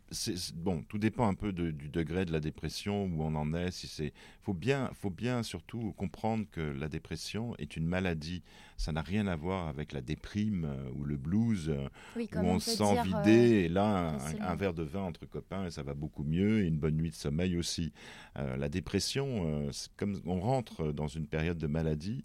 bon, 0.54 0.82
tout 0.88 0.98
dépend 0.98 1.28
un 1.28 1.34
peu 1.34 1.52
du 1.52 1.88
degré 1.88 2.24
de 2.24 2.32
la 2.32 2.40
dépression, 2.40 3.04
où 3.04 3.22
on 3.22 3.34
en 3.34 3.52
est. 3.52 3.70
Si 3.70 3.86
c'est, 3.86 4.12
faut 4.42 4.54
bien, 4.54 4.90
faut 4.94 5.10
bien 5.10 5.42
surtout 5.42 5.92
comprendre 5.92 6.46
que 6.50 6.60
la 6.60 6.88
dépression 6.88 7.54
est 7.58 7.76
une 7.76 7.86
maladie. 7.86 8.42
Ça 8.76 8.92
n'a 8.92 9.02
rien 9.02 9.26
à 9.26 9.36
voir 9.36 9.68
avec 9.68 9.92
la 9.92 10.00
déprime 10.00 10.64
euh, 10.64 10.90
ou 10.94 11.04
le 11.04 11.16
blues, 11.16 11.68
euh, 11.68 11.88
où 12.16 12.38
on, 12.38 12.60
se 12.60 12.70
sent 12.70 13.02
vidé 13.02 13.64
euh, 13.64 13.64
et 13.64 13.68
là 13.68 14.16
un, 14.40 14.54
verre 14.54 14.72
de 14.72 14.84
vin 14.84 15.02
entre 15.02 15.26
copains 15.26 15.66
et 15.66 15.70
ça 15.70 15.82
va 15.82 15.94
beaucoup 15.94 16.22
mieux 16.22 16.62
et 16.62 16.66
une 16.66 16.78
bonne 16.78 16.96
nuit 16.96 17.10
de 17.10 17.16
sommeil 17.16 17.58
aussi. 17.58 17.92
la 18.36 18.68
dépression, 18.68 19.68
comme 19.96 20.20
on 20.24 20.40
rentre 20.40 20.92
dans 20.92 21.08
une 21.08 21.26
période 21.26 21.58
de 21.58 21.66
maladie. 21.66 22.24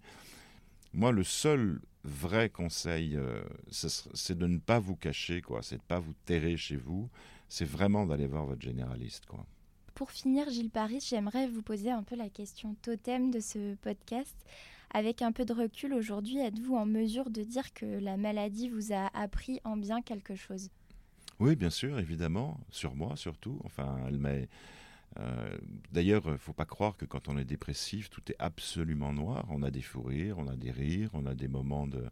Moi, 0.94 1.12
le 1.12 1.24
seul 1.24 1.80
vrai 2.04 2.48
conseil, 2.48 3.18
c'est 3.70 4.38
de 4.38 4.46
ne 4.46 4.58
pas 4.58 4.78
vous 4.78 4.96
cacher, 4.96 5.42
quoi. 5.42 5.62
C'est 5.62 5.76
de 5.76 5.82
ne 5.82 5.86
pas 5.86 5.98
vous 5.98 6.14
terrer 6.24 6.56
chez 6.56 6.76
vous 6.76 7.10
c'est 7.54 7.64
vraiment 7.64 8.06
d'aller 8.06 8.26
voir 8.26 8.46
votre 8.46 8.62
généraliste. 8.62 9.26
Quoi. 9.26 9.46
Pour 9.94 10.10
finir, 10.10 10.50
Gilles 10.50 10.70
Paris, 10.70 11.04
j'aimerais 11.08 11.46
vous 11.46 11.62
poser 11.62 11.90
un 11.90 12.02
peu 12.02 12.16
la 12.16 12.28
question 12.28 12.74
totem 12.82 13.30
de 13.30 13.40
ce 13.40 13.74
podcast. 13.76 14.34
Avec 14.92 15.22
un 15.22 15.32
peu 15.32 15.44
de 15.44 15.52
recul 15.52 15.94
aujourd'hui, 15.94 16.38
êtes-vous 16.38 16.74
en 16.74 16.86
mesure 16.86 17.30
de 17.30 17.42
dire 17.42 17.72
que 17.74 17.86
la 17.86 18.16
maladie 18.16 18.68
vous 18.68 18.92
a 18.92 19.08
appris 19.16 19.60
en 19.64 19.76
bien 19.76 20.02
quelque 20.02 20.34
chose? 20.34 20.70
Oui, 21.40 21.56
bien 21.56 21.70
sûr, 21.70 21.98
évidemment, 21.98 22.58
sur 22.70 22.94
moi 22.94 23.16
surtout. 23.16 23.60
Enfin, 23.64 23.98
elle 24.06 24.18
m'a. 24.18 24.30
Euh, 25.20 25.56
d'ailleurs, 25.92 26.22
il 26.26 26.32
ne 26.32 26.36
faut 26.36 26.52
pas 26.52 26.64
croire 26.64 26.96
que 26.96 27.04
quand 27.04 27.28
on 27.28 27.38
est 27.38 27.44
dépressif, 27.44 28.10
tout 28.10 28.22
est 28.30 28.36
absolument 28.38 29.12
noir. 29.12 29.46
On 29.50 29.62
a 29.62 29.70
des 29.70 29.82
fous 29.82 30.02
rires, 30.02 30.38
on 30.38 30.48
a 30.48 30.56
des 30.56 30.70
rires, 30.70 31.10
on 31.12 31.26
a 31.26 31.34
des 31.34 31.48
moments 31.48 31.86
de. 31.86 32.04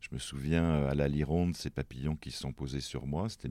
Je 0.00 0.08
me 0.12 0.18
souviens 0.18 0.64
euh, 0.64 0.90
à 0.90 0.94
la 0.94 1.08
Lironde, 1.08 1.56
ces 1.56 1.70
papillons 1.70 2.16
qui 2.16 2.30
se 2.30 2.40
sont 2.40 2.52
posés 2.52 2.80
sur 2.80 3.06
moi. 3.06 3.28
C'était 3.28 3.48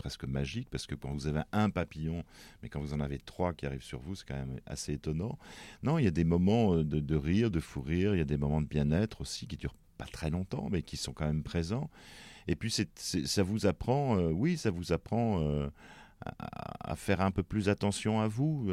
presque 0.00 0.24
magique 0.24 0.70
parce 0.70 0.86
que 0.86 0.94
quand 0.94 1.12
vous 1.12 1.26
avez 1.26 1.42
un 1.52 1.68
papillon, 1.68 2.24
mais 2.62 2.70
quand 2.70 2.80
vous 2.80 2.94
en 2.94 3.00
avez 3.00 3.18
trois 3.18 3.52
qui 3.52 3.66
arrivent 3.66 3.82
sur 3.82 4.00
vous, 4.00 4.14
c'est 4.14 4.26
quand 4.26 4.34
même 4.34 4.58
assez 4.64 4.94
étonnant. 4.94 5.38
Non, 5.82 5.98
il 5.98 6.04
y 6.04 6.08
a 6.08 6.12
des 6.12 6.24
moments 6.24 6.74
euh, 6.74 6.84
de, 6.84 7.16
rire, 7.16 7.50
de 7.50 7.60
fou 7.60 7.82
rire, 7.82 8.14
il 8.14 8.18
y 8.18 8.22
a 8.22 8.24
des 8.24 8.38
moments 8.38 8.62
de 8.62 8.66
bien-être 8.66 9.20
aussi 9.20 9.46
qui 9.46 9.58
durent 9.58 9.76
pas 9.98 10.06
très 10.06 10.30
longtemps, 10.30 10.68
mais 10.70 10.80
qui 10.82 10.96
sont 10.96 11.12
quand 11.12 11.26
même 11.26 11.42
présents. 11.42 11.90
Et 12.48 12.56
puis 12.56 12.74
ça 13.04 13.42
vous 13.42 13.66
apprend, 13.66 14.16
euh, 14.16 14.30
oui, 14.30 14.56
ça 14.56 14.70
vous 14.70 14.92
apprend 14.92 15.42
euh, 15.42 15.68
à, 16.38 16.96
faire 16.96 17.20
un 17.20 17.30
peu 17.30 17.42
plus 17.42 17.68
attention 17.68 18.20
à 18.20 18.28
vous. 18.28 18.70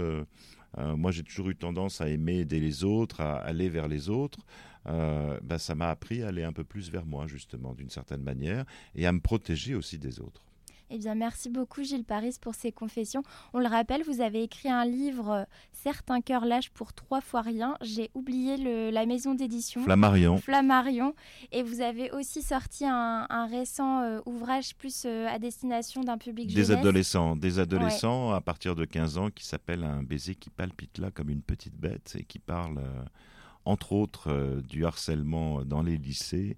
moi, 0.78 1.12
j'ai 1.12 1.24
toujours 1.24 1.50
eu 1.50 1.56
tendance 1.56 2.02
à 2.02 2.10
aimer 2.10 2.40
aider 2.40 2.60
les 2.60 2.84
autres, 2.84 3.22
à 3.22 3.38
aller 3.38 3.70
vers 3.70 3.88
les 3.88 4.10
autres. 4.10 4.40
Ben, 4.86 5.58
ça 5.58 5.76
m'a 5.76 5.90
appris 5.90 6.24
à 6.24 6.28
aller 6.28 6.44
un 6.44 6.54
peu 6.54 6.64
plus 6.64 6.90
vers 6.90 7.06
moi, 7.06 7.28
justement, 7.28 7.74
d'une 7.74 7.90
certaine 7.90 8.24
manière, 8.24 8.66
et 8.96 9.06
à 9.06 9.12
me 9.12 9.20
protéger 9.20 9.76
aussi 9.76 9.98
des 9.98 10.20
autres. 10.20 10.42
Eh 10.90 11.00
bien, 11.00 11.16
merci 11.16 11.50
beaucoup 11.50 11.84
Gilles 11.84 12.06
Paris 12.06 12.38
pour 12.40 12.56
ces 12.56 12.72
confessions. 12.72 13.22
On 13.54 13.60
le 13.60 13.68
rappelle, 13.68 14.04
vous 14.04 14.22
avez 14.22 14.44
écrit 14.44 14.70
un 14.70 14.86
livre, 14.86 15.32
euh, 15.32 15.44
Certains 15.74 16.22
cœurs 16.22 16.46
lâchent 16.46 16.70
pour 16.70 16.94
trois 16.94 17.20
fois 17.20 17.42
rien. 17.42 17.76
J'ai 17.82 18.10
oublié 18.14 18.58
le, 18.58 18.90
la 18.90 19.06
maison 19.06 19.34
d'édition. 19.34 19.84
Flammarion. 19.84 20.38
Flammarion. 20.38 21.14
Et 21.52 21.62
vous 21.62 21.82
avez 21.82 22.10
aussi 22.12 22.42
sorti 22.42 22.86
un, 22.86 23.48
récent 23.48 24.02
euh, 24.02 24.20
ouvrage 24.26 24.76
plus 24.76 25.04
euh, 25.06 25.28
à 25.28 25.40
destination 25.40 26.02
d'un 26.02 26.18
public 26.18 26.54
Des 26.54 26.72
adolescents. 26.72 27.36
Des 27.36 27.60
adolescents 27.60 28.32
à 28.32 28.42
partir 28.42 28.76
de 28.76 28.86
15 28.86 29.18
ans 29.18 29.30
qui 29.30 29.46
s'appelle 29.46 29.84
Un 29.84 30.04
baiser 30.04 30.36
qui 30.36 30.50
palpite 30.50 30.98
là 31.00 31.12
comme 31.12 31.30
une 31.30 31.42
petite 31.42 31.76
bête 31.76 32.16
et 32.18 32.24
qui 32.24 32.40
parle, 32.40 32.82
entre 33.66 33.94
autres, 33.94 34.62
du 34.68 34.86
harcèlement 34.86 35.64
dans 35.64 35.84
les 35.84 35.98
lycées. 35.98 36.58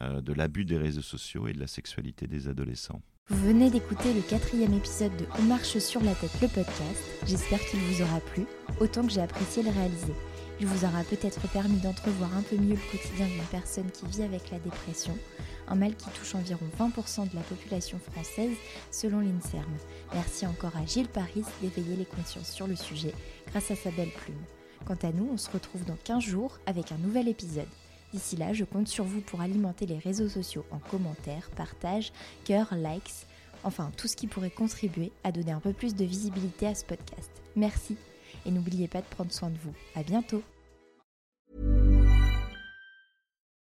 de 0.00 0.32
l'abus 0.32 0.64
des 0.64 0.78
réseaux 0.78 1.02
sociaux 1.02 1.48
et 1.48 1.52
de 1.52 1.60
la 1.60 1.66
sexualité 1.66 2.26
des 2.26 2.48
adolescents. 2.48 3.02
Vous 3.30 3.46
venez 3.46 3.70
d'écouter 3.70 4.12
le 4.12 4.22
quatrième 4.22 4.74
épisode 4.74 5.16
de 5.16 5.24
On 5.38 5.42
marche 5.42 5.78
sur 5.78 6.02
la 6.02 6.16
tête, 6.16 6.40
le 6.42 6.48
podcast. 6.48 7.00
J'espère 7.28 7.64
qu'il 7.64 7.78
vous 7.78 8.02
aura 8.02 8.18
plu, 8.18 8.44
autant 8.80 9.02
que 9.02 9.12
j'ai 9.12 9.20
apprécié 9.20 9.62
le 9.62 9.70
réaliser. 9.70 10.14
Il 10.58 10.66
vous 10.66 10.84
aura 10.84 11.04
peut-être 11.04 11.40
permis 11.52 11.78
d'entrevoir 11.78 12.36
un 12.36 12.42
peu 12.42 12.56
mieux 12.56 12.74
le 12.74 12.90
quotidien 12.90 13.26
d'une 13.26 13.44
personne 13.44 13.88
qui 13.92 14.04
vit 14.06 14.24
avec 14.24 14.50
la 14.50 14.58
dépression, 14.58 15.16
un 15.68 15.76
mal 15.76 15.94
qui 15.94 16.10
touche 16.10 16.34
environ 16.34 16.66
20% 16.76 17.30
de 17.30 17.36
la 17.36 17.42
population 17.42 18.00
française 18.00 18.56
selon 18.90 19.20
l'INSERM. 19.20 19.76
Merci 20.12 20.44
encore 20.44 20.76
à 20.76 20.84
Gilles 20.84 21.06
Paris 21.06 21.44
d'éveiller 21.62 21.94
les 21.94 22.06
consciences 22.06 22.50
sur 22.50 22.66
le 22.66 22.74
sujet 22.74 23.14
grâce 23.52 23.70
à 23.70 23.76
sa 23.76 23.92
belle 23.92 24.10
plume. 24.10 24.42
Quant 24.86 24.98
à 25.08 25.12
nous, 25.12 25.30
on 25.32 25.36
se 25.36 25.50
retrouve 25.52 25.84
dans 25.84 25.98
15 26.02 26.24
jours 26.24 26.58
avec 26.66 26.90
un 26.90 26.98
nouvel 26.98 27.28
épisode. 27.28 27.68
D'ici 28.12 28.36
là, 28.36 28.52
je 28.52 28.64
compte 28.64 28.88
sur 28.88 29.04
vous 29.04 29.20
pour 29.20 29.40
alimenter 29.40 29.86
les 29.86 29.98
réseaux 29.98 30.28
sociaux 30.28 30.64
en 30.70 30.78
commentaires, 30.78 31.48
partages, 31.56 32.12
cœurs, 32.44 32.74
likes, 32.74 33.26
enfin 33.62 33.92
tout 33.96 34.08
ce 34.08 34.16
qui 34.16 34.26
pourrait 34.26 34.50
contribuer 34.50 35.12
à 35.22 35.32
donner 35.32 35.52
un 35.52 35.60
peu 35.60 35.72
plus 35.72 35.94
de 35.94 36.04
visibilité 36.04 36.66
à 36.66 36.74
ce 36.74 36.84
podcast. 36.84 37.30
Merci 37.56 37.96
et 38.46 38.50
n'oubliez 38.50 38.88
pas 38.88 39.00
de 39.00 39.06
prendre 39.06 39.32
soin 39.32 39.50
de 39.50 39.58
vous. 39.62 39.74
À 39.94 40.02
bientôt. 40.02 40.42